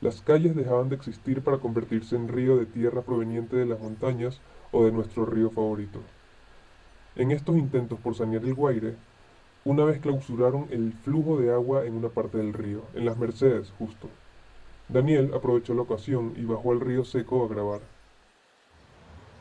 [0.00, 4.40] Las calles dejaban de existir para convertirse en río de tierra proveniente de las montañas
[4.72, 6.00] o de nuestro río favorito.
[7.14, 8.96] En estos intentos por sanear el Guaire,
[9.64, 13.72] una vez clausuraron el flujo de agua en una parte del río, en las Mercedes
[13.78, 14.08] justo.
[14.88, 17.91] Daniel aprovechó la ocasión y bajó al río seco a grabar.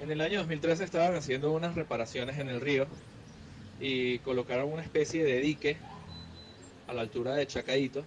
[0.01, 2.88] En el año 2013 estaban haciendo unas reparaciones en el río
[3.80, 5.77] y colocaron una especie de dique
[6.88, 8.03] a la altura de Chacaito,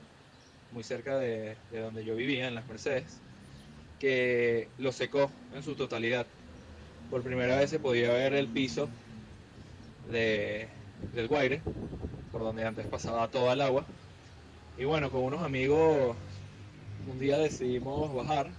[0.72, 3.04] muy cerca de, de donde yo vivía, en las Mercedes,
[4.00, 6.26] que lo secó en su totalidad.
[7.10, 8.88] Por primera vez se podía ver el piso
[10.10, 10.66] de,
[11.14, 11.62] del Guaire,
[12.32, 13.86] por donde antes pasaba toda el agua.
[14.76, 16.16] Y bueno, con unos amigos
[17.08, 18.50] un día decidimos bajar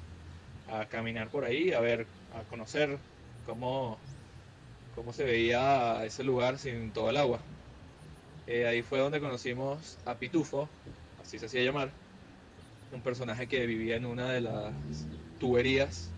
[0.72, 2.98] a caminar por ahí, a ver, a conocer
[3.46, 3.98] cómo,
[4.96, 7.40] cómo se veía ese lugar sin todo el agua.
[8.48, 10.70] Eh, ahí fue donde conocimos a Pitufo,
[11.24, 11.90] así se hacía llamar,
[12.94, 14.74] un personaje que vivía en una de las
[15.40, 16.10] tuberías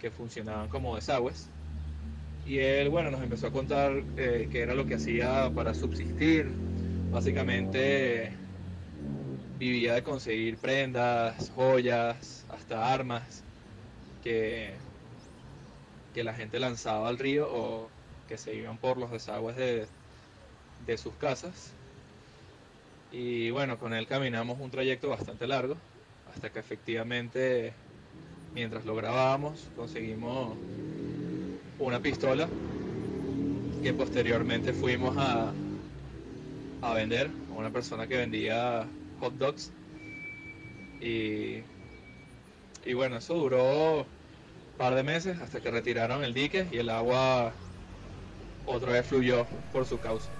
[0.00, 1.48] que funcionaban como desagües.
[2.46, 6.50] Y él, bueno, nos empezó a contar eh, qué era lo que hacía para subsistir.
[7.12, 8.32] Básicamente
[9.58, 13.42] vivía de conseguir prendas, joyas, hasta armas
[14.22, 14.72] que,
[16.14, 17.88] que la gente lanzaba al río o
[18.28, 19.86] que se iban por los desagües de,
[20.86, 21.72] de sus casas.
[23.12, 25.76] Y bueno, con él caminamos un trayecto bastante largo
[26.32, 27.72] hasta que efectivamente,
[28.54, 30.56] mientras lo grabábamos, conseguimos
[31.78, 32.48] una pistola
[33.82, 35.52] que posteriormente fuimos a,
[36.82, 38.86] a vender a una persona que vendía
[39.18, 39.72] hot dogs.
[41.00, 41.62] Y,
[42.84, 44.06] y bueno, eso duró
[44.80, 47.52] par de meses hasta que retiraron el dique y el agua
[48.64, 50.30] otra vez fluyó por su causa.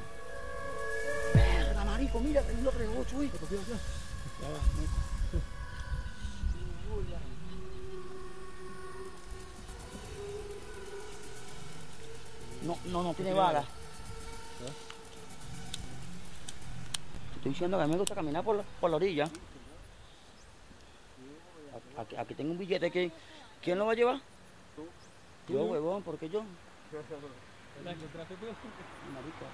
[1.34, 3.04] Verga, marico, mira, lo regó, va,
[12.62, 13.60] No, no, no tiene bala.
[13.60, 13.66] Te
[17.36, 19.28] estoy diciendo que a mí me gusta caminar por la, por la orilla.
[21.98, 23.12] Aquí, aquí tengo un billete que...
[23.62, 24.20] ¿Quién lo va a llevar?
[25.48, 26.40] Yo, huevón, ¿por qué yo?
[27.84, 28.46] ¿La encontraste tú?
[28.46, 29.44] Marico,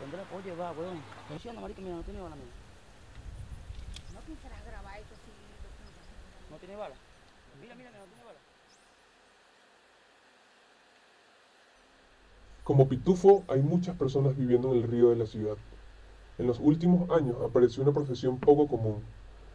[0.00, 0.98] ¿dónde la puedo llevar, huevón?
[1.22, 2.48] Estoy diciendo, marico, mira, no tiene bala, mira.
[4.12, 6.94] No pensarás grabar esto si No tiene bala.
[7.62, 8.38] Mira, mira, no tiene bala.
[12.64, 15.56] Como Pitufo, hay muchas personas viviendo en el río de la ciudad.
[16.38, 19.02] En los últimos años apareció una profesión poco común,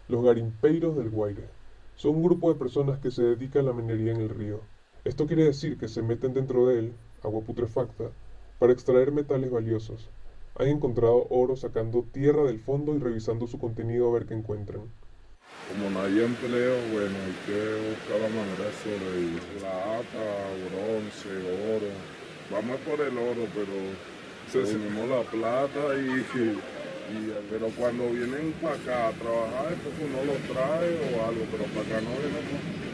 [0.10, 1.50] los garimpeiros del Guaire.
[1.96, 4.60] Son un grupo de personas que se dedican a la minería en el río.
[5.06, 6.94] Esto quiere decir que se meten dentro de él,
[7.24, 8.12] agua putrefacta,
[8.60, 10.10] para extraer metales valiosos.
[10.58, 14.82] Han encontrado oro sacando tierra del fondo y revisando su contenido a ver qué encuentran.
[15.70, 17.60] Como no hay empleo, bueno, hay que
[17.90, 19.42] buscar la manera de sobrevivir.
[19.60, 20.26] Plata,
[20.68, 21.30] bronce,
[21.76, 21.92] oro.
[22.52, 26.24] Vamos por el oro, pero tenemos la plata y,
[27.50, 31.86] pero cuando vienen para acá a trabajar, pues uno lo trae o algo, pero para
[31.86, 32.46] acá no vienen.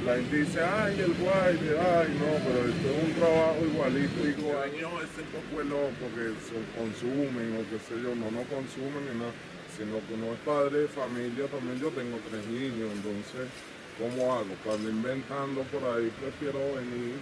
[0.06, 4.18] La gente dice, ay, el guay, ay, no, pero esto es un trabajo igualito.
[4.26, 6.34] Digo, ay, no, ese poco es loco que
[6.76, 9.32] consumen o qué sé yo, no, no consumen ni nada,
[9.78, 13.48] sino que uno es padre de familia, también yo tengo tres niños, entonces,
[13.96, 14.52] ¿cómo hago?
[14.66, 17.16] Cuando inventando por ahí, prefiero venir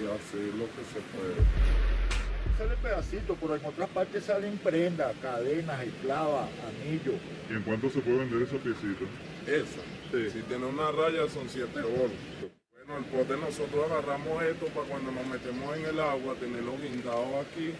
[0.00, 1.91] y hacer lo que se puede.
[2.58, 7.14] Sale pedacito, pero en otras partes salen prendas, cadenas, esclavas, anillos.
[7.50, 9.04] ¿Y en cuánto se puede vender esa piecita?
[9.46, 9.82] Esa.
[10.30, 12.12] Si tiene una raya son 7 euros.
[12.74, 17.40] Bueno, el pote nosotros agarramos esto para cuando nos metemos en el agua, tenerlo guindado
[17.40, 17.72] aquí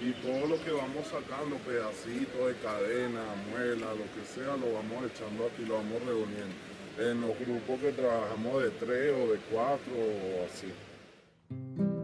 [0.00, 5.10] y todo lo que vamos sacando, pedacitos de cadena, muela, lo que sea, lo vamos
[5.10, 6.54] echando aquí, lo vamos reuniendo.
[6.98, 11.99] En los grupos que trabajamos de 3 o de 4 o así.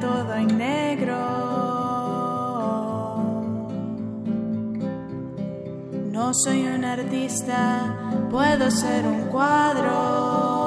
[0.00, 1.16] Todo en negro.
[6.10, 10.59] No soy un artista, puedo ser un cuadro.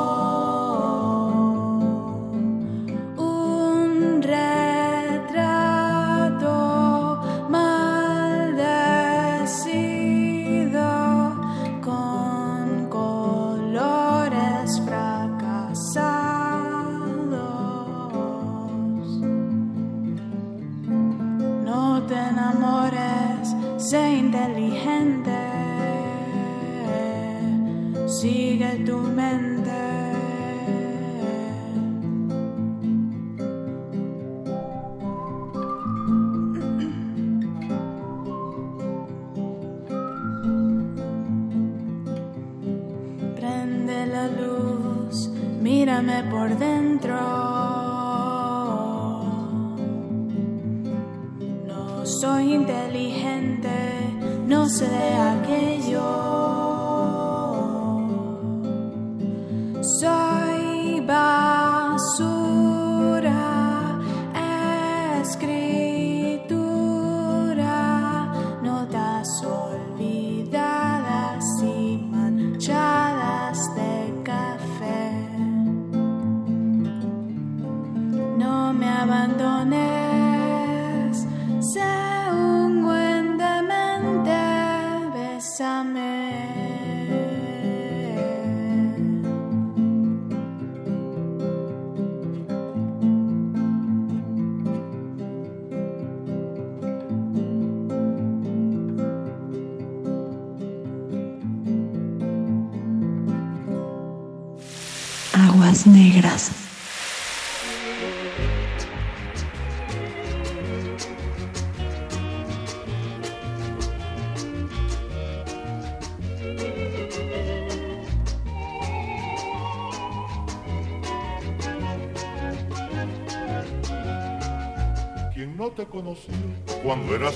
[22.14, 25.32] Te enamores, sé inteligente.
[28.08, 29.53] Sigue tu mente.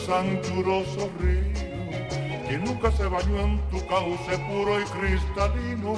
[0.10, 1.54] Anchuroso río,
[2.48, 5.94] quien nunca se bañó en tu cauce puro y cristalino,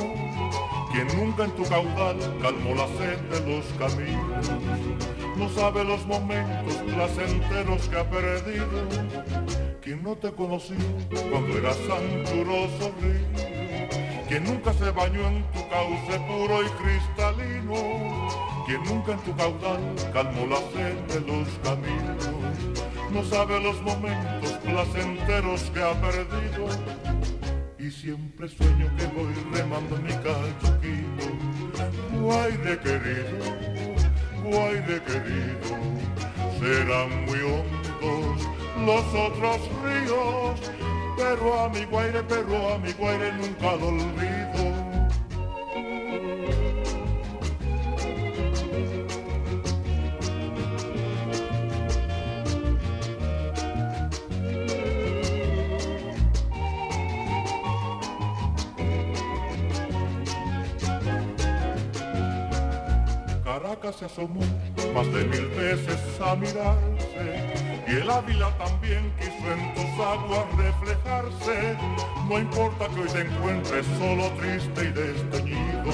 [0.91, 4.51] quien nunca en tu caudal calmó la sed de los caminos,
[5.37, 8.65] no sabe los momentos placenteros que ha perdido.
[9.81, 10.75] Quien no te conoció
[11.31, 18.83] cuando eras anchuroso río, quien nunca se bañó en tu cauce puro y cristalino, quien
[18.83, 19.81] nunca en tu caudal
[20.13, 22.29] calmó la sed de los caminos,
[23.11, 26.67] no sabe los momentos placenteros que ha perdido.
[27.79, 31.29] Y siempre sueño que voy remando mi cachuquito,
[32.21, 33.45] guaire querido,
[34.43, 35.75] guaire querido,
[36.59, 38.47] serán muy hondos
[38.85, 40.59] los otros ríos,
[41.17, 44.78] pero a mi guaire, pero a mi guaire nunca lo olvido.
[63.79, 64.41] Se asomó
[64.93, 71.77] más de mil veces a mirarse y el Ávila también quiso en tus aguas reflejarse.
[72.29, 75.91] No importa que hoy te encuentres solo triste y desteñido,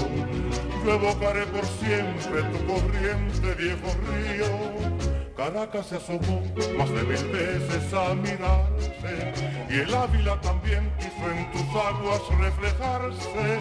[0.83, 5.14] yo evocaré por siempre tu corriente viejo río.
[5.35, 6.41] Caracas se asomó
[6.77, 9.33] más de mil veces a mirarse
[9.69, 13.59] y el Ávila también quiso en tus aguas reflejarse.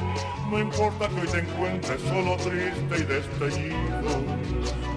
[0.50, 4.22] No importa que hoy te encuentres solo triste y desteñido,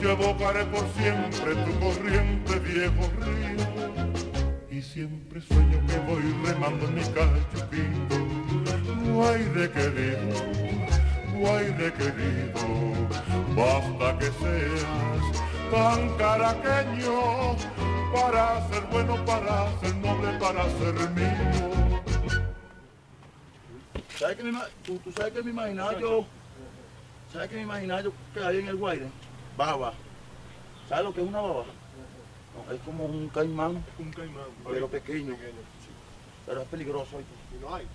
[0.01, 4.37] yo evocaré por siempre tu corriente viejo río
[4.69, 8.17] y siempre sueño que voy remando en mi cachuquito.
[9.13, 10.35] Guaire querido,
[11.39, 13.09] guaire querido,
[13.55, 17.55] basta que seas tan caraqueño
[18.13, 21.67] para ser bueno, para ser noble, para ser mío.
[24.17, 26.25] ¿Sabes qué me, tú, tú sabes que me imaginaba yo?
[27.31, 29.07] ¿Sabes qué me imaginaba yo que hay en el Guaire?
[29.55, 29.93] Baba.
[30.89, 31.65] ¿Sabes lo que es una baba?
[32.55, 33.83] No, es como un caimán.
[33.99, 34.45] Un caimán.
[34.65, 35.35] Pero pequeño.
[36.45, 37.19] Pero es peligroso.
[37.19, 37.85] ¿Y no hay?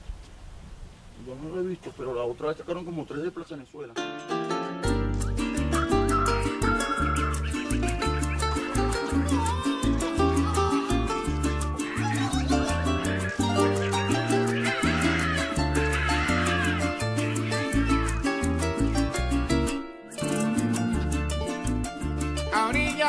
[1.26, 3.94] Yo no lo he visto, pero la otra vez sacaron como tres de Plaza Venezuela.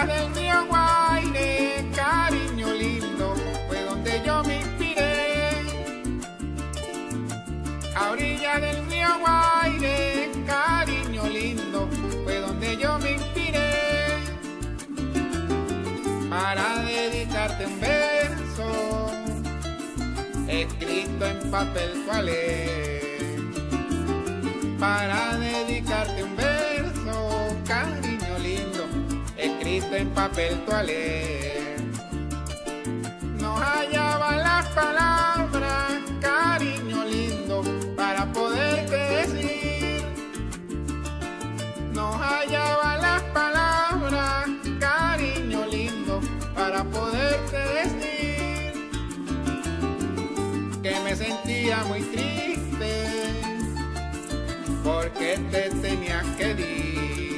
[0.07, 3.35] Del río Guaire, cariño lindo,
[3.67, 5.61] fue donde yo me inspiré.
[7.95, 11.87] A orillas del río Guaire, cariño lindo,
[12.25, 14.17] fue donde yo me inspiré.
[16.29, 19.09] Para dedicarte un verso,
[20.49, 23.19] escrito en papel toalé.
[24.77, 26.52] Para dedicarte un verso,
[29.95, 31.77] en papel toalé.
[33.39, 37.63] No hallaba las palabras, cariño lindo,
[37.95, 40.03] para poderte decir.
[41.93, 44.47] No hallaba las palabras,
[44.79, 46.21] cariño lindo,
[46.55, 48.89] para poderte decir.
[50.81, 53.05] Que me sentía muy triste,
[54.83, 57.32] porque te tenías que ir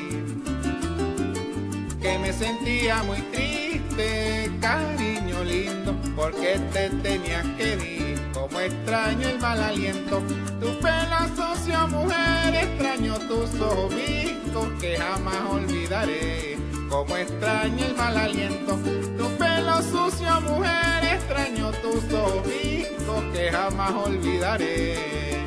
[2.25, 8.31] me sentía muy triste, cariño lindo, porque te tenías que ir.
[8.33, 10.23] Como extraño el mal aliento,
[10.59, 16.57] tu pelo sucio, mujer, extraño tus ojos vistos que jamás olvidaré.
[16.89, 18.79] Como extraño el mal aliento,
[19.19, 25.45] tu pelo sucio, mujer, extraño tus ojos vistos que jamás olvidaré.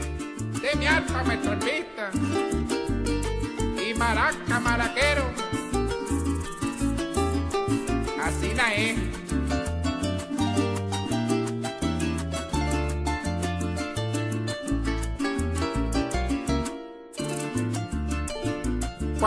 [0.62, 1.38] De mi alma me
[3.82, 5.57] y maraca, maraquero.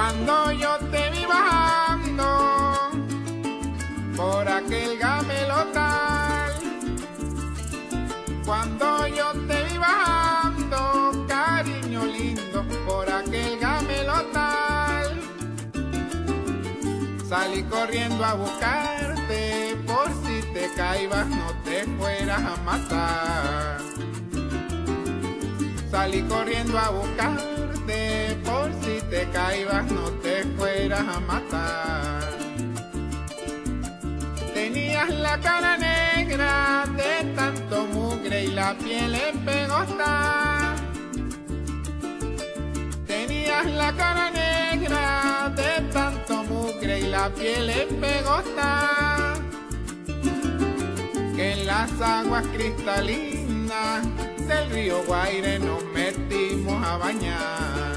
[0.01, 2.89] Cuando yo te vi bajando
[4.17, 6.53] por aquel gamelotal,
[8.43, 15.21] cuando yo te vi bajando, cariño lindo, por aquel gamelotal,
[17.29, 23.77] salí corriendo a buscarte por si te caibas no te fueras a matar.
[25.91, 28.30] Salí corriendo a buscarte
[29.11, 32.23] te caibas no te fueras a matar.
[34.53, 39.45] Tenías la cara negra de tanto mugre y la piel en.
[43.05, 47.89] Tenías la cara negra de tanto mugre y la piel en.
[51.35, 54.07] Que en las aguas cristalinas
[54.47, 57.90] del río Guaire nos metimos a bañar.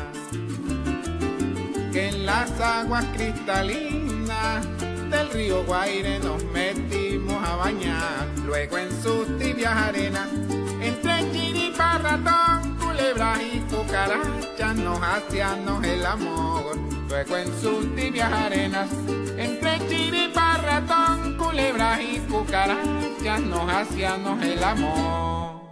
[1.95, 4.67] Que en las aguas cristalinas
[5.11, 8.27] del río Guaire nos metimos a bañar.
[8.45, 10.29] Luego en sus tibias arenas,
[10.83, 16.77] entre chiripa, ratón, culebras y cucarachas, nos hacíamos el amor.
[17.09, 18.91] Luego en sus tibias arenas,
[19.39, 25.63] entre chiripa, ratón, culebras y cucarachas, nos hacíamos el amor.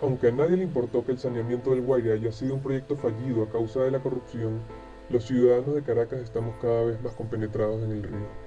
[0.00, 3.42] Aunque a nadie le importó que el saneamiento del Guaire haya sido un proyecto fallido
[3.42, 4.60] a causa de la corrupción,
[5.08, 8.44] los ciudadanos de Caracas estamos cada vez más compenetrados en el río.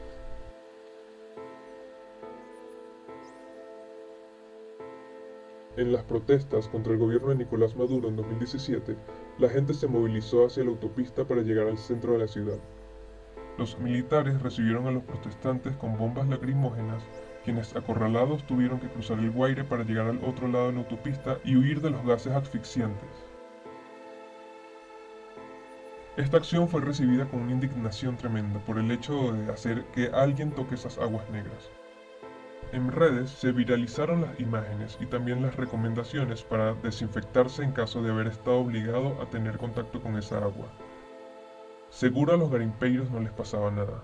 [5.78, 8.96] En las protestas contra el gobierno de Nicolás Maduro en 2017,
[9.38, 12.58] la gente se movilizó hacia la autopista para llegar al centro de la ciudad.
[13.60, 17.04] Los militares recibieron a los protestantes con bombas lacrimógenas,
[17.48, 21.38] quienes acorralados tuvieron que cruzar el Guaire para llegar al otro lado de la autopista
[21.46, 23.08] y huir de los gases asfixiantes.
[26.18, 30.52] Esta acción fue recibida con una indignación tremenda por el hecho de hacer que alguien
[30.52, 31.72] toque esas aguas negras.
[32.74, 38.12] En redes se viralizaron las imágenes y también las recomendaciones para desinfectarse en caso de
[38.12, 40.68] haber estado obligado a tener contacto con esa agua.
[41.92, 44.04] Seguro a los garimpeiros no les pasaba nada.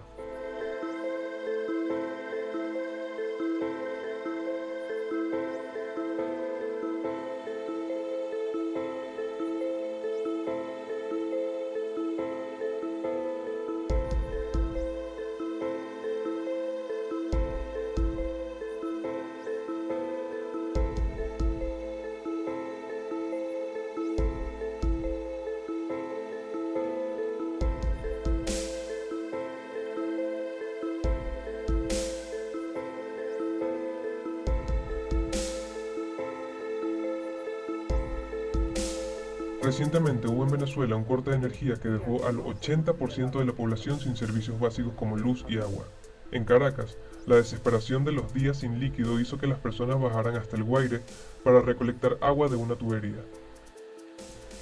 [40.73, 44.93] Venezuela un corte de energía que dejó al 80% de la población sin servicios básicos
[44.95, 45.85] como luz y agua.
[46.31, 50.55] En Caracas, la desesperación de los días sin líquido hizo que las personas bajaran hasta
[50.55, 51.01] el Guaire
[51.43, 53.23] para recolectar agua de una tubería.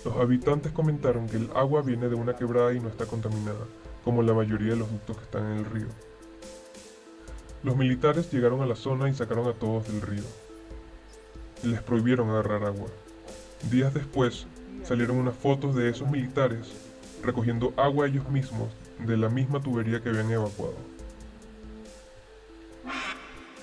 [0.04, 3.66] Los habitantes comentaron que el agua viene de una quebrada y no está contaminada,
[4.04, 5.88] como la mayoría de los ductos que están en el río.
[7.64, 10.24] Los militares llegaron a la zona y sacaron a todos del río.
[11.64, 12.90] Les prohibieron agarrar agua.
[13.70, 14.48] Días después,
[14.84, 16.68] salieron unas fotos de esos militares
[17.24, 18.70] recogiendo agua ellos mismos
[19.00, 20.76] de la misma tubería que habían evacuado.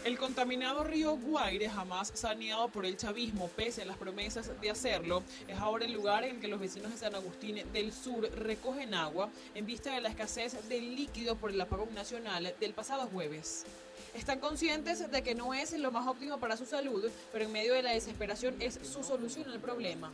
[0.04, 5.22] El contaminado río Guaire, jamás saneado por el chavismo pese a las promesas de hacerlo,
[5.46, 9.28] es ahora el lugar en que los vecinos de San Agustín del Sur recogen agua
[9.54, 13.66] en vista de la escasez de líquido por el apagón nacional del pasado jueves.
[14.14, 17.74] Están conscientes de que no es lo más óptimo para su salud, pero en medio
[17.74, 20.10] de la desesperación es su solución al problema.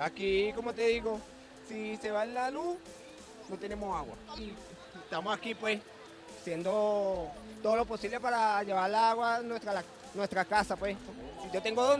[0.00, 1.20] Aquí, como te digo,
[1.68, 2.76] si se va la luz,
[3.48, 4.14] no tenemos agua.
[4.38, 4.52] Y
[5.02, 5.80] estamos aquí, pues,
[6.40, 7.28] haciendo
[7.62, 10.96] todo lo posible para llevar el agua a nuestra, la- nuestra casa, pues.
[11.52, 11.96] Yo tengo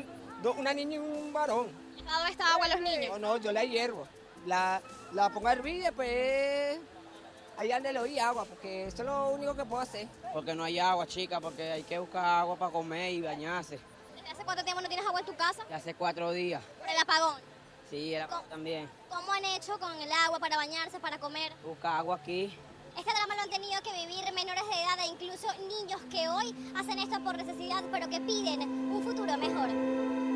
[0.57, 1.69] una niña y un varón.
[1.97, 3.11] ¿Dónde está agua a los niños?
[3.13, 4.07] No, no, yo la hiervo.
[4.47, 4.81] La,
[5.13, 6.81] la pongo a hervir y después
[7.59, 10.09] ahí ande le doy agua, porque eso es lo único que puedo hacer.
[10.33, 13.79] Porque no hay agua, chica, porque hay que buscar agua para comer y bañarse.
[14.17, 15.63] ¿Desde hace cuánto tiempo no tienes agua en tu casa?
[15.69, 16.63] Ya hace cuatro días.
[16.79, 17.50] Por el apagón.
[17.91, 18.89] Sí, el agua también.
[19.09, 21.53] ¿Cómo han hecho con el agua para bañarse, para comer?
[21.65, 22.57] Busca agua aquí.
[22.97, 26.55] Este drama lo han tenido que vivir menores de edad e incluso niños que hoy
[26.77, 30.30] hacen esto por necesidad, pero que piden un futuro mejor.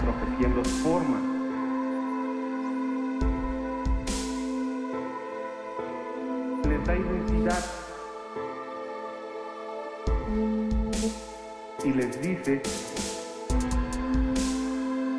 [0.00, 1.22] Profecía en dos formas.
[6.68, 7.64] Les da identidad
[11.84, 12.62] y les dice,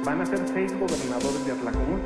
[0.03, 2.01] van a ser seis gobernadores de Atlacomún.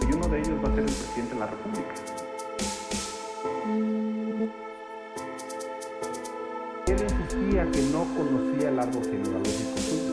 [0.00, 2.11] Y uno de ellos va a ser el presidente de la República.
[8.02, 9.78] No conocía el árbol genealógico.
[9.78, 10.11] suyo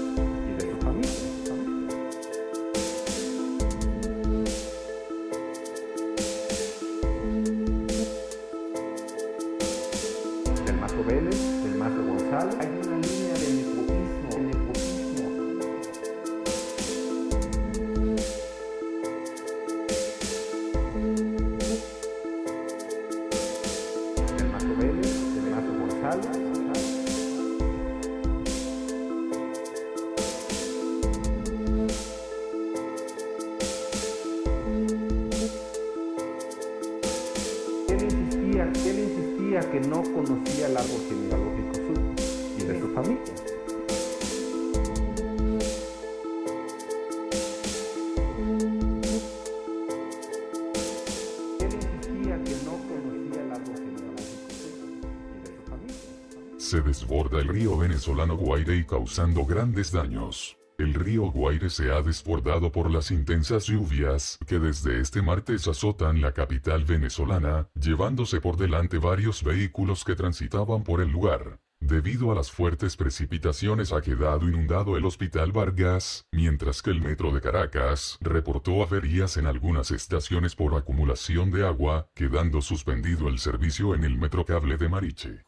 [58.07, 60.57] Guaire causando grandes daños.
[60.77, 66.21] El río Guaire se ha desbordado por las intensas lluvias que desde este martes azotan
[66.21, 71.59] la capital venezolana, llevándose por delante varios vehículos que transitaban por el lugar.
[71.81, 77.31] Debido a las fuertes precipitaciones ha quedado inundado el Hospital Vargas, mientras que el Metro
[77.31, 83.95] de Caracas reportó averías en algunas estaciones por acumulación de agua, quedando suspendido el servicio
[83.95, 85.43] en el Metrocable de Mariche.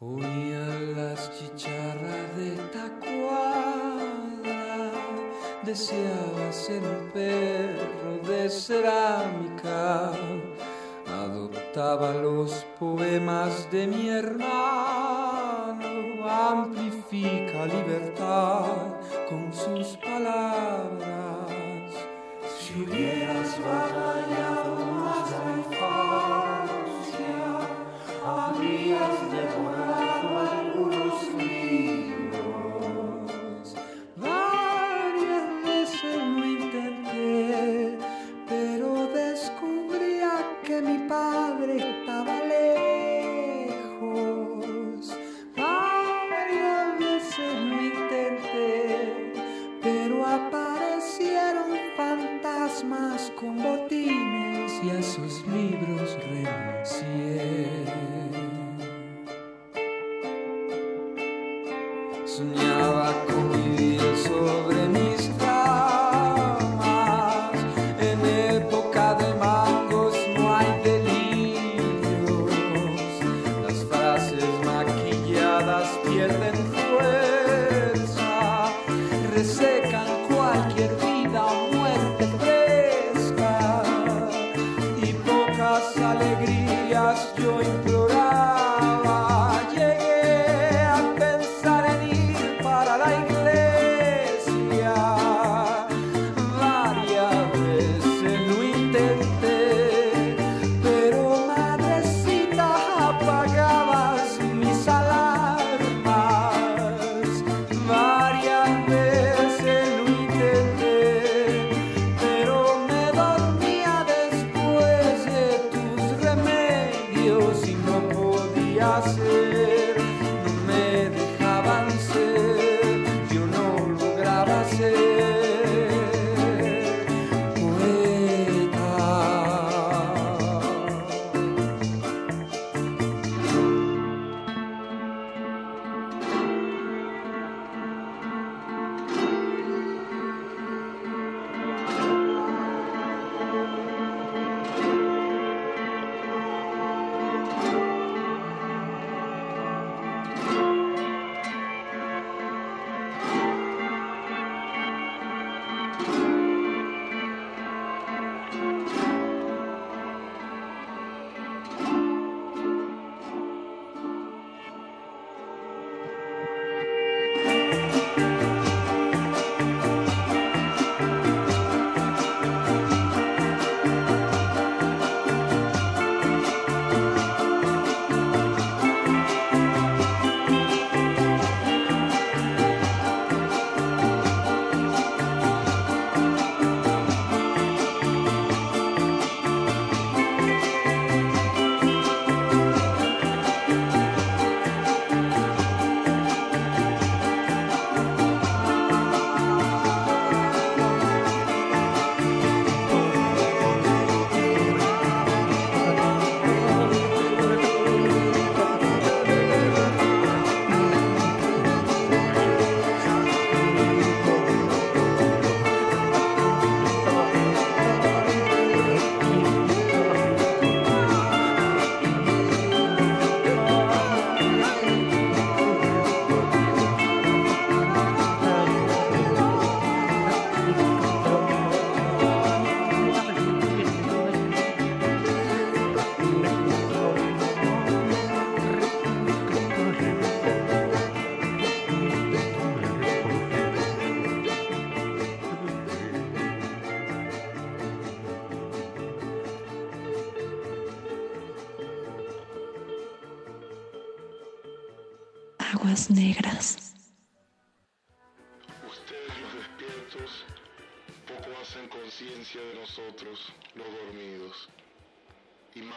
[5.71, 10.11] Deseaba ser un perro de cerámica,
[11.23, 15.87] adoptaba los poemas de mi hermano,
[16.29, 18.60] amplifica libertad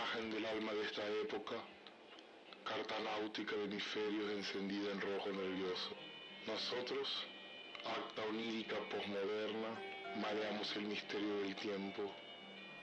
[0.05, 1.57] Imagen del alma de esta época,
[2.63, 5.97] carta náutica de hemisferios encendida en rojo nervioso.
[6.47, 7.09] Nosotros,
[7.87, 9.81] acta onírica posmoderna,
[10.21, 12.13] mareamos el misterio del tiempo,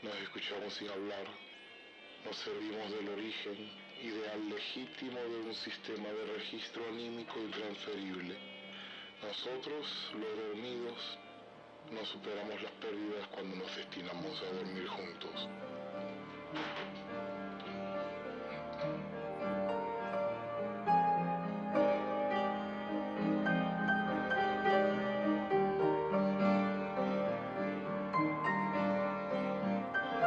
[0.01, 1.27] nos escuchamos sin hablar,
[2.25, 3.69] nos servimos del origen,
[4.01, 8.35] ideal legítimo de un sistema de registro anímico intransferible.
[9.21, 9.85] Nosotros,
[10.15, 11.19] los dormidos,
[11.91, 15.49] no superamos las pérdidas cuando nos destinamos a dormir juntos.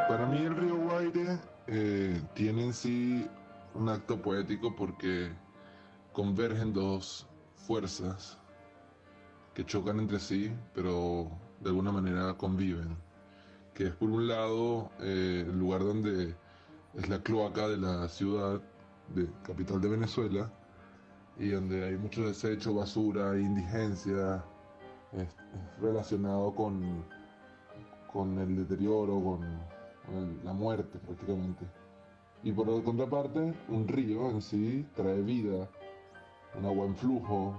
[0.09, 3.29] Para mí el río Guaire eh, tiene en sí
[3.75, 5.33] un acto poético porque
[6.13, 8.39] convergen dos fuerzas
[9.55, 11.31] que chocan entre sí, pero
[11.61, 12.97] de alguna manera conviven.
[13.75, 16.35] Que es por un lado eh, el lugar donde
[16.95, 18.61] es la cloaca de la ciudad
[19.43, 20.51] capital de Venezuela
[21.39, 24.45] y donde hay mucho desecho, basura, indigencia,
[25.81, 27.05] relacionado con,
[28.13, 29.75] con el deterioro, con,
[30.45, 31.65] la muerte prácticamente.
[32.43, 35.67] Y por la contraparte, un río en sí trae vida,
[36.59, 37.55] un agua en flujo,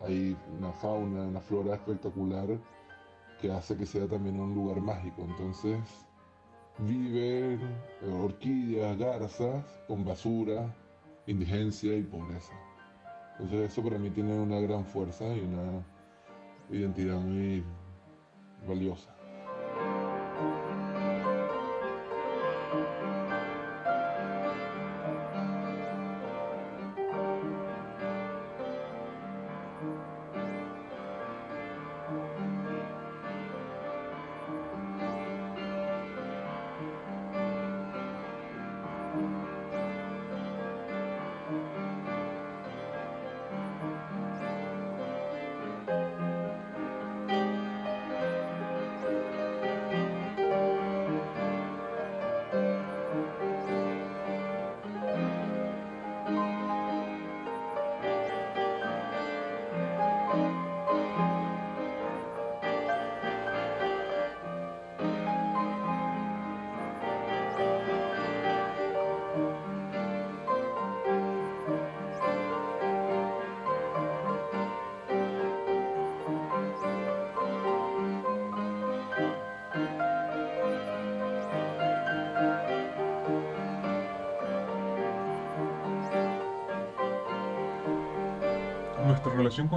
[0.00, 2.48] hay una fauna, una flora espectacular
[3.40, 5.22] que hace que sea también un lugar mágico.
[5.28, 5.78] Entonces
[6.78, 7.60] viven
[8.22, 10.74] orquídeas, garzas con basura,
[11.26, 12.52] indigencia y pobreza.
[13.38, 15.84] Entonces eso para mí tiene una gran fuerza y una
[16.70, 17.64] identidad muy
[18.66, 19.19] valiosa.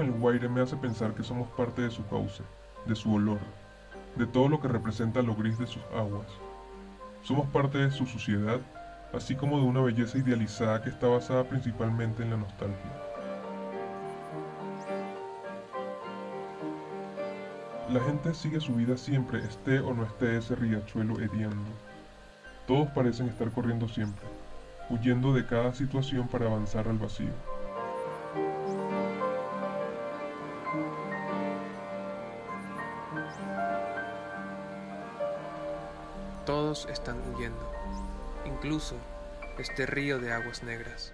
[0.04, 2.44] El Guaire me hace pensar que somos parte de su cauce,
[2.86, 3.40] de su olor,
[4.18, 6.28] de todo lo que representa lo gris de sus aguas.
[7.22, 8.60] Somos parte de su suciedad,
[9.14, 12.92] así como de una belleza idealizada que está basada principalmente en la nostalgia.
[17.90, 21.72] La gente sigue su vida siempre, esté o no esté ese riachuelo hediondo.
[22.68, 24.26] Todos parecen estar corriendo siempre,
[24.90, 27.53] huyendo de cada situación para avanzar al vacío.
[38.64, 38.96] Incluso
[39.60, 41.12] este río de aguas negras.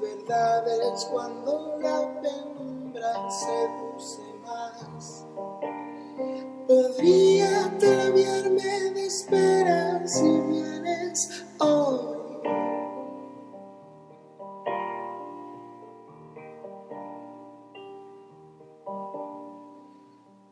[0.00, 5.26] Verdades cuando la penumbra seduce más.
[6.66, 12.20] Podría atreverme de esperar si vienes hoy.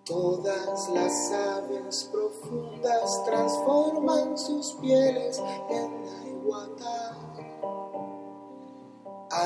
[0.05, 7.78] Todas las aves profundas transforman sus pieles en la igualdad.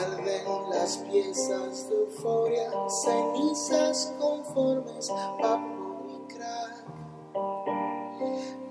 [0.03, 2.71] Arden las piezas de euforia,
[3.05, 5.09] cenizas conformes,
[5.41, 6.85] vapor y crack.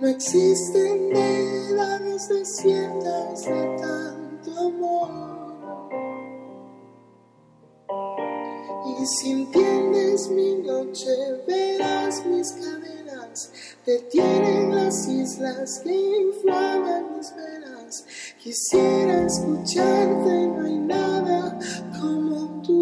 [0.02, 5.32] No existen edades desiertas de tanto amor.
[8.88, 11.10] Y Y si entiendes mi noche,
[11.48, 13.52] verás mis cadenas.
[13.86, 18.06] Detienen las islas que inflaman mis venas.
[18.44, 21.21] Quisiera escucharte, no hay nada
[22.02, 22.80] como tu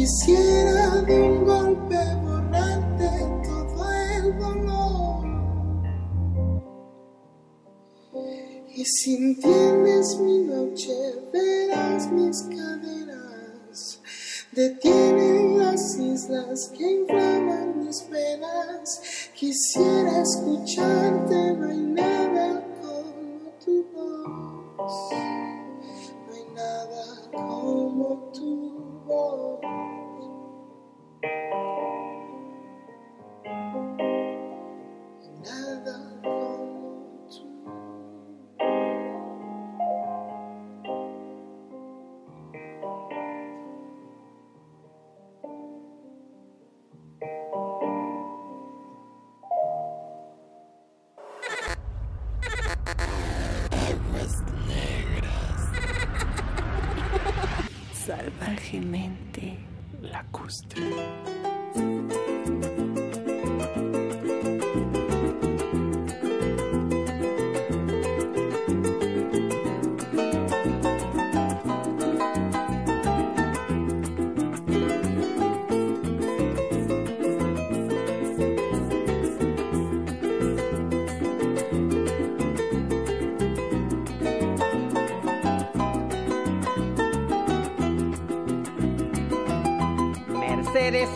[0.00, 3.10] Quisiera de un golpe borrarte
[3.44, 5.26] todo el dolor.
[8.74, 10.94] Y si entiendes mi noche,
[11.30, 14.00] verás mis cadenas.
[14.52, 19.02] Detienen las islas que inflaman mis penas.
[19.34, 25.12] Quisiera escucharte, no hay nada como tu voz.
[26.26, 28.89] No hay nada como tu voz.
[35.42, 36.69] Nada como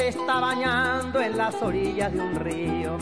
[0.09, 2.99] está bañando en las orillas de un río.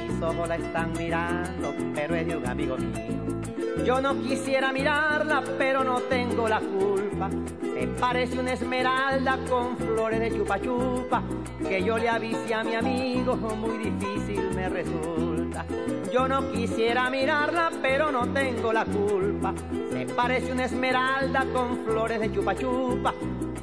[0.00, 3.84] Mis ojos la están mirando, pero es de un amigo mío.
[3.84, 7.28] Yo no quisiera mirarla, pero no tengo la culpa.
[7.60, 11.22] Se parece una esmeralda con flores de chupa chupa.
[11.66, 15.66] Que yo le avise a mi amigo, muy difícil me resulta.
[16.12, 19.52] Yo no quisiera mirarla, pero no tengo la culpa.
[19.90, 23.14] Se parece una esmeralda con flores de chupa chupa.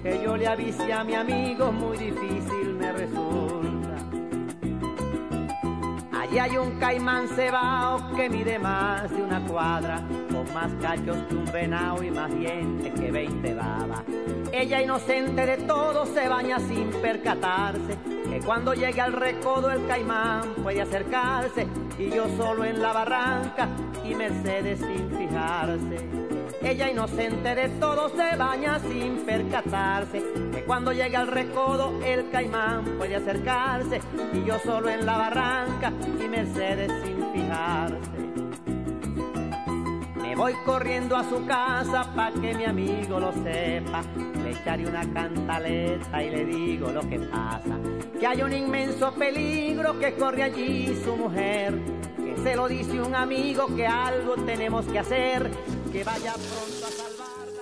[0.02, 2.55] Que yo le avise a mi amigo, muy difícil
[6.36, 11.36] Allí hay un caimán cebao que mide más de una cuadra, con más cachos que
[11.36, 14.02] un venado y más dientes que veinte babas.
[14.52, 17.98] Ella inocente de todo se baña sin percatarse,
[18.30, 23.70] que cuando llegue al recodo el caimán puede acercarse, y yo solo en la barranca
[24.04, 26.10] y Mercedes sin fijarse.
[26.62, 30.22] Ella inocente de todo se baña sin percatarse,
[30.66, 34.02] cuando llegue al recodo el caimán puede acercarse,
[34.34, 35.92] y yo solo en la barranca
[36.24, 38.26] y Mercedes sin fijarse.
[40.22, 44.02] Me voy corriendo a su casa pa' que mi amigo lo sepa.
[44.44, 47.80] Le echaré una cantaleta y le digo lo que pasa.
[48.20, 51.80] Que hay un inmenso peligro que corre allí su mujer.
[52.18, 55.50] Que se lo dice un amigo que algo tenemos que hacer.
[55.92, 57.62] Que vaya pronto a salvarla.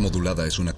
[0.00, 0.74] Modulada es una coproducción